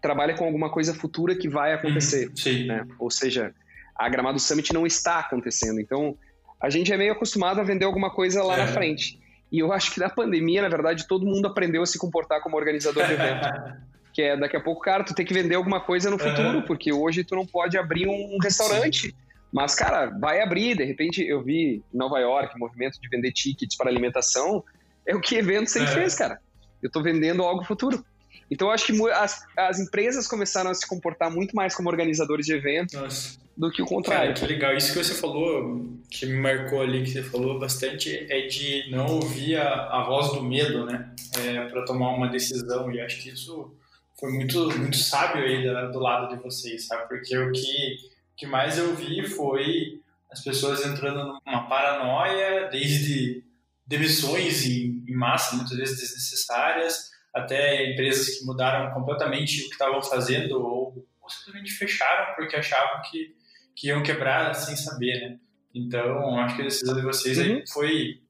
trabalha 0.00 0.34
com 0.34 0.44
alguma 0.44 0.70
coisa 0.70 0.92
futura 0.92 1.36
que 1.36 1.48
vai 1.48 1.72
acontecer. 1.72 2.30
Uhum, 2.46 2.66
né? 2.66 2.86
Ou 2.98 3.10
seja, 3.10 3.54
a 3.96 4.08
Gramado 4.08 4.38
Summit 4.38 4.72
não 4.72 4.86
está 4.86 5.20
acontecendo. 5.20 5.80
Então, 5.80 6.16
a 6.60 6.68
gente 6.68 6.92
é 6.92 6.96
meio 6.96 7.12
acostumado 7.12 7.60
a 7.60 7.64
vender 7.64 7.84
alguma 7.84 8.10
coisa 8.10 8.42
lá 8.42 8.54
é. 8.54 8.58
na 8.58 8.66
frente. 8.66 9.20
E 9.50 9.58
eu 9.60 9.72
acho 9.72 9.92
que 9.92 10.00
na 10.00 10.10
pandemia, 10.10 10.62
na 10.62 10.68
verdade, 10.68 11.06
todo 11.06 11.26
mundo 11.26 11.46
aprendeu 11.46 11.82
a 11.82 11.86
se 11.86 11.98
comportar 11.98 12.40
como 12.42 12.56
organizador 12.56 13.06
de 13.06 13.12
evento. 13.12 13.48
que 14.14 14.22
é 14.22 14.36
daqui 14.36 14.56
a 14.56 14.60
pouco, 14.60 14.80
cara, 14.80 15.02
tu 15.02 15.12
tem 15.12 15.26
que 15.26 15.34
vender 15.34 15.56
alguma 15.56 15.80
coisa 15.80 16.08
no 16.08 16.18
futuro, 16.18 16.58
uhum. 16.58 16.62
porque 16.62 16.92
hoje 16.92 17.24
tu 17.24 17.34
não 17.34 17.44
pode 17.44 17.76
abrir 17.76 18.06
um 18.06 18.38
restaurante. 18.40 19.08
Sim. 19.08 19.12
Mas, 19.52 19.74
cara, 19.74 20.06
vai 20.06 20.40
abrir. 20.40 20.76
De 20.76 20.84
repente, 20.84 21.20
eu 21.20 21.42
vi 21.42 21.82
em 21.92 21.96
Nova 21.96 22.18
York, 22.20 22.56
movimento 22.58 23.00
de 23.00 23.08
vender 23.08 23.32
tickets 23.32 23.76
para 23.76 23.90
alimentação. 23.90 24.62
É 25.06 25.14
o 25.14 25.20
que 25.20 25.34
evento 25.34 25.68
sempre 25.68 25.90
é. 25.90 25.94
fez, 25.94 26.14
cara. 26.14 26.38
Eu 26.80 26.90
tô 26.90 27.02
vendendo 27.02 27.42
algo 27.42 27.64
futuro. 27.64 28.04
Então, 28.50 28.68
eu 28.68 28.72
acho 28.72 28.86
que 28.86 29.10
as, 29.10 29.44
as 29.56 29.80
empresas 29.80 30.28
começaram 30.28 30.70
a 30.70 30.74
se 30.74 30.86
comportar 30.86 31.30
muito 31.30 31.54
mais 31.56 31.74
como 31.74 31.88
organizadores 31.88 32.46
de 32.46 32.52
eventos 32.52 32.94
Nossa. 32.94 33.38
do 33.56 33.70
que 33.70 33.82
o 33.82 33.86
contrário. 33.86 34.34
Cara, 34.34 34.46
que 34.46 34.52
legal. 34.52 34.76
Isso 34.76 34.92
que 34.92 35.02
você 35.02 35.14
falou, 35.14 35.88
que 36.10 36.26
me 36.26 36.36
marcou 36.36 36.82
ali, 36.82 37.02
que 37.02 37.10
você 37.10 37.22
falou 37.22 37.58
bastante, 37.58 38.26
é 38.30 38.46
de 38.46 38.90
não 38.90 39.06
ouvir 39.06 39.56
a, 39.56 39.86
a 39.86 40.04
voz 40.04 40.32
do 40.32 40.42
medo, 40.42 40.84
né? 40.84 41.10
É, 41.38 41.64
para 41.66 41.84
tomar 41.84 42.10
uma 42.10 42.28
decisão. 42.28 42.92
E 42.92 43.00
acho 43.00 43.22
que 43.22 43.30
isso 43.30 43.72
foi 44.18 44.32
muito, 44.32 44.68
muito 44.78 44.96
sábio 44.96 45.44
aí 45.44 45.62
do 45.92 45.98
lado 45.98 46.34
de 46.34 46.42
vocês, 46.42 46.86
sabe? 46.86 47.08
Porque 47.08 47.36
o 47.36 47.52
que, 47.52 47.96
que 48.36 48.46
mais 48.46 48.78
eu 48.78 48.94
vi 48.94 49.26
foi 49.26 50.00
as 50.30 50.42
pessoas 50.42 50.84
entrando 50.84 51.38
numa 51.46 51.68
paranoia, 51.68 52.68
desde 52.68 53.44
demissões 53.86 54.66
em, 54.66 55.04
em 55.06 55.14
massa, 55.14 55.56
muitas 55.56 55.76
vezes 55.76 56.00
desnecessárias, 56.00 57.10
até 57.32 57.92
empresas 57.92 58.38
que 58.38 58.44
mudaram 58.44 58.92
completamente 58.94 59.60
o 59.60 59.64
que 59.66 59.72
estavam 59.72 60.02
fazendo 60.02 60.56
ou, 60.56 61.06
ou 61.20 61.28
simplesmente 61.28 61.72
fecharam 61.72 62.34
porque 62.34 62.56
achavam 62.56 63.02
que, 63.10 63.34
que 63.74 63.88
iam 63.88 64.02
quebrar 64.02 64.54
sem 64.54 64.76
saber, 64.76 65.20
né? 65.20 65.38
Então, 65.74 66.38
acho 66.38 66.54
que 66.54 66.62
a 66.62 66.66
decisão 66.66 66.94
de 66.94 67.02
vocês 67.02 67.36
uhum. 67.38 67.44
aí 67.44 67.64
foi 67.68 68.20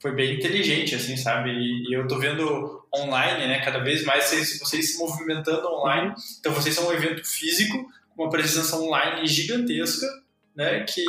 foi 0.00 0.12
bem 0.14 0.36
inteligente, 0.36 0.94
assim, 0.94 1.16
sabe? 1.16 1.50
E, 1.50 1.90
e, 1.90 1.92
eu 1.92 2.06
tô 2.06 2.18
vendo 2.18 2.77
online, 2.94 3.46
né? 3.46 3.60
Cada 3.64 3.78
vez 3.78 4.04
mais 4.04 4.24
vocês, 4.24 4.58
vocês 4.58 4.92
se 4.92 4.98
movimentando 4.98 5.66
online. 5.68 6.08
Uhum. 6.08 6.14
Então, 6.40 6.52
vocês 6.52 6.74
são 6.74 6.88
um 6.88 6.92
evento 6.92 7.24
físico, 7.24 7.90
com 8.16 8.24
uma 8.24 8.30
presença 8.30 8.76
online 8.76 9.26
gigantesca, 9.26 10.06
né? 10.54 10.84
Que, 10.84 11.04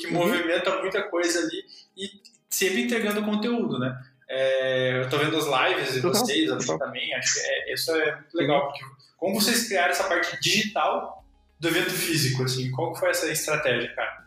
que 0.00 0.06
uhum. 0.06 0.12
movimenta 0.12 0.80
muita 0.80 1.02
coisa 1.02 1.40
ali 1.40 1.64
e 1.96 2.10
sempre 2.48 2.82
entregando 2.82 3.24
conteúdo, 3.24 3.78
né? 3.78 3.96
É, 4.28 5.02
eu 5.02 5.08
tô 5.08 5.18
vendo 5.18 5.36
as 5.36 5.44
lives 5.44 5.94
de 5.94 6.00
vocês 6.00 6.50
ali 6.50 6.78
também, 6.78 7.14
acho 7.14 7.34
que 7.34 7.40
é, 7.40 7.74
isso 7.74 7.94
é 7.94 8.16
muito 8.16 8.34
legal, 8.34 8.68
porque 8.68 8.84
como 9.18 9.40
vocês 9.40 9.68
criaram 9.68 9.90
essa 9.90 10.04
parte 10.04 10.40
digital 10.40 11.24
do 11.60 11.68
evento 11.68 11.90
físico, 11.90 12.42
assim, 12.42 12.70
qual 12.70 12.94
foi 12.94 13.10
essa 13.10 13.30
estratégia, 13.30 13.94
cara? 13.94 14.23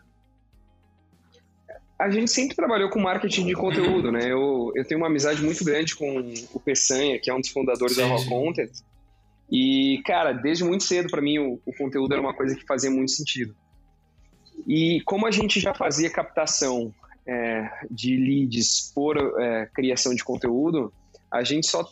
A 1.98 2.08
gente 2.10 2.30
sempre 2.30 2.54
trabalhou 2.54 2.88
com 2.88 3.00
marketing 3.00 3.46
de 3.46 3.54
conteúdo, 3.54 4.12
né? 4.12 4.30
Eu, 4.30 4.70
eu 4.74 4.84
tenho 4.84 5.00
uma 5.00 5.08
amizade 5.08 5.42
muito 5.42 5.64
grande 5.64 5.96
com 5.96 6.32
o 6.54 6.60
Peçanha, 6.60 7.18
que 7.18 7.28
é 7.28 7.34
um 7.34 7.40
dos 7.40 7.50
fundadores 7.50 7.96
sim, 7.96 8.02
da 8.02 8.06
Raw 8.06 8.24
Content. 8.26 8.70
E, 9.50 10.00
cara, 10.06 10.32
desde 10.32 10.62
muito 10.62 10.84
cedo, 10.84 11.10
para 11.10 11.20
mim, 11.20 11.38
o, 11.38 11.60
o, 11.66 11.72
conteúdo 11.72 12.12
era 12.12 12.20
uma 12.22 12.34
coisa 12.34 12.54
que 12.54 12.64
fazia 12.64 12.90
muito 12.90 13.10
sentido. 13.10 13.54
E 14.66 15.00
como 15.06 15.26
a 15.26 15.30
gente 15.30 15.58
já 15.58 15.74
fazia 15.74 16.08
captação 16.08 16.94
é, 17.26 17.68
de 17.90 18.16
leads 18.16 18.92
por 18.94 19.16
é, 19.40 19.66
criação 19.74 20.14
de 20.14 20.22
conteúdo, 20.22 20.92
a 21.30 21.42
gente 21.42 21.66
só 21.66 21.84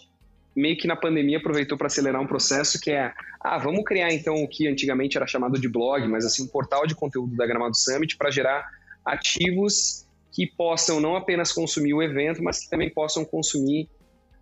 meio 0.54 0.76
que 0.76 0.86
na 0.86 0.96
pandemia 0.96 1.38
aproveitou 1.38 1.76
para 1.76 1.88
acelerar 1.88 2.20
um 2.20 2.26
processo 2.26 2.80
que 2.80 2.90
é, 2.90 3.12
ah, 3.40 3.58
vamos 3.58 3.84
criar 3.84 4.12
então 4.12 4.34
o 4.42 4.48
que 4.48 4.68
antigamente 4.68 5.16
era 5.16 5.26
chamado 5.26 5.58
de 5.58 5.68
blog, 5.68 6.06
mas 6.08 6.24
assim, 6.24 6.44
um 6.44 6.48
portal 6.48 6.86
de 6.86 6.94
conteúdo 6.94 7.36
da 7.36 7.46
Gramado 7.46 7.76
Summit 7.76 8.16
para 8.16 8.30
gerar 8.30 8.66
ativos 9.06 10.06
que 10.32 10.46
possam 10.46 11.00
não 11.00 11.16
apenas 11.16 11.52
consumir 11.52 11.94
o 11.94 12.02
evento, 12.02 12.42
mas 12.42 12.60
que 12.60 12.68
também 12.68 12.90
possam 12.90 13.24
consumir 13.24 13.88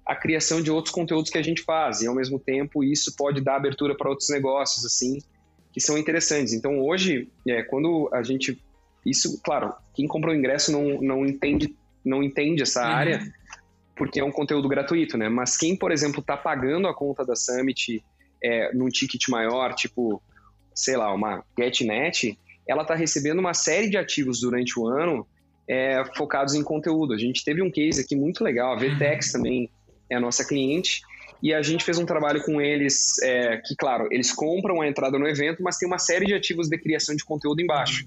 a 0.04 0.14
criação 0.16 0.60
de 0.60 0.70
outros 0.70 0.92
conteúdos 0.92 1.30
que 1.30 1.38
a 1.38 1.42
gente 1.42 1.62
faz. 1.62 2.02
E 2.02 2.06
ao 2.06 2.14
mesmo 2.14 2.38
tempo, 2.38 2.82
isso 2.82 3.14
pode 3.16 3.40
dar 3.40 3.56
abertura 3.56 3.96
para 3.96 4.10
outros 4.10 4.28
negócios, 4.28 4.84
assim, 4.84 5.18
que 5.72 5.80
são 5.80 5.96
interessantes. 5.96 6.52
Então, 6.52 6.80
hoje, 6.80 7.28
é, 7.46 7.62
quando 7.62 8.08
a 8.12 8.22
gente. 8.22 8.60
Isso, 9.04 9.40
claro, 9.42 9.72
quem 9.94 10.08
comprou 10.08 10.34
o 10.34 10.36
ingresso 10.36 10.72
não, 10.72 11.00
não, 11.00 11.26
entende, 11.26 11.76
não 12.04 12.22
entende 12.22 12.62
essa 12.62 12.80
uhum. 12.80 12.94
área, 12.94 13.32
porque 13.94 14.18
é 14.18 14.24
um 14.24 14.32
conteúdo 14.32 14.66
gratuito, 14.66 15.18
né? 15.18 15.28
Mas 15.28 15.56
quem, 15.56 15.76
por 15.76 15.92
exemplo, 15.92 16.20
está 16.20 16.36
pagando 16.36 16.88
a 16.88 16.94
conta 16.94 17.24
da 17.24 17.36
Summit 17.36 18.02
é, 18.42 18.74
num 18.74 18.88
ticket 18.88 19.28
maior, 19.28 19.74
tipo, 19.74 20.22
sei 20.74 20.96
lá, 20.96 21.12
uma 21.12 21.44
GetNet, 21.58 22.38
ela 22.68 22.82
está 22.82 22.94
recebendo 22.94 23.38
uma 23.38 23.54
série 23.54 23.88
de 23.88 23.96
ativos 23.96 24.40
durante 24.40 24.78
o 24.78 24.86
ano 24.86 25.26
é, 25.68 26.02
focados 26.16 26.54
em 26.54 26.62
conteúdo. 26.62 27.12
A 27.12 27.18
gente 27.18 27.44
teve 27.44 27.62
um 27.62 27.70
case 27.70 28.00
aqui 28.00 28.16
muito 28.16 28.42
legal, 28.42 28.72
a 28.72 28.76
VTEX 28.76 29.32
também 29.32 29.70
é 30.10 30.16
a 30.16 30.20
nossa 30.20 30.46
cliente, 30.46 31.02
e 31.42 31.52
a 31.52 31.62
gente 31.62 31.84
fez 31.84 31.98
um 31.98 32.06
trabalho 32.06 32.42
com 32.42 32.60
eles 32.60 33.20
é, 33.22 33.58
que, 33.58 33.76
claro, 33.76 34.08
eles 34.10 34.32
compram 34.32 34.80
a 34.80 34.88
entrada 34.88 35.18
no 35.18 35.26
evento, 35.26 35.62
mas 35.62 35.76
tem 35.76 35.86
uma 35.86 35.98
série 35.98 36.24
de 36.24 36.34
ativos 36.34 36.68
de 36.68 36.78
criação 36.78 37.14
de 37.14 37.24
conteúdo 37.24 37.60
embaixo. 37.60 38.06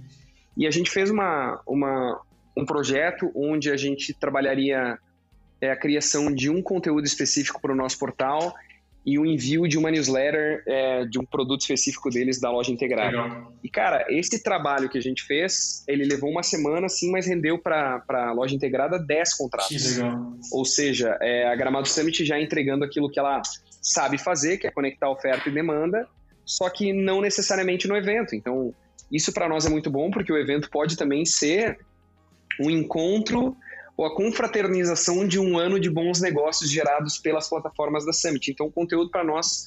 E 0.56 0.66
a 0.66 0.72
gente 0.72 0.90
fez 0.90 1.12
uma, 1.12 1.62
uma, 1.68 2.20
um 2.58 2.66
projeto 2.66 3.32
onde 3.36 3.70
a 3.70 3.78
gente 3.78 4.12
trabalharia 4.12 4.98
é, 5.62 5.70
a 5.70 5.76
criação 5.76 6.34
de 6.34 6.50
um 6.50 6.64
conteúdo 6.64 7.06
específico 7.06 7.62
para 7.62 7.72
o 7.72 7.76
nosso 7.76 8.00
portal 8.00 8.56
e 9.08 9.18
o 9.18 9.26
envio 9.26 9.66
de 9.70 9.78
uma 9.78 9.90
newsletter 9.90 10.64
é, 10.68 11.06
de 11.06 11.18
um 11.18 11.24
produto 11.24 11.62
específico 11.62 12.10
deles 12.10 12.42
da 12.42 12.52
loja 12.52 12.74
integrada. 12.74 13.22
Legal. 13.22 13.54
E, 13.64 13.70
cara, 13.70 14.06
esse 14.10 14.44
trabalho 14.44 14.90
que 14.90 14.98
a 14.98 15.02
gente 15.02 15.24
fez, 15.24 15.82
ele 15.88 16.04
levou 16.04 16.30
uma 16.30 16.44
semana, 16.44 16.90
sim, 16.90 17.10
mas 17.10 17.26
rendeu 17.26 17.58
para 17.58 18.04
a 18.10 18.34
loja 18.34 18.54
integrada 18.54 19.00
10 19.00 19.34
contratos. 19.36 19.98
Ou 20.52 20.66
seja, 20.66 21.18
é, 21.22 21.48
a 21.48 21.56
Gramado 21.56 21.88
Summit 21.88 22.26
já 22.26 22.38
entregando 22.38 22.84
aquilo 22.84 23.10
que 23.10 23.18
ela 23.18 23.42
sabe 23.82 24.18
fazer, 24.18 24.58
que 24.58 24.68
é 24.68 24.72
conectar 24.72 25.10
oferta 25.10 25.48
e 25.48 25.54
demanda, 25.54 26.06
só 26.44 26.70
que 26.70 26.92
não 26.92 27.22
necessariamente 27.22 27.88
no 27.88 27.96
evento. 27.96 28.36
Então, 28.36 28.74
isso 29.10 29.32
para 29.32 29.48
nós 29.48 29.66
é 29.66 29.70
muito 29.70 29.90
bom, 29.90 30.12
porque 30.12 30.34
o 30.34 30.38
evento 30.38 30.70
pode 30.70 30.98
também 30.98 31.24
ser 31.24 31.80
um 32.60 32.70
encontro 32.70 33.56
ou 33.98 34.06
a 34.06 34.16
confraternização 34.16 35.28
de 35.28 35.40
um 35.40 35.58
ano 35.58 35.80
de 35.80 35.90
bons 35.90 36.22
negócios 36.22 36.70
gerados 36.72 37.18
pelas 37.18 37.50
plataformas 37.50 38.06
da 38.06 38.14
Summit. 38.14 38.52
Então, 38.52 38.68
o 38.68 38.72
conteúdo 38.72 39.10
para 39.10 39.24
nós, 39.24 39.66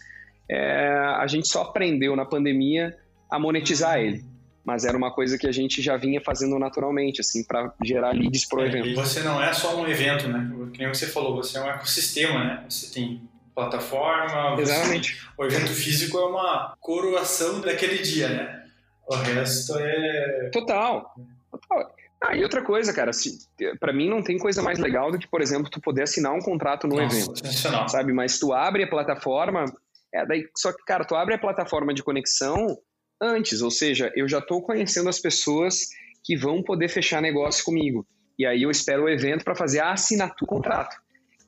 é, 0.49 0.97
a 1.19 1.27
gente 1.27 1.49
só 1.49 1.63
aprendeu 1.63 2.15
na 2.15 2.25
pandemia 2.25 2.97
a 3.29 3.39
monetizar 3.39 3.99
uhum. 3.99 4.05
ele. 4.05 4.25
mas 4.65 4.85
era 4.85 4.97
uma 4.97 5.11
coisa 5.13 5.37
que 5.39 5.49
a 5.49 5.53
gente 5.53 5.83
já 5.83 5.97
vinha 5.97 6.21
fazendo 6.21 6.57
naturalmente, 6.59 7.21
assim, 7.21 7.43
para 7.43 7.73
gerar 7.83 8.13
leads 8.15 8.47
pro 8.47 8.61
É, 8.61 8.67
evento. 8.67 8.89
E 8.89 8.95
você 8.95 9.21
não 9.21 9.43
é 9.43 9.53
só 9.53 9.75
um 9.81 9.89
evento, 9.89 10.29
né? 10.29 10.49
Que 10.73 10.79
nem 10.79 10.89
você 10.89 11.07
falou, 11.07 11.35
você 11.35 11.59
é 11.59 11.63
um 11.63 11.69
ecossistema, 11.69 12.45
né? 12.45 12.65
Você 12.69 12.93
tem 12.93 13.23
plataforma, 13.55 14.55
você- 14.55 14.71
Exatamente. 14.73 15.19
o 15.37 15.45
evento 15.45 15.73
físico 15.73 16.19
é 16.19 16.25
uma 16.27 16.75
coroação 16.79 17.61
daquele 17.61 17.99
dia, 17.99 18.29
né? 18.29 18.65
O 19.09 19.15
resto 19.17 19.77
é. 19.79 20.51
Total. 20.53 21.15
Total. 21.51 21.93
Ah, 22.23 22.37
e 22.37 22.43
outra 22.43 22.63
coisa, 22.63 22.93
cara, 22.93 23.13
se, 23.13 23.39
pra 23.79 23.93
mim 23.93 24.09
não 24.09 24.23
tem 24.23 24.39
coisa 24.39 24.63
mais 24.63 24.79
legal 24.79 25.11
do 25.11 25.19
que, 25.19 25.27
por 25.27 25.41
exemplo, 25.41 25.71
tu 25.71 25.81
poder 25.81 26.03
assinar 26.03 26.35
um 26.35 26.41
contrato 26.41 26.87
no 26.87 26.97
Nossa, 26.97 27.17
evento. 27.17 27.39
sensacional. 27.39 27.89
sabe? 27.89 28.13
Mas 28.13 28.39
tu 28.39 28.53
abre 28.53 28.85
a 28.85 28.89
plataforma, 28.89 29.65
é 30.13 30.27
daí, 30.27 30.47
só 30.55 30.71
que, 30.71 30.85
cara, 30.85 31.05
tu 31.05 31.15
abre 31.15 31.35
a 31.35 31.39
plataforma 31.39 31.95
de 31.95 32.03
conexão 32.03 32.77
antes, 33.21 33.63
ou 33.63 33.71
seja, 33.71 34.13
eu 34.15 34.29
já 34.29 34.39
estou 34.39 34.61
conhecendo 34.63 35.09
as 35.09 35.19
pessoas 35.19 35.89
que 36.23 36.37
vão 36.37 36.63
poder 36.63 36.89
fechar 36.89 37.23
negócio 37.23 37.65
comigo. 37.65 38.07
E 38.39 38.45
aí 38.45 38.63
eu 38.63 38.71
espero 38.71 39.05
o 39.05 39.09
evento 39.09 39.45
para 39.45 39.55
fazer 39.55 39.81
a 39.81 39.93
assinatura 39.93 40.37
do 40.41 40.47
contrato. 40.47 40.97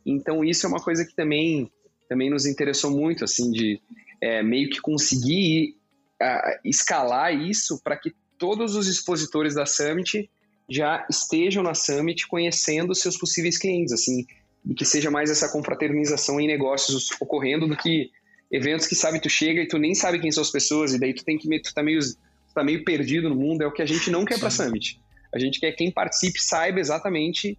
Então 0.04 0.42
isso 0.42 0.66
é 0.66 0.68
uma 0.68 0.82
coisa 0.82 1.04
que 1.04 1.14
também, 1.14 1.70
também 2.08 2.30
nos 2.30 2.46
interessou 2.46 2.90
muito, 2.90 3.24
assim, 3.24 3.50
de 3.50 3.80
é, 4.20 4.42
meio 4.42 4.70
que 4.70 4.80
conseguir 4.80 5.76
ah, 6.20 6.58
escalar 6.64 7.34
isso 7.34 7.80
para 7.82 7.96
que 7.96 8.14
todos 8.38 8.74
os 8.74 8.88
expositores 8.88 9.54
da 9.54 9.66
Summit 9.66 10.30
já 10.72 11.06
estejam 11.10 11.62
na 11.62 11.74
Summit 11.74 12.26
conhecendo 12.26 12.94
seus 12.94 13.16
possíveis 13.18 13.58
clientes, 13.58 13.92
assim, 13.92 14.26
e 14.64 14.74
que 14.74 14.84
seja 14.84 15.10
mais 15.10 15.30
essa 15.30 15.48
confraternização 15.48 16.40
em 16.40 16.46
negócios 16.46 17.10
ocorrendo 17.20 17.66
do 17.66 17.76
que 17.76 18.10
eventos 18.50 18.86
que 18.86 18.94
sabe 18.94 19.20
tu 19.20 19.28
chega 19.28 19.60
e 19.60 19.68
tu 19.68 19.78
nem 19.78 19.94
sabe 19.94 20.18
quem 20.18 20.30
são 20.30 20.42
as 20.42 20.50
pessoas 20.50 20.94
e 20.94 21.00
daí 21.00 21.14
tu 21.14 21.24
tem 21.24 21.36
que 21.36 21.60
tu 21.60 21.74
tá 21.74 21.82
meio 21.82 22.00
tu 22.00 22.54
tá 22.54 22.62
meio 22.62 22.84
perdido 22.84 23.28
no 23.28 23.34
mundo 23.34 23.62
é 23.62 23.66
o 23.66 23.72
que 23.72 23.82
a 23.82 23.86
gente 23.86 24.10
não 24.10 24.24
quer 24.24 24.38
para. 24.38 24.50
Summit 24.50 25.00
a 25.34 25.38
gente 25.38 25.58
quer 25.58 25.70
que 25.72 25.78
quem 25.78 25.90
participe 25.90 26.40
saiba 26.40 26.78
exatamente 26.78 27.58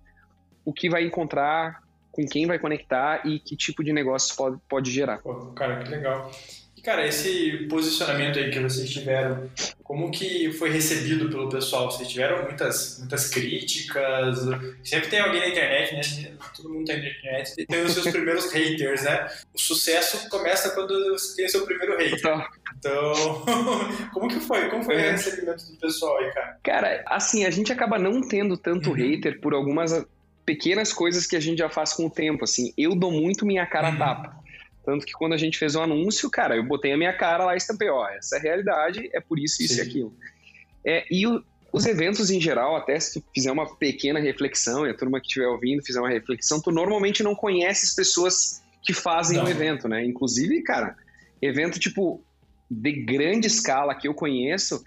o 0.63 0.71
que 0.71 0.89
vai 0.89 1.03
encontrar 1.03 1.81
com 2.11 2.25
quem 2.25 2.45
vai 2.45 2.59
conectar 2.59 3.27
e 3.27 3.39
que 3.39 3.57
tipo 3.57 3.83
de 3.83 3.91
negócio 3.91 4.35
pode, 4.35 4.57
pode 4.69 4.91
gerar 4.91 5.17
Pô, 5.17 5.47
cara, 5.47 5.83
que 5.83 5.89
legal. 5.89 6.31
Cara, 6.83 7.07
esse 7.07 7.65
posicionamento 7.69 8.37
aí 8.37 8.51
que 8.51 8.59
vocês 8.59 8.89
tiveram, 8.89 9.49
como 9.83 10.11
que 10.11 10.51
foi 10.51 10.69
recebido 10.69 11.29
pelo 11.29 11.47
pessoal? 11.47 11.89
Vocês 11.89 12.09
tiveram 12.09 12.43
muitas, 12.43 12.97
muitas 12.99 13.29
críticas? 13.29 14.39
Sempre 14.83 15.07
tem 15.09 15.19
alguém 15.21 15.39
na 15.39 15.47
internet, 15.47 15.93
né? 16.21 16.31
Todo 16.55 16.69
mundo 16.73 16.85
tá 16.85 16.91
na 16.93 16.99
internet. 16.99 17.53
E 17.57 17.65
tem 17.65 17.83
os 17.83 17.93
seus 17.93 18.07
primeiros 18.11 18.51
haters, 18.51 19.03
né? 19.03 19.27
O 19.53 19.59
sucesso 19.59 20.27
começa 20.29 20.71
quando 20.71 20.93
você 21.11 21.37
tem 21.37 21.45
o 21.45 21.49
seu 21.49 21.65
primeiro 21.65 21.97
hater. 21.97 22.19
Então, 22.19 22.45
Então, 22.79 23.45
como 24.13 24.27
que 24.27 24.41
foi? 24.41 24.67
Como 24.69 24.83
foi 24.83 24.95
o 24.97 24.99
recebimento 24.99 25.63
do 25.71 25.77
pessoal 25.77 26.17
aí, 26.17 26.31
cara? 26.33 26.57
Cara, 26.61 27.03
assim, 27.07 27.45
a 27.45 27.49
gente 27.49 27.71
acaba 27.71 27.97
não 27.97 28.19
tendo 28.21 28.57
tanto 28.57 28.89
Uhum. 28.89 28.95
hater 28.95 29.39
por 29.39 29.53
algumas 29.53 30.05
pequenas 30.45 30.91
coisas 30.91 31.25
que 31.25 31.37
a 31.37 31.39
gente 31.39 31.59
já 31.59 31.69
faz 31.69 31.93
com 31.93 32.07
o 32.07 32.09
tempo, 32.09 32.43
assim. 32.43 32.73
Eu 32.77 32.93
dou 32.93 33.09
muito 33.09 33.45
minha 33.45 33.65
cara 33.65 33.87
a 33.87 33.91
Uhum. 33.91 33.97
tapa. 33.97 34.42
Tanto 34.85 35.05
que 35.05 35.13
quando 35.13 35.33
a 35.33 35.37
gente 35.37 35.57
fez 35.57 35.75
o 35.75 35.81
anúncio, 35.81 36.29
cara, 36.29 36.55
eu 36.55 36.63
botei 36.63 36.91
a 36.91 36.97
minha 36.97 37.13
cara 37.13 37.45
lá 37.45 37.53
e 37.53 37.57
estampei, 37.57 37.89
ó, 37.89 38.07
essa 38.09 38.35
é 38.35 38.39
a 38.39 38.41
realidade, 38.41 39.09
é 39.13 39.21
por 39.21 39.39
isso, 39.39 39.61
isso 39.63 39.75
Sim. 39.75 39.79
e 39.79 39.81
aquilo. 39.83 40.15
É, 40.85 41.05
e 41.09 41.25
o- 41.25 41.41
os 41.71 41.85
eventos 41.85 42.29
em 42.29 42.39
geral, 42.39 42.75
até 42.75 42.99
se 42.99 43.19
tu 43.19 43.25
fizer 43.33 43.51
uma 43.51 43.75
pequena 43.77 44.19
reflexão, 44.19 44.85
e 44.85 44.89
a 44.89 44.93
turma 44.93 45.19
que 45.19 45.27
estiver 45.27 45.47
ouvindo 45.47 45.83
fizer 45.83 45.99
uma 45.99 46.09
reflexão, 46.09 46.61
tu 46.61 46.71
normalmente 46.71 47.23
não 47.23 47.33
conhece 47.33 47.85
as 47.85 47.95
pessoas 47.95 48.61
que 48.83 48.93
fazem 48.93 49.41
o 49.41 49.47
evento, 49.47 49.87
né? 49.87 50.03
Inclusive, 50.05 50.61
cara, 50.61 50.95
evento 51.41 51.79
tipo 51.79 52.21
de 52.69 52.91
grande 52.91 53.47
escala 53.47 53.95
que 53.95 54.07
eu 54.07 54.13
conheço, 54.13 54.83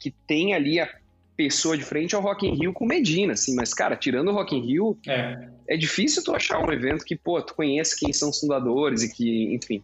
que 0.00 0.10
tem 0.26 0.54
ali 0.54 0.80
a 0.80 0.88
pessoa 1.36 1.76
de 1.76 1.82
frente 1.84 2.14
ao 2.14 2.22
Rock 2.22 2.46
in 2.46 2.54
Rio 2.54 2.72
com 2.72 2.86
Medina, 2.86 3.32
assim, 3.32 3.54
mas, 3.54 3.74
cara, 3.74 3.96
tirando 3.96 4.28
o 4.28 4.32
Rock 4.32 4.54
in 4.56 4.60
Rio, 4.64 4.96
É, 5.06 5.48
é 5.68 5.76
difícil 5.76 6.22
tu 6.22 6.34
achar 6.34 6.58
um 6.60 6.72
evento 6.72 7.04
que, 7.04 7.16
pô, 7.16 7.40
tu 7.42 7.54
conhece 7.54 7.98
quem 7.98 8.12
são 8.12 8.30
os 8.30 8.38
fundadores 8.38 9.02
e 9.02 9.12
que, 9.12 9.52
enfim. 9.54 9.82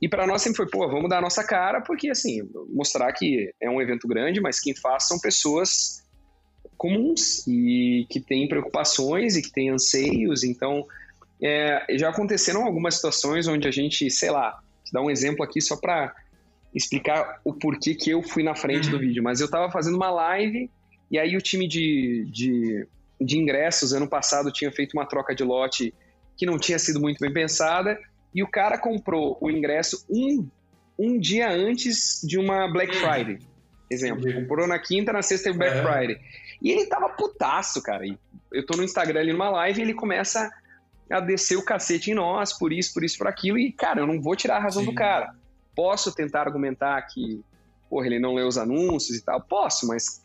E 0.00 0.08
para 0.08 0.26
nós 0.26 0.42
sempre 0.42 0.56
foi, 0.58 0.68
pô, 0.68 0.88
vamos 0.88 1.08
dar 1.08 1.18
a 1.18 1.22
nossa 1.22 1.42
cara, 1.42 1.80
porque, 1.80 2.10
assim, 2.10 2.42
mostrar 2.68 3.12
que 3.12 3.52
é 3.60 3.68
um 3.70 3.80
evento 3.80 4.06
grande, 4.06 4.40
mas 4.40 4.60
quem 4.60 4.74
faz 4.74 5.08
são 5.08 5.18
pessoas 5.18 6.02
comuns 6.76 7.46
e 7.46 8.06
que 8.10 8.20
têm 8.20 8.48
preocupações 8.48 9.36
e 9.36 9.42
que 9.42 9.50
têm 9.50 9.70
anseios. 9.70 10.44
Então, 10.44 10.86
é, 11.42 11.84
já 11.96 12.10
aconteceram 12.10 12.64
algumas 12.64 12.96
situações 12.96 13.46
onde 13.48 13.66
a 13.66 13.70
gente, 13.70 14.10
sei 14.10 14.30
lá, 14.30 14.58
te 14.84 14.92
dar 14.92 15.02
um 15.02 15.10
exemplo 15.10 15.42
aqui 15.44 15.60
só 15.60 15.76
para 15.76 16.14
explicar 16.74 17.40
o 17.44 17.52
porquê 17.54 17.94
que 17.94 18.10
eu 18.10 18.22
fui 18.22 18.42
na 18.42 18.54
frente 18.54 18.86
Uhum. 18.86 18.92
do 18.92 18.98
vídeo. 18.98 19.22
Mas 19.22 19.40
eu 19.40 19.48
tava 19.48 19.70
fazendo 19.70 19.96
uma 19.96 20.10
live 20.10 20.70
e 21.14 21.18
aí 21.18 21.36
o 21.36 21.40
time 21.40 21.68
de, 21.68 22.26
de, 22.28 22.88
de 23.20 23.38
ingressos 23.38 23.92
ano 23.92 24.08
passado 24.08 24.50
tinha 24.50 24.72
feito 24.72 24.94
uma 24.94 25.06
troca 25.06 25.32
de 25.32 25.44
lote 25.44 25.94
que 26.36 26.44
não 26.44 26.58
tinha 26.58 26.76
sido 26.76 27.00
muito 27.00 27.20
bem 27.20 27.32
pensada 27.32 27.96
e 28.34 28.42
o 28.42 28.48
cara 28.48 28.76
comprou 28.76 29.38
o 29.40 29.48
ingresso 29.48 30.04
um, 30.10 30.44
um 30.98 31.16
dia 31.16 31.48
antes 31.48 32.20
de 32.24 32.36
uma 32.36 32.66
Black. 32.66 32.96
Friday. 32.96 33.38
Exemplo, 33.88 34.24
comprou 34.34 34.66
na 34.66 34.76
quinta, 34.76 35.12
na 35.12 35.22
sexta 35.22 35.50
e 35.50 35.52
Black 35.52 35.78
Aham. 35.78 35.92
Friday. 35.92 36.20
E 36.60 36.72
ele 36.72 36.86
tava 36.86 37.08
putaço, 37.10 37.80
cara. 37.80 38.04
E 38.04 38.18
eu 38.52 38.66
tô 38.66 38.76
no 38.76 38.82
Instagram 38.82 39.20
ali 39.20 39.32
numa 39.32 39.50
live 39.50 39.78
e 39.78 39.82
ele 39.84 39.94
começa 39.94 40.50
a 41.08 41.20
descer 41.20 41.56
o 41.56 41.64
cacete 41.64 42.10
em 42.10 42.14
nós, 42.14 42.52
por 42.52 42.72
isso, 42.72 42.92
por 42.92 43.04
isso, 43.04 43.16
por 43.16 43.28
aquilo. 43.28 43.56
E, 43.56 43.70
cara, 43.70 44.00
eu 44.00 44.06
não 44.08 44.20
vou 44.20 44.34
tirar 44.34 44.56
a 44.56 44.60
razão 44.60 44.82
Sim. 44.82 44.90
do 44.90 44.96
cara. 44.96 45.32
Posso 45.76 46.12
tentar 46.12 46.40
argumentar 46.40 47.00
que, 47.02 47.40
porra, 47.88 48.06
ele 48.06 48.18
não 48.18 48.34
lê 48.34 48.42
os 48.42 48.58
anúncios 48.58 49.16
e 49.16 49.24
tal? 49.24 49.40
Posso, 49.40 49.86
mas 49.86 50.23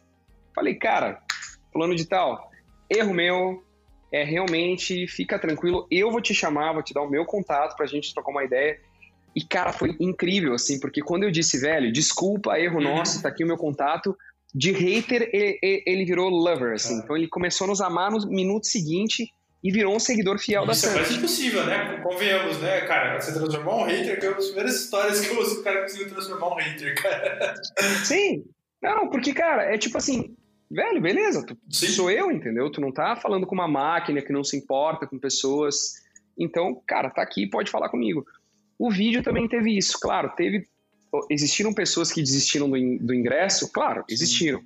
falei, 0.60 0.76
cara, 0.76 1.22
fulano 1.72 1.96
de 1.96 2.06
tal, 2.06 2.50
erro 2.90 3.14
meu, 3.14 3.64
é 4.12 4.24
realmente, 4.24 5.08
fica 5.08 5.40
tranquilo, 5.40 5.88
eu 5.90 6.12
vou 6.12 6.22
te 6.22 6.34
chamar, 6.34 6.74
vou 6.74 6.84
te 6.84 6.94
dar 6.94 7.02
o 7.02 7.10
meu 7.10 7.26
contato 7.26 7.76
pra 7.78 7.86
gente 7.86 8.14
trocar 8.14 8.32
uma 8.32 8.44
ideia. 8.44 8.78
E, 9.36 9.42
cara, 9.44 9.72
foi 9.72 9.96
incrível, 10.00 10.54
assim, 10.54 10.80
porque 10.80 11.02
quando 11.02 11.24
eu 11.24 11.32
disse, 11.32 11.60
velho, 11.60 11.92
desculpa, 11.94 12.60
erro 12.60 12.78
Uhum. 12.78 12.84
nosso, 12.96 13.22
tá 13.22 13.30
aqui 13.30 13.44
o 13.44 13.48
meu 13.48 13.58
contato, 13.58 14.16
de 14.54 14.72
hater, 14.72 15.30
e- 15.34 15.60
e- 15.64 15.84
ele 15.86 16.04
virou 16.04 16.28
lover, 16.30 16.74
assim. 16.74 16.98
Então 16.98 17.16
ele 17.16 17.28
começou 17.28 17.66
a 17.66 17.68
nos 17.70 17.80
amar 17.82 18.12
no 18.12 18.28
minuto 18.28 18.66
seguinte 18.66 19.30
e 19.64 19.72
virou 19.72 19.96
um 19.96 20.00
seguidor 20.00 20.40
fiel 20.40 20.66
da 20.66 20.72
Isso 20.74 20.88
é 20.90 21.14
impossível, 21.14 21.66
né? 21.66 22.02
Convenhamos, 22.02 22.60
né, 22.60 22.82
cara? 22.82 23.22
Você 23.22 23.32
transformar 23.32 23.76
um 23.76 23.84
hater, 23.84 24.20
que 24.20 24.26
é 24.26 24.30
uma 24.30 24.36
das 24.38 24.46
primeiras 24.48 24.76
histórias 24.82 25.20
que 25.22 25.32
o 25.34 25.64
cara 25.64 25.84
conseguiu 25.84 26.10
transformar 26.10 26.48
um 26.50 26.56
hater, 26.56 26.96
cara. 27.02 27.54
Sim. 28.04 28.44
Não, 28.82 29.10
porque, 29.10 29.34
cara, 29.34 29.64
é 29.64 29.78
tipo 29.78 29.98
assim, 29.98 30.36
velho, 30.70 31.02
beleza, 31.02 31.44
tu 31.46 31.58
Sim. 31.70 31.88
sou 31.88 32.12
eu, 32.12 32.32
entendeu? 32.32 32.70
Tu 32.72 32.80
não 32.82 32.92
tá 32.92 33.16
falando 33.16 33.46
com 33.48 33.56
uma 33.56 33.68
máquina 33.68 34.22
que 34.22 34.32
não 34.34 34.44
se 34.44 34.56
importa 34.58 35.08
com 35.08 35.18
pessoas. 35.20 35.96
Então, 36.38 36.82
cara, 36.88 37.10
tá 37.10 37.22
aqui, 37.22 37.48
pode 37.48 37.70
falar 37.72 37.90
comigo. 37.90 38.26
O 38.78 38.90
vídeo 38.92 39.22
também 39.24 39.48
teve 39.48 39.78
isso, 39.78 40.00
claro, 40.00 40.30
teve. 40.36 40.68
Existiram 41.30 41.74
pessoas 41.74 42.12
que 42.12 42.22
desistiram 42.22 42.70
do, 42.70 42.78
in- 42.78 42.98
do 42.98 43.14
ingresso? 43.14 43.72
Claro, 43.72 44.04
existiram. 44.08 44.62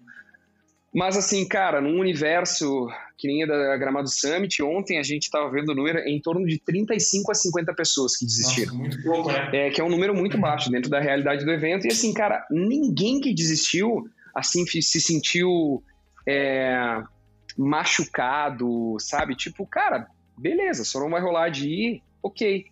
Mas 0.93 1.17
assim, 1.17 1.47
cara, 1.47 1.81
num 1.81 1.99
universo 1.99 2.87
que 3.17 3.27
nem 3.27 3.41
é 3.41 3.47
da 3.47 3.75
Gramado 3.77 4.07
Summit, 4.09 4.61
ontem 4.61 4.99
a 4.99 5.03
gente 5.03 5.31
tava 5.31 5.49
vendo 5.49 5.69
o 5.69 5.75
número 5.75 5.97
em 5.99 6.19
torno 6.21 6.45
de 6.45 6.59
35 6.59 7.31
a 7.31 7.33
50 7.33 7.73
pessoas 7.73 8.15
que 8.17 8.25
desistiram. 8.25 8.73
Nossa, 8.75 8.89
muito 8.89 9.01
pouco, 9.03 9.31
né? 9.31 9.49
É, 9.53 9.69
que 9.71 9.81
é 9.81 9.83
um 9.83 9.89
número 9.89 10.13
muito 10.13 10.37
baixo 10.37 10.69
dentro 10.69 10.91
da 10.91 10.99
realidade 10.99 11.43
do 11.45 11.51
evento. 11.51 11.85
E 11.87 11.91
assim, 11.91 12.13
cara, 12.13 12.45
ninguém 12.51 13.19
que 13.19 13.33
desistiu, 13.33 14.07
assim, 14.35 14.63
se 14.67 15.01
sentiu 15.01 15.81
é, 16.25 17.01
machucado, 17.57 18.97
sabe? 18.99 19.35
Tipo, 19.35 19.65
cara, 19.65 20.07
beleza, 20.37 20.83
só 20.83 20.99
não 20.99 21.09
vai 21.09 21.21
rolar 21.21 21.49
de 21.49 21.67
ir, 21.67 22.03
ok. 22.21 22.65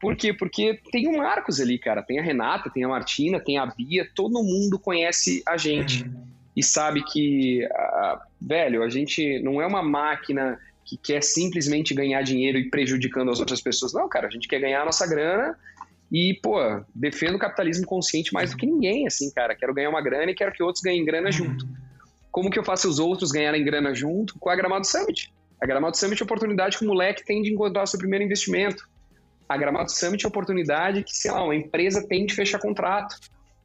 Por 0.00 0.14
quê? 0.14 0.32
Porque 0.32 0.80
tem 0.92 1.08
o 1.08 1.18
Marcos 1.18 1.60
ali, 1.60 1.78
cara. 1.78 2.02
Tem 2.02 2.18
a 2.18 2.22
Renata, 2.22 2.70
tem 2.70 2.84
a 2.84 2.88
Martina, 2.88 3.40
tem 3.40 3.58
a 3.58 3.66
Bia, 3.66 4.08
todo 4.14 4.42
mundo 4.42 4.78
conhece 4.78 5.42
a 5.46 5.56
gente 5.56 6.04
Uhum. 6.04 6.24
e 6.56 6.62
sabe 6.62 7.02
que, 7.02 7.66
velho, 8.40 8.82
a 8.84 8.88
gente 8.88 9.40
não 9.42 9.60
é 9.60 9.66
uma 9.66 9.82
máquina 9.82 10.58
que 10.84 10.96
quer 10.96 11.22
simplesmente 11.22 11.94
ganhar 11.94 12.22
dinheiro 12.22 12.58
e 12.58 12.70
prejudicando 12.70 13.30
as 13.30 13.40
outras 13.40 13.60
pessoas. 13.60 13.92
Não, 13.92 14.08
cara, 14.08 14.28
a 14.28 14.30
gente 14.30 14.46
quer 14.46 14.60
ganhar 14.60 14.82
a 14.82 14.84
nossa 14.84 15.06
grana 15.06 15.58
e, 16.10 16.38
pô, 16.42 16.56
defendo 16.94 17.34
o 17.34 17.38
capitalismo 17.38 17.84
consciente 17.84 18.32
mais 18.32 18.52
do 18.52 18.56
que 18.56 18.66
ninguém, 18.66 19.06
assim, 19.06 19.30
cara. 19.32 19.54
Quero 19.54 19.74
ganhar 19.74 19.90
uma 19.90 20.00
grana 20.00 20.30
e 20.30 20.34
quero 20.34 20.52
que 20.52 20.62
outros 20.62 20.82
ganhem 20.82 21.04
grana 21.04 21.30
junto. 21.32 21.66
Como 22.38 22.50
que 22.50 22.58
eu 22.58 22.62
faço 22.62 22.88
os 22.88 23.00
outros 23.00 23.32
ganharem 23.32 23.64
grana 23.64 23.92
junto? 23.92 24.38
Com 24.38 24.48
a 24.48 24.54
Gramado 24.54 24.86
Summit. 24.86 25.34
A 25.60 25.66
Gramado 25.66 25.96
Summit 25.96 26.22
é 26.22 26.22
a 26.22 26.24
oportunidade 26.24 26.78
que 26.78 26.84
o 26.84 26.86
moleque 26.86 27.24
tem 27.24 27.42
de 27.42 27.52
encontrar 27.52 27.82
o 27.82 27.86
seu 27.88 27.98
primeiro 27.98 28.24
investimento. 28.24 28.88
A 29.48 29.56
Gramado 29.56 29.90
Summit 29.90 30.24
é 30.24 30.24
a 30.24 30.28
oportunidade 30.28 31.02
que, 31.02 31.12
sei 31.16 31.32
lá, 31.32 31.42
uma 31.42 31.56
empresa 31.56 32.06
tem 32.06 32.24
de 32.24 32.32
fechar 32.32 32.60
contrato. 32.60 33.16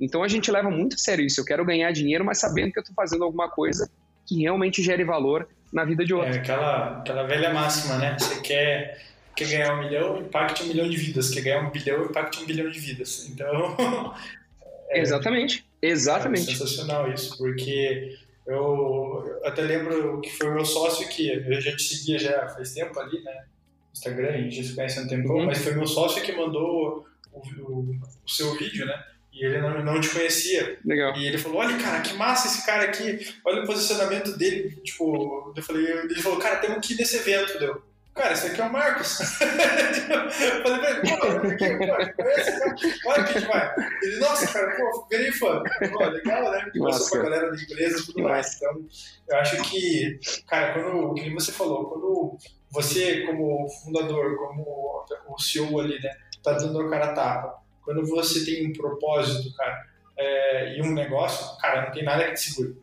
Então 0.01 0.23
a 0.23 0.27
gente 0.27 0.49
leva 0.49 0.71
muito 0.71 0.95
a 0.95 0.97
sério 0.97 1.23
isso. 1.23 1.39
Eu 1.39 1.45
quero 1.45 1.63
ganhar 1.63 1.91
dinheiro, 1.91 2.25
mas 2.25 2.39
sabendo 2.39 2.71
que 2.71 2.79
eu 2.79 2.81
estou 2.81 2.95
fazendo 2.95 3.23
alguma 3.23 3.47
coisa 3.47 3.87
que 4.25 4.41
realmente 4.41 4.81
gere 4.81 5.03
valor 5.03 5.47
na 5.71 5.85
vida 5.85 6.03
de 6.03 6.15
outro. 6.15 6.33
É 6.33 6.37
aquela, 6.37 6.97
aquela 6.97 7.27
velha 7.27 7.53
máxima, 7.53 7.99
né? 7.99 8.17
Você 8.19 8.41
quer, 8.41 8.99
quer 9.35 9.49
ganhar 9.49 9.75
um 9.75 9.83
milhão, 9.83 10.17
impacte 10.17 10.63
um 10.63 10.65
milhão 10.65 10.89
de 10.89 10.97
vidas. 10.97 11.29
Quer 11.29 11.41
ganhar 11.41 11.61
um 11.61 11.69
bilhão, 11.69 12.05
impacte 12.05 12.41
um 12.41 12.47
bilhão 12.47 12.71
de 12.71 12.79
vidas. 12.79 13.29
Então, 13.29 14.15
Exatamente. 14.89 15.63
Exatamente. 15.79 16.49
É 16.49 16.55
sensacional 16.55 17.11
isso, 17.11 17.37
porque 17.37 18.17
eu, 18.45 19.39
até 19.43 19.61
lembro 19.61 20.19
que 20.21 20.29
foi 20.31 20.47
o 20.49 20.53
meu 20.53 20.65
sócio 20.65 21.07
que 21.09 21.27
eu 21.29 21.61
já 21.61 21.75
te 21.75 21.83
seguia 21.83 22.19
já 22.19 22.47
faz 22.49 22.73
tempo 22.73 22.99
ali, 22.99 23.21
né? 23.23 23.45
Instagram, 23.93 24.29
a 24.29 24.37
gente 24.37 24.63
se 24.63 24.75
conhece 24.75 24.99
há 24.99 25.03
um 25.03 25.07
tempo, 25.07 25.31
Uhum. 25.33 25.45
mas 25.45 25.59
foi 25.59 25.73
meu 25.75 25.87
sócio 25.87 26.21
que 26.23 26.31
mandou 26.31 27.05
o, 27.31 27.39
o- 27.39 27.95
o 28.25 28.29
seu 28.29 28.53
vídeo, 28.57 28.85
né? 28.85 29.03
E 29.31 29.45
ele 29.45 29.59
não, 29.61 29.83
não 29.83 29.99
te 30.01 30.09
conhecia. 30.09 30.77
Legal. 30.85 31.15
E 31.17 31.25
ele 31.25 31.37
falou, 31.39 31.57
olha, 31.59 31.75
cara, 31.77 32.01
que 32.01 32.13
massa 32.13 32.47
esse 32.47 32.65
cara 32.65 32.83
aqui, 32.83 33.19
olha 33.45 33.63
o 33.63 33.65
posicionamento 33.65 34.37
dele. 34.37 34.75
Tipo, 34.83 35.51
eu 35.55 35.63
falei, 35.63 35.85
ele 35.85 36.21
falou, 36.21 36.37
cara, 36.37 36.57
temos 36.57 36.85
que 36.85 36.93
ir 36.93 36.97
nesse 36.97 37.17
evento, 37.17 37.57
deu. 37.57 37.81
Cara, 38.13 38.33
esse 38.33 38.47
aqui 38.47 38.61
é 38.61 38.65
o 38.65 38.71
Marcos. 38.71 39.19
eu 39.41 39.47
falei 40.61 40.79
pra 40.79 40.89
ele, 40.91 41.01
pô? 41.17 41.25
Olha 43.09 43.23
que 43.23 43.39
vai. 43.39 43.75
Ele, 44.03 44.19
nossa, 44.19 44.53
cara, 44.53 44.75
pô, 44.75 45.07
virei 45.09 45.31
fã. 45.31 45.63
Pô, 45.91 46.05
legal, 46.05 46.51
né? 46.51 46.71
Passou 46.79 47.09
pra 47.09 47.29
galera 47.29 47.51
da 47.51 47.61
empresa 47.61 47.99
e 47.99 48.05
tudo 48.05 48.15
Que 48.15 48.21
mais. 48.21 48.55
Então, 48.55 48.85
eu 49.29 49.37
acho 49.37 49.61
que, 49.63 50.19
cara, 50.47 50.73
quando, 50.73 51.11
o 51.11 51.13
que 51.15 51.29
você 51.31 51.51
falou, 51.51 51.89
quando 51.89 52.37
você, 52.69 53.25
como 53.25 53.67
fundador, 53.83 54.37
como 54.37 55.05
o 55.27 55.39
CEO 55.39 55.79
ali, 55.79 55.99
né, 55.99 56.15
tá 56.43 56.53
dando 56.53 56.81
a 56.81 56.89
cara 56.89 57.05
a 57.05 57.13
tapa, 57.13 57.63
quando 57.83 58.05
você 58.05 58.45
tem 58.45 58.67
um 58.67 58.73
propósito, 58.73 59.55
cara, 59.55 59.85
é, 60.17 60.77
e 60.77 60.81
um 60.81 60.93
negócio, 60.93 61.57
cara, 61.59 61.85
não 61.85 61.91
tem 61.91 62.03
nada 62.03 62.25
que 62.25 62.33
te 62.33 62.51
segure. 62.51 62.77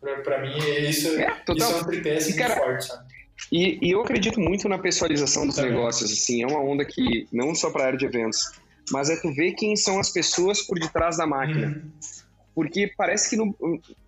Pra, 0.00 0.20
pra 0.20 0.40
mim, 0.42 0.54
isso, 0.86 1.08
É, 1.18 1.42
isso 1.56 1.72
é 1.72 1.76
um 1.76 1.84
tripé 1.84 2.16
assim, 2.16 2.38
muito 2.38 2.52
forte, 2.54 2.84
sabe? 2.84 3.13
E, 3.50 3.78
e 3.86 3.90
eu 3.90 4.00
acredito 4.00 4.40
muito 4.40 4.68
na 4.68 4.78
pessoalização 4.78 5.46
dos 5.46 5.56
negócios, 5.56 6.12
assim, 6.12 6.42
é 6.42 6.46
uma 6.46 6.60
onda 6.60 6.84
que, 6.84 7.26
não 7.32 7.54
só 7.54 7.70
para 7.70 7.84
a 7.84 7.86
área 7.88 7.98
de 7.98 8.06
eventos, 8.06 8.52
mas 8.90 9.10
é 9.10 9.16
tu 9.16 9.32
ver 9.32 9.52
quem 9.52 9.76
são 9.76 9.98
as 9.98 10.10
pessoas 10.10 10.62
por 10.62 10.78
detrás 10.78 11.16
da 11.16 11.26
máquina. 11.26 11.68
Uhum. 11.68 11.90
Porque 12.54 12.92
parece 12.96 13.30
que, 13.30 13.36
no, 13.36 13.56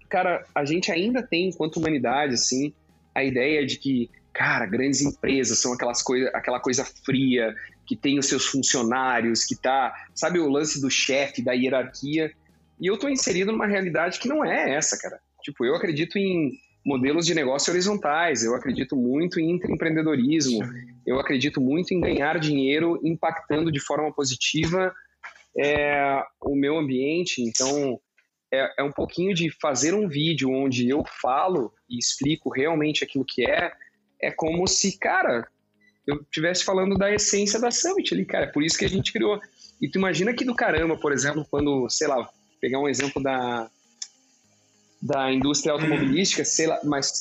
cara, 0.09 0.45
a 0.55 0.65
gente 0.65 0.91
ainda 0.91 1.23
tem, 1.23 1.49
enquanto 1.49 1.77
humanidade, 1.77 2.35
assim, 2.35 2.73
a 3.15 3.25
ideia 3.25 3.67
de 3.67 3.79
que, 3.79 4.11
cara, 4.33 4.67
grandes 4.67 5.01
empresas 5.01 5.59
são 5.59 5.73
aquelas 5.73 6.03
coisa, 6.03 6.29
aquela 6.35 6.61
coisa 6.61 6.85
fria, 6.85 7.55
que 7.87 7.97
tem 7.97 8.19
os 8.19 8.27
seus 8.27 8.47
funcionários, 8.47 9.45
que 9.45 9.57
tá, 9.57 9.93
sabe 10.15 10.39
o 10.39 10.49
lance 10.49 10.81
do 10.81 10.91
chefe, 10.91 11.43
da 11.43 11.53
hierarquia. 11.53 12.33
E 12.81 12.87
eu 12.87 12.99
tô 12.99 13.09
inserido 13.09 13.53
numa 13.53 13.67
realidade 13.67 14.19
que 14.19 14.29
não 14.29 14.45
é 14.45 14.75
essa, 14.75 14.99
cara. 14.99 15.19
Tipo, 15.43 15.65
eu 15.65 15.75
acredito 15.75 16.19
em 16.19 16.53
modelos 16.87 17.27
de 17.27 17.35
negócio 17.35 17.73
horizontais, 17.73 18.45
eu 18.45 18.55
acredito 18.55 18.95
muito 18.95 19.41
em 19.41 19.57
empreendedorismo, 19.69 20.61
eu 21.05 21.19
acredito 21.19 21.61
muito 21.61 21.93
em 21.93 22.01
ganhar 22.01 22.39
dinheiro 22.39 23.01
impactando 23.03 23.73
de 23.73 23.81
forma 23.81 24.13
positiva 24.15 24.95
é, 25.59 26.23
o 26.41 26.55
meu 26.55 26.79
ambiente. 26.79 27.43
Então, 27.43 27.99
é, 28.53 28.75
é 28.79 28.83
um 28.85 28.93
pouquinho 28.93 29.35
de 29.35 29.51
fazer 29.51 29.95
um 29.95 30.07
vídeo 30.07 30.49
onde 30.49 30.89
eu 30.89 31.03
falo 31.21 31.73
e 31.91 31.99
explico 31.99 32.51
realmente 32.51 33.03
aquilo 33.03 33.25
que 33.25 33.45
é. 33.45 33.73
É 34.23 34.31
como 34.31 34.65
se, 34.69 34.97
cara, 34.97 35.45
eu 36.07 36.23
estivesse 36.23 36.65
falando 36.65 36.97
da 36.97 37.13
essência 37.13 37.61
da 37.61 37.73
Summit 37.73 38.15
ali, 38.15 38.25
cara. 38.25 38.45
É 38.45 38.53
por 38.53 38.63
isso 38.63 38.79
que 38.79 38.85
a 38.85 38.89
gente 38.89 39.13
criou. 39.13 39.41
E 39.83 39.91
tu 39.91 39.99
imagina 39.99 40.33
que 40.33 40.45
do 40.45 40.55
caramba, 40.55 40.97
por 40.97 41.13
exemplo, 41.13 41.45
quando, 41.51 41.91
sei 41.91 42.07
lá, 42.07 42.31
pegar 42.61 42.79
um 42.79 42.89
exemplo 42.89 43.21
da, 43.21 43.69
da 45.01 45.33
indústria 45.33 45.73
automobilística, 45.73 46.45
sei 46.45 46.67
lá, 46.67 46.79
mas 46.85 47.13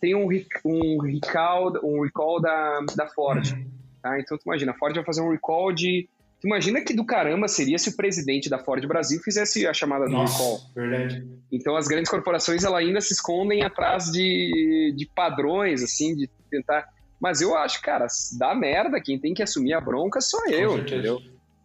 tem 0.00 0.14
um, 0.14 0.28
um 0.64 1.00
recall, 1.00 1.72
um 1.84 2.02
recall 2.02 2.40
da, 2.40 2.80
da 2.96 3.06
Ford. 3.06 3.52
Uhum. 3.52 3.70
Tá? 4.02 4.18
Então 4.18 4.36
tu 4.36 4.42
imagina, 4.46 4.72
a 4.72 4.74
Ford 4.74 4.94
vai 4.94 5.04
fazer 5.04 5.20
um 5.20 5.30
recall 5.30 5.72
de. 5.72 6.08
Tu 6.40 6.48
imagina 6.48 6.80
que 6.80 6.92
do 6.92 7.04
caramba 7.04 7.46
seria 7.46 7.78
se 7.78 7.90
o 7.90 7.96
presidente 7.96 8.50
da 8.50 8.58
Ford 8.58 8.84
Brasil 8.84 9.20
fizesse 9.22 9.64
a 9.64 9.72
chamada 9.72 10.06
do 10.06 10.18
recall. 10.18 10.60
Verdade. 10.74 11.24
Então 11.52 11.76
as 11.76 11.86
grandes 11.86 12.10
corporações 12.10 12.64
ela 12.64 12.78
ainda 12.78 13.00
se 13.00 13.12
escondem 13.12 13.62
atrás 13.62 14.10
de, 14.10 14.92
de 14.96 15.06
padrões, 15.06 15.82
assim, 15.82 16.16
de 16.16 16.28
tentar. 16.50 16.84
Mas 17.20 17.40
eu 17.40 17.56
acho, 17.56 17.80
cara, 17.80 18.08
dá 18.36 18.52
merda, 18.56 19.00
quem 19.00 19.20
tem 19.20 19.32
que 19.32 19.42
assumir 19.42 19.74
a 19.74 19.80
bronca 19.80 20.20
sou 20.20 20.44
eu, 20.48 20.76
entendeu? 20.78 21.20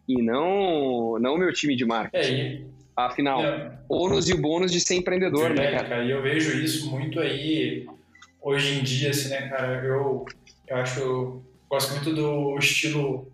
E 0.07 0.21
não 0.21 1.17
não 1.19 1.33
o 1.33 1.37
meu 1.39 1.51
time 1.51 1.75
de 1.75 1.83
marketing. 1.83 2.35
É, 2.35 2.61
Afinal, 2.97 3.43
é, 3.43 3.71
ônus 3.87 4.27
e 4.27 4.33
o 4.33 4.41
bônus 4.41 4.71
de 4.71 4.79
ser 4.81 4.95
empreendedor, 4.95 5.49
né, 5.51 5.61
Verdade, 5.67 5.89
cara? 5.89 6.03
E 6.03 6.09
eu 6.09 6.19
vejo 6.21 6.57
isso 6.59 6.89
muito 6.89 7.19
aí 7.19 7.85
hoje 8.41 8.79
em 8.79 8.83
dia, 8.83 9.11
assim, 9.11 9.29
né, 9.29 9.47
cara? 9.49 9.83
Eu, 9.85 10.25
eu 10.67 10.75
acho, 10.77 10.99
eu 10.99 11.45
gosto 11.69 11.91
muito 11.91 12.11
do 12.13 12.57
estilo 12.57 13.31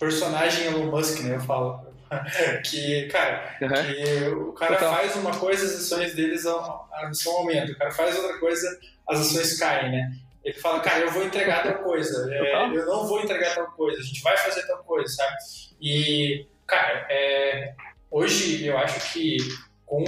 personagem 0.00 0.66
Elon 0.66 0.90
Musk, 0.90 1.20
né? 1.22 1.36
Eu 1.36 1.40
falo. 1.40 1.84
que, 2.68 3.06
cara, 3.06 3.56
Uhum. 3.60 3.68
que 3.68 4.28
o 4.34 4.52
cara 4.52 4.74
Total. 4.76 4.94
faz 4.94 5.16
uma 5.16 5.36
coisa, 5.36 5.64
as 5.64 5.74
ações 5.76 6.14
deles, 6.14 6.44
a 6.46 6.52
a 6.52 7.08
ação 7.08 7.36
aumenta. 7.36 7.72
O 7.72 7.76
cara 7.78 7.90
faz 7.92 8.16
outra 8.16 8.38
coisa, 8.38 8.68
as 9.08 9.20
ações 9.20 9.58
caem, 9.58 9.90
né? 9.92 10.12
Ele 10.44 10.58
fala, 10.58 10.80
cara, 10.80 11.00
eu 11.00 11.10
vou 11.10 11.24
entregar 11.24 11.62
tal 11.62 11.82
coisa, 11.82 12.28
é, 12.32 12.66
eu 12.66 12.84
não 12.86 13.06
vou 13.06 13.20
entregar 13.22 13.54
tal 13.54 13.66
coisa, 13.72 13.98
a 13.98 14.02
gente 14.04 14.20
vai 14.22 14.36
fazer 14.36 14.66
tal 14.66 14.78
coisa, 14.84 15.08
sabe? 15.08 15.34
E, 15.80 16.46
cara, 16.66 17.06
é, 17.08 17.74
hoje 18.14 18.64
eu 18.64 18.78
acho 18.78 19.12
que 19.12 19.36
com, 19.84 20.04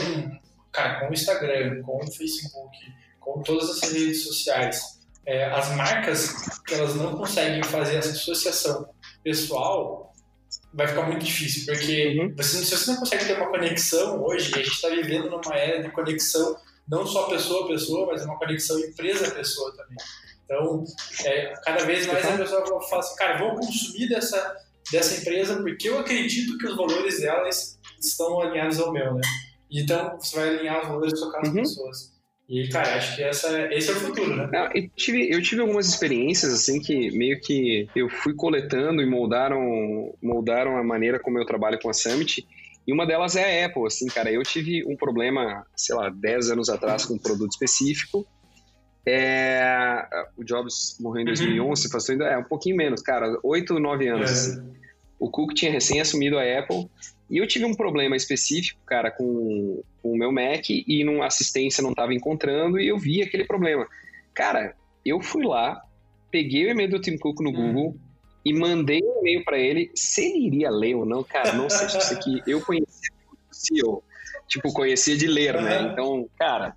cara, 0.73 1.01
com 1.01 1.11
o 1.11 1.13
Instagram, 1.13 1.83
com 1.83 1.99
o 1.99 2.13
Facebook, 2.13 2.77
com 3.19 3.43
todas 3.43 3.69
as 3.71 3.93
redes 3.93 4.23
sociais, 4.23 4.81
é, 5.27 5.45
as 5.47 5.75
marcas 5.75 6.33
que 6.65 6.75
elas 6.75 6.95
não 6.95 7.17
conseguem 7.17 7.63
fazer 7.65 7.97
essa 7.97 8.11
associação 8.11 8.89
pessoal, 9.25 10.15
vai 10.73 10.87
ficar 10.87 11.03
muito 11.03 11.25
difícil, 11.25 11.65
porque 11.67 12.21
Uhum. 12.21 12.35
você, 12.37 12.65
se 12.65 12.77
você 12.77 12.91
não 12.93 12.99
consegue 12.99 13.25
ter 13.25 13.37
uma 13.37 13.49
conexão 13.51 14.23
hoje, 14.23 14.53
a 14.55 14.59
gente 14.59 14.69
está 14.69 14.89
vivendo 14.89 15.29
numa 15.29 15.57
era 15.57 15.83
de 15.83 15.91
conexão 15.91 16.57
não 16.89 17.05
só 17.05 17.25
pessoa 17.25 17.65
a 17.65 17.69
pessoa, 17.69 18.07
mas 18.07 18.25
uma 18.25 18.39
conexão 18.39 18.79
empresa 18.79 19.27
a 19.27 19.31
pessoa 19.33 19.75
também. 19.77 19.97
Então, 20.45 20.85
é, 21.25 21.53
cada 21.65 21.85
vez 21.85 22.07
mais 22.07 22.25
a 22.25 22.37
pessoa 22.37 22.89
fala 22.89 23.01
assim, 23.01 23.17
cara, 23.17 23.39
vou 23.39 23.57
consumir 23.57 24.09
dessa, 24.09 24.57
dessa 24.93 25.21
empresa 25.21 25.61
porque 25.61 25.89
eu 25.89 25.99
acredito 25.99 26.57
que 26.59 26.67
os 26.67 26.77
valores 26.77 27.21
delas 27.21 27.76
estão 28.01 28.41
alinhados 28.41 28.79
ao 28.81 28.93
meu, 28.93 29.15
né? 29.15 29.21
Então, 29.71 30.17
você 30.19 30.37
vai 30.37 30.49
alinhar 30.51 30.83
os 30.83 30.89
valores 30.89 31.21
com 31.21 31.37
as 31.39 31.49
Uhum. 31.49 31.55
pessoas. 31.55 32.17
E, 32.49 32.69
cara, 32.69 32.95
acho 32.97 33.17
que 33.17 33.23
essa, 33.25 33.75
esse 33.75 33.91
é 33.91 33.93
o 33.93 33.97
futuro, 33.97 34.37
né? 34.37 34.49
Não, 34.53 34.71
eu, 34.73 34.89
tive, 34.95 35.29
eu 35.33 35.43
tive 35.43 35.61
algumas 35.63 35.89
experiências 35.89 36.53
assim 36.53 36.81
que 36.81 37.11
meio 37.11 37.41
que 37.41 37.89
eu 37.97 38.09
fui 38.09 38.35
coletando 38.35 39.03
e 39.03 39.07
moldaram, 39.07 40.15
moldaram 40.23 40.77
a 40.77 40.85
maneira 40.85 41.19
como 41.19 41.39
eu 41.41 41.45
trabalho 41.45 41.79
com 41.81 41.91
a 41.91 41.93
Summit. 41.93 42.47
E 42.87 42.93
uma 42.93 43.05
delas 43.05 43.35
é 43.35 43.65
a 43.65 43.67
Apple, 43.67 43.85
assim, 43.85 44.07
cara. 44.07 44.31
Eu 44.31 44.45
tive 44.45 44.85
um 44.87 44.97
problema, 44.97 45.67
sei 45.75 45.97
lá, 45.97 46.09
10 46.09 46.53
anos 46.53 46.69
atrás 46.69 47.05
com 47.05 47.15
um 47.15 47.19
produto 47.19 47.51
específico. 47.51 48.25
É, 49.05 50.05
o 50.37 50.45
Jobs 50.45 50.97
morreu 51.01 51.23
em 51.23 51.27
2011, 51.27 51.89
faz 51.91 52.09
ainda 52.11 52.25
é 52.27 52.39
um 52.39 52.45
pouquinho 52.45 52.77
menos, 52.77 53.03
cara, 53.03 53.37
8, 53.43 53.79
9 53.79 54.09
anos. 54.09 54.31
assim. 54.31 54.61
É, 54.61 54.63
O 55.19 55.31
Cook 55.31 55.53
tinha 55.55 55.71
recém 55.73 56.01
assumido 56.01 56.39
a 56.39 56.43
Apple 56.59 56.89
e 57.29 57.39
eu 57.39 57.47
tive 57.47 57.65
um 57.65 57.75
problema 57.75 58.17
específico, 58.17 58.81
cara, 58.87 59.11
com, 59.11 59.83
com 60.03 60.13
o 60.13 60.17
meu 60.17 60.31
Mac 60.31 60.71
e 60.71 61.05
não, 61.05 61.23
assistência 61.23 61.83
não 61.83 61.91
estava 61.91 62.15
encontrando 62.15 62.79
e 62.79 62.89
eu 62.89 62.99
vi 62.99 63.23
aquele 63.23 63.45
problema. 63.45 63.87
Cara, 64.33 64.77
eu 65.05 65.21
fui 65.21 65.45
lá, 65.45 65.83
peguei 66.31 66.67
o 66.67 66.71
e-mail 66.71 66.91
do 66.91 67.01
Tim 67.01 67.19
Cook 67.19 67.41
no 67.41 67.51
Hum. 67.51 67.53
Google 67.53 67.97
e 68.45 68.53
mandei 68.53 69.03
um 69.03 69.21
e-mail 69.21 69.45
para 69.45 69.59
ele. 69.59 69.91
Se 69.95 70.25
ele 70.25 70.47
iria 70.47 70.71
ler 70.71 70.95
ou 70.95 71.05
não, 71.05 71.25
cara, 71.25 71.53
não 71.53 71.69
sei. 71.69 71.87
Isso 71.87 72.15
aqui 72.15 72.41
eu 72.47 72.61
conhecia 72.61 73.11
o 73.51 73.55
CEO, 73.55 74.05
tipo, 74.47 74.73
conhecia 74.73 75.17
de 75.17 75.27
ler, 75.27 75.61
né? 75.61 75.83
Então, 75.83 76.29
cara, 76.39 76.77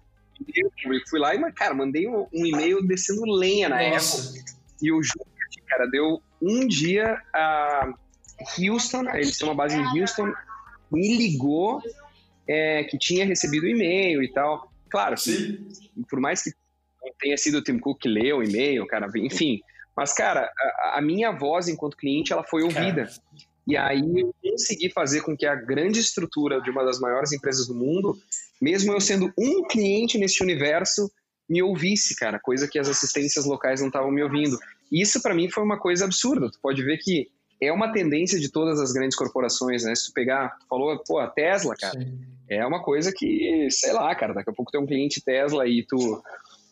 eu 0.55 0.71
fui 1.07 1.19
lá 1.19 1.35
e, 1.35 1.51
cara, 1.51 1.75
mandei 1.75 2.07
um, 2.07 2.25
um 2.33 2.45
e-mail 2.45 2.81
descendo 2.87 3.21
lenha 3.25 3.69
na 3.69 3.75
Apple. 3.81 3.91
Nossa, 3.91 4.45
E 4.81 4.91
o 4.91 5.03
juro, 5.03 5.29
que, 5.51 5.61
cara, 5.61 5.85
deu 5.85 6.21
um 6.41 6.67
dia 6.67 7.21
a 7.33 7.93
Houston, 8.57 9.09
eles 9.13 9.37
têm 9.37 9.47
uma 9.47 9.55
base 9.55 9.77
em 9.77 9.99
Houston, 9.99 10.31
me 10.91 11.17
ligou 11.17 11.81
é, 12.47 12.83
que 12.83 12.97
tinha 12.97 13.25
recebido 13.25 13.63
o 13.63 13.69
e-mail 13.69 14.23
e 14.23 14.31
tal. 14.31 14.71
Claro, 14.89 15.15
que, 15.15 15.59
por 16.09 16.19
mais 16.19 16.43
que 16.43 16.51
não 17.01 17.13
tenha 17.19 17.37
sido 17.37 17.59
o 17.59 17.63
Tim 17.63 17.77
Cook 17.77 18.01
que 18.01 18.09
leu 18.09 18.37
o 18.37 18.43
e-mail, 18.43 18.85
cara, 18.87 19.07
enfim. 19.17 19.61
Mas, 19.95 20.13
cara, 20.13 20.51
a, 20.57 20.97
a 20.97 21.01
minha 21.01 21.31
voz 21.31 21.67
enquanto 21.67 21.97
cliente, 21.97 22.33
ela 22.33 22.43
foi 22.43 22.63
ouvida. 22.63 23.09
E 23.67 23.77
aí 23.77 24.01
eu 24.19 24.33
consegui 24.41 24.89
fazer 24.89 25.21
com 25.21 25.37
que 25.37 25.45
a 25.45 25.53
grande 25.53 25.99
estrutura 25.99 26.59
de 26.59 26.71
uma 26.71 26.83
das 26.83 26.99
maiores 26.99 27.31
empresas 27.31 27.67
do 27.67 27.75
mundo, 27.75 28.17
mesmo 28.59 28.91
eu 28.91 28.99
sendo 28.99 29.31
um 29.37 29.67
cliente 29.67 30.17
nesse 30.17 30.41
universo, 30.41 31.11
me 31.47 31.61
ouvisse, 31.61 32.15
cara, 32.15 32.39
coisa 32.39 32.67
que 32.67 32.79
as 32.79 32.89
assistências 32.89 33.45
locais 33.45 33.79
não 33.79 33.87
estavam 33.87 34.11
me 34.11 34.23
ouvindo. 34.23 34.57
E 34.91 35.01
isso 35.01 35.21
para 35.21 35.35
mim 35.35 35.49
foi 35.51 35.63
uma 35.63 35.77
coisa 35.77 36.05
absurda. 36.05 36.49
Tu 36.49 36.59
pode 36.59 36.83
ver 36.83 36.97
que 36.97 37.29
é 37.61 37.71
uma 37.71 37.91
tendência 37.91 38.39
de 38.39 38.49
todas 38.51 38.79
as 38.79 38.91
grandes 38.91 39.17
corporações, 39.17 39.83
né? 39.83 39.93
Se 39.95 40.07
tu 40.07 40.13
pegar, 40.13 40.57
tu 40.59 40.67
falou, 40.67 40.97
pô, 41.05 41.19
a 41.19 41.27
Tesla, 41.27 41.75
cara, 41.75 41.99
sim. 41.99 42.19
é 42.49 42.65
uma 42.65 42.81
coisa 42.81 43.11
que, 43.15 43.67
sei 43.69 43.91
lá, 43.93 44.13
cara, 44.15 44.33
daqui 44.33 44.49
a 44.49 44.53
pouco 44.53 44.71
tem 44.71 44.81
um 44.81 44.85
cliente 44.85 45.21
Tesla 45.21 45.67
e 45.67 45.85
tu, 45.85 46.21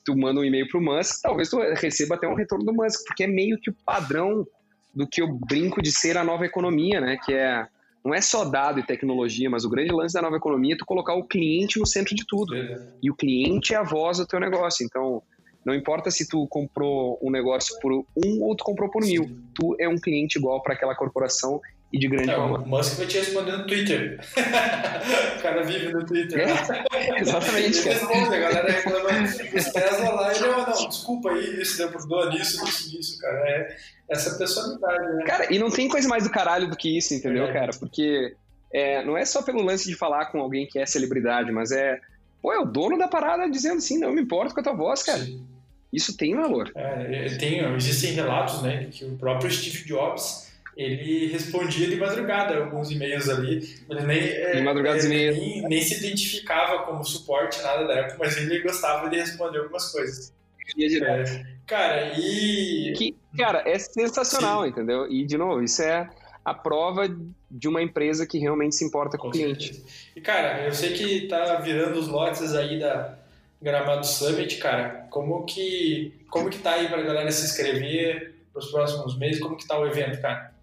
tu 0.06 0.18
manda 0.18 0.40
um 0.40 0.46
e-mail 0.46 0.68
pro 0.70 0.82
Musk, 0.82 1.22
talvez 1.22 1.50
tu 1.50 1.58
receba 1.76 2.16
até 2.16 2.28
um 2.28 2.36
retorno 2.36 2.66
do 2.66 2.74
Musk, 2.74 3.06
porque 3.06 3.26
é 3.26 3.28
meio 3.28 3.60
que 3.60 3.70
o 3.70 3.76
padrão 3.86 4.48
do 4.94 5.06
que 5.06 5.22
eu 5.22 5.28
brinco 5.28 5.82
de 5.82 5.92
ser 5.92 6.18
a 6.18 6.24
nova 6.24 6.46
economia, 6.46 7.02
né? 7.02 7.18
Que 7.24 7.34
é 7.34 7.68
não 8.08 8.14
é 8.14 8.22
só 8.22 8.46
dado 8.46 8.80
e 8.80 8.84
tecnologia, 8.84 9.50
mas 9.50 9.66
o 9.66 9.70
grande 9.70 9.92
lance 9.92 10.14
da 10.14 10.22
nova 10.22 10.38
economia 10.38 10.76
é 10.76 10.78
tu 10.78 10.86
colocar 10.86 11.14
o 11.14 11.26
cliente 11.26 11.78
no 11.78 11.86
centro 11.86 12.16
de 12.16 12.26
tudo. 12.26 12.56
E 13.04 13.12
o 13.12 13.16
cliente 13.16 13.74
é 13.74 13.78
a 13.78 13.84
voz 13.84 14.18
do 14.18 14.26
teu 14.26 14.40
negócio. 14.40 14.86
Então, 14.86 15.22
não 15.68 15.76
importa 15.76 16.10
se 16.10 16.26
tu 16.26 16.48
comprou 16.48 17.20
um 17.22 17.30
negócio 17.30 17.78
por 17.82 17.92
um 17.92 18.42
ou 18.42 18.56
tu 18.56 18.64
comprou 18.64 18.90
por 18.90 19.04
mil. 19.04 19.38
Tu 19.54 19.76
é 19.78 19.90
um 19.90 19.98
cliente 19.98 20.38
igual 20.38 20.64
para 20.64 20.74
aquela 20.74 20.96
corporação 20.96 21.60
e 21.92 22.00
de 22.00 22.08
grande 22.08 22.28
Não, 22.28 22.38
valor. 22.38 22.62
o 22.62 22.70
Musk 22.70 22.98
vai 22.98 23.06
te 23.06 23.18
responder 23.18 23.52
no 23.58 23.68
Twitter. 23.68 24.18
o 25.38 25.42
cara 25.42 25.64
vive 25.64 25.92
no 25.92 26.06
Twitter. 26.06 26.40
É, 26.40 27.20
exatamente, 27.20 27.80
Ele 27.80 27.90
responde, 27.90 28.34
a 28.36 28.40
galera 28.40 28.72
reclama 28.72 29.10
dos 29.22 29.66
Tesla 29.66 30.10
lá, 30.12 30.34
ele, 30.34 30.46
oh, 30.46 30.70
não, 30.70 30.88
desculpa 30.88 31.32
aí, 31.32 31.62
isso 31.62 31.78
deu 31.78 32.30
nisso, 32.30 32.64
nisso, 32.64 32.96
nisso, 32.96 33.20
cara. 33.20 33.38
É 33.50 33.78
essa 34.10 34.38
personalidade, 34.38 35.16
né? 35.16 35.26
Cara, 35.26 35.54
e 35.54 35.60
não 35.60 35.70
tem 35.70 35.90
coisa 35.90 36.08
mais 36.08 36.24
do 36.24 36.30
caralho 36.30 36.70
do 36.70 36.78
que 36.78 36.98
isso, 36.98 37.14
entendeu, 37.14 37.44
É. 37.44 37.52
cara? 37.52 37.72
Porque 37.78 38.38
é, 38.72 39.04
não 39.04 39.18
é 39.18 39.26
só 39.26 39.42
pelo 39.42 39.62
lance 39.62 39.86
de 39.86 39.98
falar 39.98 40.28
com 40.28 40.40
alguém 40.40 40.66
que 40.66 40.80
é 40.80 40.86
celebridade, 40.86 41.52
mas 41.52 41.74
é. 41.74 42.00
Pô, 42.42 42.54
é 42.54 42.60
o 42.60 42.66
dono 42.66 42.98
da 42.98 43.10
parada 43.10 43.50
dizendo 43.50 43.80
assim, 43.80 44.00
não 44.00 44.14
me 44.14 44.22
importo 44.22 44.54
com 44.54 44.62
a 44.62 44.64
tua 44.64 44.74
voz, 44.74 45.04
cara. 45.04 45.20
Sim. 45.20 45.57
Isso 45.92 46.16
tem 46.18 46.36
valor. 46.36 46.72
É, 46.76 47.36
tem, 47.38 47.60
existem 47.76 48.12
relatos, 48.12 48.62
né, 48.62 48.88
que 48.92 49.06
o 49.06 49.18
próprio 49.18 49.50
Steve 49.50 49.86
Jobs 49.86 50.48
ele 50.78 51.28
respondia 51.32 51.88
de 51.88 51.96
madrugada 51.96 52.56
alguns 52.56 52.92
e-mails 52.92 53.28
ali. 53.28 53.68
Ele 53.90 54.02
nem, 54.04 54.20
é, 54.20 54.56
De 54.58 54.62
madrugada, 54.62 55.00
ele 55.00 55.08
e-mails. 55.08 55.38
nem, 55.38 55.62
nem 55.64 55.82
se 55.82 55.98
identificava 55.98 56.84
como 56.84 57.04
suporte, 57.04 57.60
nada 57.64 57.88
da 57.88 57.96
época, 57.96 58.18
mas 58.20 58.38
ele 58.38 58.60
gostava 58.60 59.10
de 59.10 59.18
responder 59.18 59.58
algumas 59.58 59.92
coisas. 59.92 60.32
E, 60.78 60.88
direto. 60.88 61.32
É, 61.32 61.46
cara, 61.66 62.14
e. 62.20 62.94
Que, 62.96 63.16
cara, 63.36 63.64
é 63.66 63.80
sensacional, 63.80 64.68
entendeu? 64.68 65.12
E, 65.12 65.26
de 65.26 65.36
novo, 65.38 65.64
isso 65.64 65.82
é 65.82 66.08
a 66.46 66.54
prova 66.54 67.10
de 67.50 67.68
uma 67.68 67.82
empresa 67.82 68.28
que 68.28 68.38
realmente 68.38 68.76
se 68.76 68.86
importa 68.86 69.18
com 69.18 69.30
o 69.30 69.32
cliente. 69.32 69.74
certeza. 69.74 69.88
E, 70.16 70.22
cara, 70.22 70.64
eu 70.66 70.74
sei 70.74 70.94
que 70.94 71.28
tá 71.28 71.56
virando 71.56 71.98
os 72.00 72.08
lotes 72.08 72.54
aí 72.54 72.80
da 72.80 73.18
Gramado 73.62 74.06
Summit, 74.06 74.58
cara. 74.58 75.08
Como 75.10 75.46
que, 75.46 76.14
como 76.30 76.50
que 76.50 76.60
tá 76.60 76.74
aí 76.74 76.88
pra 76.88 77.02
galera 77.02 77.32
se 77.32 77.46
inscrever 77.46 78.36
pros 78.54 78.72
próximos 78.72 79.18
meses? 79.18 79.42
Como 79.42 79.58
que 79.58 79.68
tá 79.68 79.80
o 79.80 79.88
evento, 79.88 80.22
cara? 80.22 80.54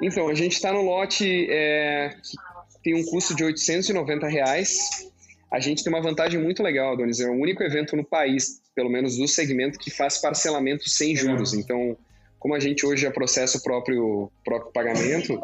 Então, 0.00 0.28
a 0.28 0.34
gente 0.34 0.52
está 0.52 0.72
no 0.72 0.82
lote 0.82 1.48
é, 1.50 2.14
que 2.22 2.82
tem 2.82 2.94
um 2.94 3.04
custo 3.04 3.34
de 3.34 3.44
890 3.44 4.28
reais. 4.28 5.10
A 5.50 5.58
gente 5.58 5.82
tem 5.82 5.92
uma 5.92 6.02
vantagem 6.02 6.40
muito 6.40 6.62
legal, 6.62 6.92
Adonis. 6.92 7.20
É 7.20 7.28
o 7.28 7.32
único 7.32 7.62
evento 7.62 7.96
no 7.96 8.04
país, 8.04 8.60
pelo 8.74 8.88
menos 8.88 9.16
do 9.16 9.26
segmento, 9.26 9.78
que 9.78 9.90
faz 9.90 10.18
parcelamento 10.18 10.88
sem 10.88 11.16
juros. 11.16 11.54
Então, 11.54 11.96
como 12.38 12.54
a 12.54 12.60
gente 12.60 12.86
hoje 12.86 13.02
já 13.02 13.10
processa 13.10 13.58
o 13.58 13.62
próprio, 13.62 14.30
próprio 14.44 14.70
pagamento, 14.72 15.40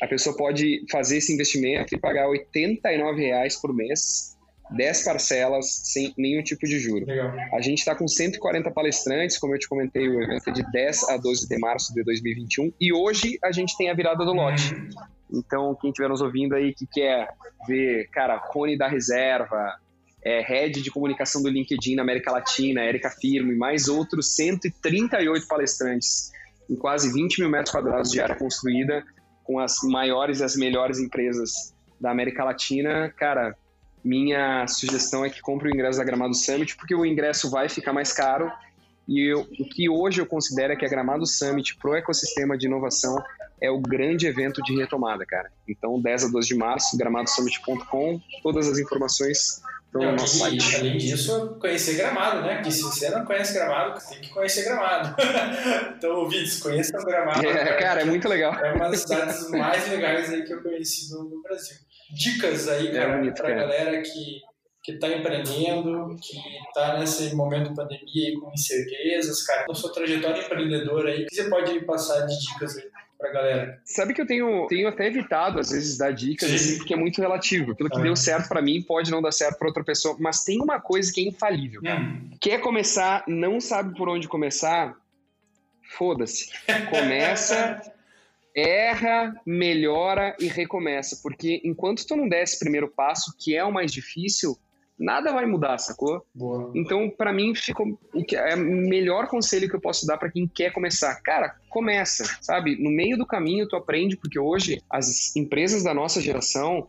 a 0.00 0.06
pessoa 0.06 0.36
pode 0.36 0.84
fazer 0.90 1.16
esse 1.16 1.32
investimento 1.32 1.94
e 1.94 1.98
pagar 1.98 2.28
89 2.28 3.20
reais 3.20 3.56
por 3.56 3.74
mês, 3.74 4.35
10 4.70 5.04
parcelas, 5.04 5.66
sem 5.84 6.12
nenhum 6.16 6.42
tipo 6.42 6.66
de 6.66 6.78
juro. 6.78 7.06
Legal. 7.06 7.32
A 7.52 7.60
gente 7.60 7.78
está 7.78 7.94
com 7.94 8.06
140 8.06 8.70
palestrantes, 8.70 9.38
como 9.38 9.54
eu 9.54 9.58
te 9.58 9.68
comentei, 9.68 10.08
o 10.08 10.22
evento 10.22 10.50
é 10.50 10.52
de 10.52 10.70
10 10.70 11.08
a 11.10 11.16
12 11.16 11.48
de 11.48 11.58
março 11.58 11.94
de 11.94 12.02
2021 12.02 12.72
e 12.80 12.92
hoje 12.92 13.38
a 13.42 13.52
gente 13.52 13.76
tem 13.76 13.90
a 13.90 13.94
virada 13.94 14.24
do 14.24 14.32
lote. 14.32 14.74
Então, 15.32 15.76
quem 15.80 15.90
estiver 15.90 16.08
nos 16.08 16.20
ouvindo 16.20 16.54
aí 16.54 16.72
que 16.72 16.86
quer 16.86 17.28
ver, 17.66 18.08
cara, 18.10 18.36
Rony 18.36 18.76
da 18.76 18.88
Reserva, 18.88 19.74
é, 20.24 20.40
Head 20.40 20.82
de 20.82 20.90
Comunicação 20.90 21.42
do 21.42 21.48
LinkedIn 21.48 21.94
na 21.94 22.02
América 22.02 22.32
Latina, 22.32 22.82
Érica 22.82 23.10
Firmo 23.10 23.52
e 23.52 23.56
mais 23.56 23.88
outros 23.88 24.34
138 24.34 25.46
palestrantes 25.46 26.32
em 26.68 26.74
quase 26.74 27.12
20 27.12 27.40
mil 27.40 27.50
metros 27.50 27.70
quadrados 27.70 28.10
de 28.10 28.20
área 28.20 28.34
construída 28.34 29.04
com 29.44 29.60
as 29.60 29.76
maiores 29.84 30.40
e 30.40 30.44
as 30.44 30.56
melhores 30.56 30.98
empresas 30.98 31.72
da 32.00 32.10
América 32.10 32.44
Latina, 32.44 33.12
cara, 33.16 33.56
minha 34.06 34.66
sugestão 34.68 35.24
é 35.24 35.30
que 35.30 35.40
compre 35.40 35.68
o 35.68 35.72
ingresso 35.74 35.98
da 35.98 36.04
Gramado 36.04 36.34
Summit, 36.34 36.76
porque 36.76 36.94
o 36.94 37.04
ingresso 37.04 37.50
vai 37.50 37.68
ficar 37.68 37.92
mais 37.92 38.12
caro. 38.12 38.50
E 39.08 39.32
eu- 39.32 39.40
o 39.60 39.68
que 39.68 39.88
hoje 39.88 40.20
eu 40.20 40.26
considero 40.26 40.72
é 40.72 40.76
que 40.76 40.84
a 40.84 40.88
Gramado 40.88 41.26
Summit 41.26 41.76
pro 41.76 41.94
ecossistema 41.94 42.56
de 42.56 42.66
inovação 42.66 43.16
é 43.60 43.70
o 43.70 43.78
grande 43.80 44.26
evento 44.26 44.62
de 44.62 44.76
retomada, 44.76 45.24
cara. 45.26 45.50
Então, 45.68 46.00
10 46.00 46.24
a 46.24 46.28
12 46.28 46.48
de 46.48 46.54
março, 46.56 46.96
gramadosummit.com, 46.96 48.20
todas 48.42 48.68
as 48.68 48.78
informações 48.78 49.62
estão 49.86 50.02
no 50.02 50.12
nosso 50.12 50.38
site. 50.38 50.76
além 50.76 50.98
disso, 50.98 51.56
conhecer 51.60 51.94
Gramado, 51.96 52.42
né? 52.42 52.56
Porque 52.56 52.70
se 52.72 52.82
você 52.82 53.08
não 53.10 53.24
conhece 53.24 53.54
Gramado, 53.54 53.98
você 54.00 54.14
tem 54.14 54.20
que 54.22 54.28
conhecer 54.30 54.64
Gramado. 54.64 55.14
então, 55.96 56.10
ouvintes, 56.16 56.58
conheçam 56.58 57.02
Gramado. 57.02 57.46
É, 57.46 57.78
cara, 57.78 58.02
é 58.02 58.04
muito 58.04 58.28
legal. 58.28 58.54
É 58.54 58.72
uma 58.74 58.90
das 58.90 59.00
cidades 59.00 59.48
mais 59.50 59.88
legais 59.88 60.30
aí 60.32 60.42
que 60.44 60.52
eu 60.52 60.62
conheci 60.62 61.10
no 61.12 61.42
Brasil. 61.42 61.76
Dicas 62.14 62.68
aí, 62.68 62.88
É 62.88 62.92
cara, 62.92 63.22
pra 63.22 63.32
cara. 63.34 63.54
galera 63.54 64.02
que, 64.02 64.40
que 64.82 64.98
tá 64.98 65.08
empreendendo, 65.08 66.16
que 66.22 66.36
tá 66.74 66.98
nesse 66.98 67.34
momento 67.34 67.70
de 67.70 67.74
pandemia 67.76 68.28
aí 68.28 68.34
com 68.40 68.52
incertezas, 68.52 69.42
cara. 69.44 69.64
Na 69.68 69.74
sua 69.74 69.92
trajetória 69.92 70.42
empreendedora 70.42 71.10
aí, 71.10 71.24
o 71.24 71.26
que 71.26 71.34
você 71.34 71.48
pode 71.48 71.80
passar 71.84 72.26
de 72.26 72.38
dicas 72.40 72.76
aí 72.76 72.84
pra 73.18 73.32
galera? 73.32 73.80
Sabe 73.84 74.12
que 74.14 74.20
eu 74.20 74.26
tenho, 74.26 74.66
tenho 74.68 74.86
até 74.88 75.06
evitado, 75.06 75.58
às 75.58 75.70
vezes, 75.70 75.96
dar 75.98 76.12
dicas, 76.12 76.48
Sim. 76.50 76.54
assim, 76.56 76.76
porque 76.78 76.94
é 76.94 76.96
muito 76.96 77.20
relativo. 77.20 77.72
Aquilo 77.72 77.90
que 77.90 78.00
deu 78.02 78.14
certo 78.14 78.48
pra 78.48 78.60
mim 78.62 78.82
pode 78.82 79.10
não 79.10 79.20
dar 79.22 79.32
certo 79.32 79.58
pra 79.58 79.68
outra 79.68 79.82
pessoa, 79.82 80.16
mas 80.20 80.44
tem 80.44 80.60
uma 80.60 80.80
coisa 80.80 81.12
que 81.12 81.20
é 81.20 81.24
infalível. 81.28 81.80
Hum, 81.84 82.30
Quer 82.40 82.60
começar, 82.60 83.24
não 83.26 83.60
sabe 83.60 83.96
por 83.96 84.08
onde 84.08 84.28
começar? 84.28 84.94
Foda-se. 85.96 86.50
Começa, 86.90 87.80
erra, 88.56 89.34
melhora 89.44 90.34
e 90.40 90.46
recomeça. 90.46 91.20
Porque 91.22 91.60
enquanto 91.62 92.06
tu 92.06 92.16
não 92.16 92.28
der 92.28 92.42
esse 92.42 92.58
primeiro 92.58 92.88
passo, 92.88 93.34
que 93.38 93.54
é 93.54 93.62
o 93.62 93.72
mais 93.72 93.92
difícil, 93.92 94.56
nada 94.98 95.32
vai 95.32 95.44
mudar, 95.44 95.76
sacou? 95.78 96.24
boa. 96.34 96.72
Então, 96.74 97.10
pra 97.10 97.32
mim, 97.32 97.54
ficou 97.54 97.98
o 98.14 98.24
que 98.24 98.34
é 98.34 98.54
o 98.54 98.58
melhor 98.58 99.28
conselho 99.28 99.68
que 99.68 99.76
eu 99.76 99.80
posso 99.80 100.06
dar 100.06 100.16
pra 100.16 100.30
quem 100.30 100.48
quer 100.48 100.72
começar. 100.72 101.14
Cara, 101.22 101.54
começa, 101.68 102.24
sabe? 102.40 102.82
No 102.82 102.90
meio 102.90 103.18
do 103.18 103.26
caminho 103.26 103.68
tu 103.68 103.76
aprende, 103.76 104.16
porque 104.16 104.38
hoje 104.38 104.82
as 104.88 105.36
empresas 105.36 105.82
da 105.82 105.92
nossa 105.92 106.20
geração, 106.20 106.88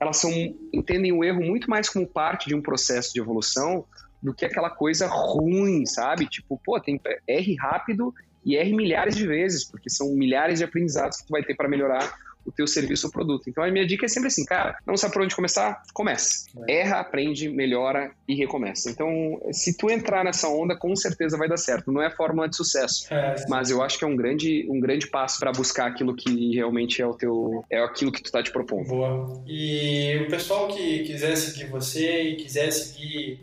elas 0.00 0.16
são 0.16 0.30
entendem 0.72 1.12
o 1.12 1.22
erro 1.22 1.42
muito 1.42 1.68
mais 1.68 1.88
como 1.90 2.06
parte 2.06 2.48
de 2.48 2.54
um 2.54 2.62
processo 2.62 3.12
de 3.12 3.20
evolução 3.20 3.84
do 4.22 4.32
que 4.32 4.46
aquela 4.46 4.70
coisa 4.70 5.06
ruim, 5.06 5.84
sabe? 5.84 6.26
Tipo, 6.26 6.58
pô, 6.64 6.80
tem 6.80 6.98
erre 7.28 7.54
rápido 7.56 8.14
e 8.44 8.56
erre 8.56 8.74
milhares 8.74 9.16
de 9.16 9.26
vezes, 9.26 9.64
porque 9.64 9.90
são 9.90 10.14
milhares 10.14 10.58
de 10.58 10.64
aprendizados 10.64 11.18
que 11.18 11.26
tu 11.26 11.30
vai 11.30 11.42
ter 11.42 11.54
pra 11.54 11.68
melhorar 11.68 12.14
o 12.44 12.52
teu 12.52 12.66
serviço 12.66 13.06
ou 13.06 13.12
produto. 13.12 13.48
Então 13.48 13.64
a 13.64 13.70
minha 13.70 13.86
dica 13.86 14.04
é 14.04 14.08
sempre 14.08 14.28
assim, 14.28 14.44
cara, 14.44 14.76
não 14.86 14.96
sabe 14.96 15.14
por 15.14 15.22
onde 15.22 15.34
começar? 15.34 15.82
Comece. 15.92 16.46
Erra, 16.68 17.00
aprende, 17.00 17.48
melhora 17.48 18.10
e 18.28 18.34
recomeça. 18.34 18.90
Então, 18.90 19.40
se 19.50 19.76
tu 19.76 19.90
entrar 19.90 20.24
nessa 20.24 20.48
onda, 20.48 20.76
com 20.76 20.94
certeza 20.94 21.38
vai 21.38 21.48
dar 21.48 21.56
certo. 21.56 21.90
Não 21.90 22.02
é 22.02 22.10
fórmula 22.10 22.48
de 22.48 22.56
sucesso, 22.56 23.06
É, 23.12 23.34
mas 23.48 23.70
eu 23.70 23.82
acho 23.82 23.98
que 23.98 24.04
é 24.04 24.08
um 24.08 24.16
grande, 24.16 24.66
um 24.68 24.78
grande 24.78 25.06
passo 25.06 25.38
para 25.38 25.52
buscar 25.52 25.86
aquilo 25.86 26.14
que 26.14 26.54
realmente 26.54 27.00
é 27.00 27.06
o 27.06 27.14
teu, 27.14 27.64
é 27.70 27.78
aquilo 27.82 28.12
que 28.12 28.22
tu 28.22 28.30
tá 28.30 28.42
te 28.42 28.52
propondo. 28.52 28.88
Boa. 28.88 29.42
E 29.46 30.22
o 30.26 30.28
pessoal 30.28 30.68
que 30.68 31.04
quiser 31.04 31.36
seguir 31.36 31.66
você 31.66 32.22
e 32.22 32.36
quiser 32.36 32.70
seguir 32.70 33.40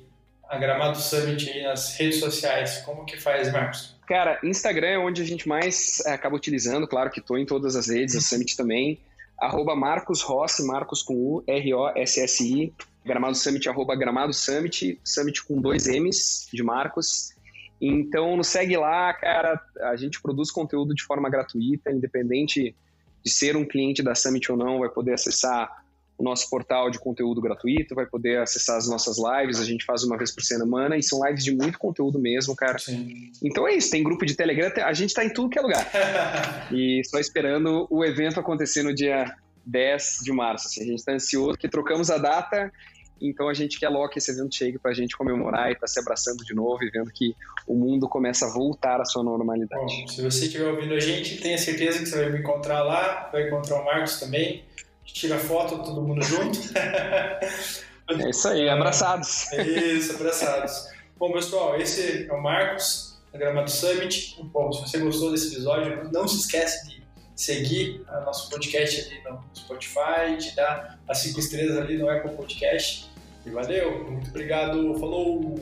a 0.47 0.57
Gramado 0.57 0.99
Summit 0.99 1.49
aí 1.49 1.63
nas 1.63 1.95
redes 1.97 2.19
sociais, 2.19 2.79
como 2.85 3.05
que 3.05 3.17
faz, 3.17 3.51
Marcos? 3.51 3.95
Cara, 4.11 4.37
Instagram 4.43 4.87
é 4.87 4.99
onde 4.99 5.21
a 5.21 5.25
gente 5.25 5.47
mais 5.47 6.03
eh, 6.05 6.11
acaba 6.11 6.35
utilizando, 6.35 6.85
claro 6.85 7.09
que 7.09 7.21
tô 7.21 7.37
em 7.37 7.45
todas 7.45 7.77
as 7.77 7.87
redes, 7.87 8.13
a 8.13 8.19
Summit 8.19 8.57
também. 8.57 8.99
Arroba 9.39 9.73
Marcos 9.73 10.21
Rossi, 10.21 10.67
Marcos 10.67 11.01
com 11.01 11.13
U, 11.13 11.43
R-O-S-S-I. 11.47 12.73
Gramado 13.05 13.37
Summit, 13.37 13.69
arroba 13.69 13.95
Gramado 13.95 14.33
Summit, 14.33 14.99
Summit 15.01 15.41
com 15.45 15.61
dois 15.61 15.87
M's 15.87 16.45
de 16.51 16.61
Marcos. 16.61 17.33
Então, 17.79 18.35
nos 18.35 18.47
segue 18.47 18.75
lá, 18.75 19.13
cara. 19.13 19.57
A 19.83 19.95
gente 19.95 20.21
produz 20.21 20.51
conteúdo 20.51 20.93
de 20.93 21.05
forma 21.05 21.29
gratuita, 21.29 21.89
independente 21.89 22.75
de 23.23 23.31
ser 23.31 23.55
um 23.55 23.63
cliente 23.63 24.03
da 24.03 24.13
Summit 24.13 24.51
ou 24.51 24.57
não, 24.57 24.79
vai 24.79 24.89
poder 24.89 25.13
acessar 25.13 25.85
o 26.17 26.23
nosso 26.23 26.49
portal 26.49 26.89
de 26.89 26.99
conteúdo 26.99 27.41
gratuito, 27.41 27.95
vai 27.95 28.05
poder 28.05 28.39
acessar 28.39 28.77
as 28.77 28.87
nossas 28.87 29.17
lives, 29.17 29.59
a 29.59 29.65
gente 29.65 29.83
faz 29.83 30.03
uma 30.03 30.17
vez 30.17 30.31
por 30.31 30.43
semana 30.43 30.95
e 30.95 31.01
são 31.01 31.25
lives 31.25 31.43
de 31.43 31.55
muito 31.55 31.79
conteúdo 31.79 32.19
mesmo, 32.19 32.55
cara. 32.55 32.77
Sim. 32.77 33.31
Então 33.43 33.67
é 33.67 33.73
isso, 33.73 33.89
tem 33.89 34.03
grupo 34.03 34.25
de 34.25 34.35
Telegram, 34.35 34.71
a 34.85 34.93
gente 34.93 35.13
tá 35.13 35.25
em 35.25 35.33
tudo 35.33 35.49
que 35.49 35.57
é 35.57 35.61
lugar. 35.61 35.89
E 36.71 37.01
só 37.05 37.19
esperando 37.19 37.87
o 37.89 38.05
evento 38.05 38.39
acontecer 38.39 38.83
no 38.83 38.93
dia 38.93 39.35
10 39.65 40.19
de 40.23 40.31
março. 40.31 40.67
assim, 40.67 40.81
a 40.81 40.85
gente 40.85 41.03
tá 41.03 41.13
ansioso, 41.13 41.57
que 41.57 41.67
trocamos 41.67 42.09
a 42.09 42.17
data, 42.17 42.71
então 43.21 43.47
a 43.47 43.53
gente 43.53 43.79
quer 43.79 43.89
logo 43.89 44.09
que 44.09 44.17
esse 44.17 44.31
evento 44.31 44.55
chegue 44.55 44.79
pra 44.79 44.93
gente 44.93 45.15
comemorar 45.15 45.71
e 45.71 45.75
tá 45.75 45.85
se 45.85 45.99
abraçando 45.99 46.43
de 46.43 46.55
novo 46.55 46.83
e 46.83 46.89
vendo 46.89 47.11
que 47.11 47.35
o 47.67 47.75
mundo 47.75 48.09
começa 48.09 48.47
a 48.47 48.49
voltar 48.49 48.99
à 48.99 49.05
sua 49.05 49.23
normalidade. 49.23 49.81
Bom, 49.81 50.07
se 50.07 50.21
você 50.21 50.45
estiver 50.45 50.67
ouvindo 50.67 50.93
a 50.93 50.99
gente, 50.99 51.39
tenha 51.39 51.57
certeza 51.57 51.99
que 51.99 52.07
você 52.07 52.17
vai 52.17 52.31
me 52.31 52.39
encontrar 52.39 52.83
lá, 52.83 53.29
vai 53.31 53.47
encontrar 53.47 53.81
o 53.81 53.85
Marcos 53.85 54.19
também. 54.19 54.63
Tira 55.13 55.37
foto, 55.37 55.79
todo 55.83 56.01
mundo 56.01 56.21
junto. 56.23 56.59
É 58.09 58.29
isso 58.29 58.47
aí, 58.47 58.67
abraçados. 58.67 59.51
É 59.53 59.63
Isso, 59.63 60.15
abraçados. 60.15 60.87
Bom, 61.17 61.31
pessoal, 61.31 61.79
esse 61.79 62.27
é 62.29 62.33
o 62.33 62.41
Marcos, 62.41 63.21
da 63.31 63.39
Gramado 63.39 63.71
Summit. 63.71 64.35
Bom, 64.45 64.71
se 64.73 64.81
você 64.81 64.97
gostou 64.99 65.31
desse 65.31 65.53
episódio, 65.53 66.09
não 66.11 66.27
se 66.27 66.39
esquece 66.39 66.89
de 66.89 67.03
seguir 67.35 68.03
o 68.09 68.25
nosso 68.25 68.49
podcast 68.49 69.01
ali 69.01 69.23
no 69.23 69.43
Spotify, 69.55 70.35
de 70.37 70.55
dar 70.55 70.99
as 71.07 71.19
cinco 71.19 71.39
estrelas 71.39 71.77
ali 71.77 71.97
no 71.97 72.09
Apple 72.09 72.35
Podcast. 72.35 73.09
E 73.45 73.49
valeu, 73.49 74.03
muito 74.11 74.29
obrigado, 74.29 74.93
falou! 74.99 75.59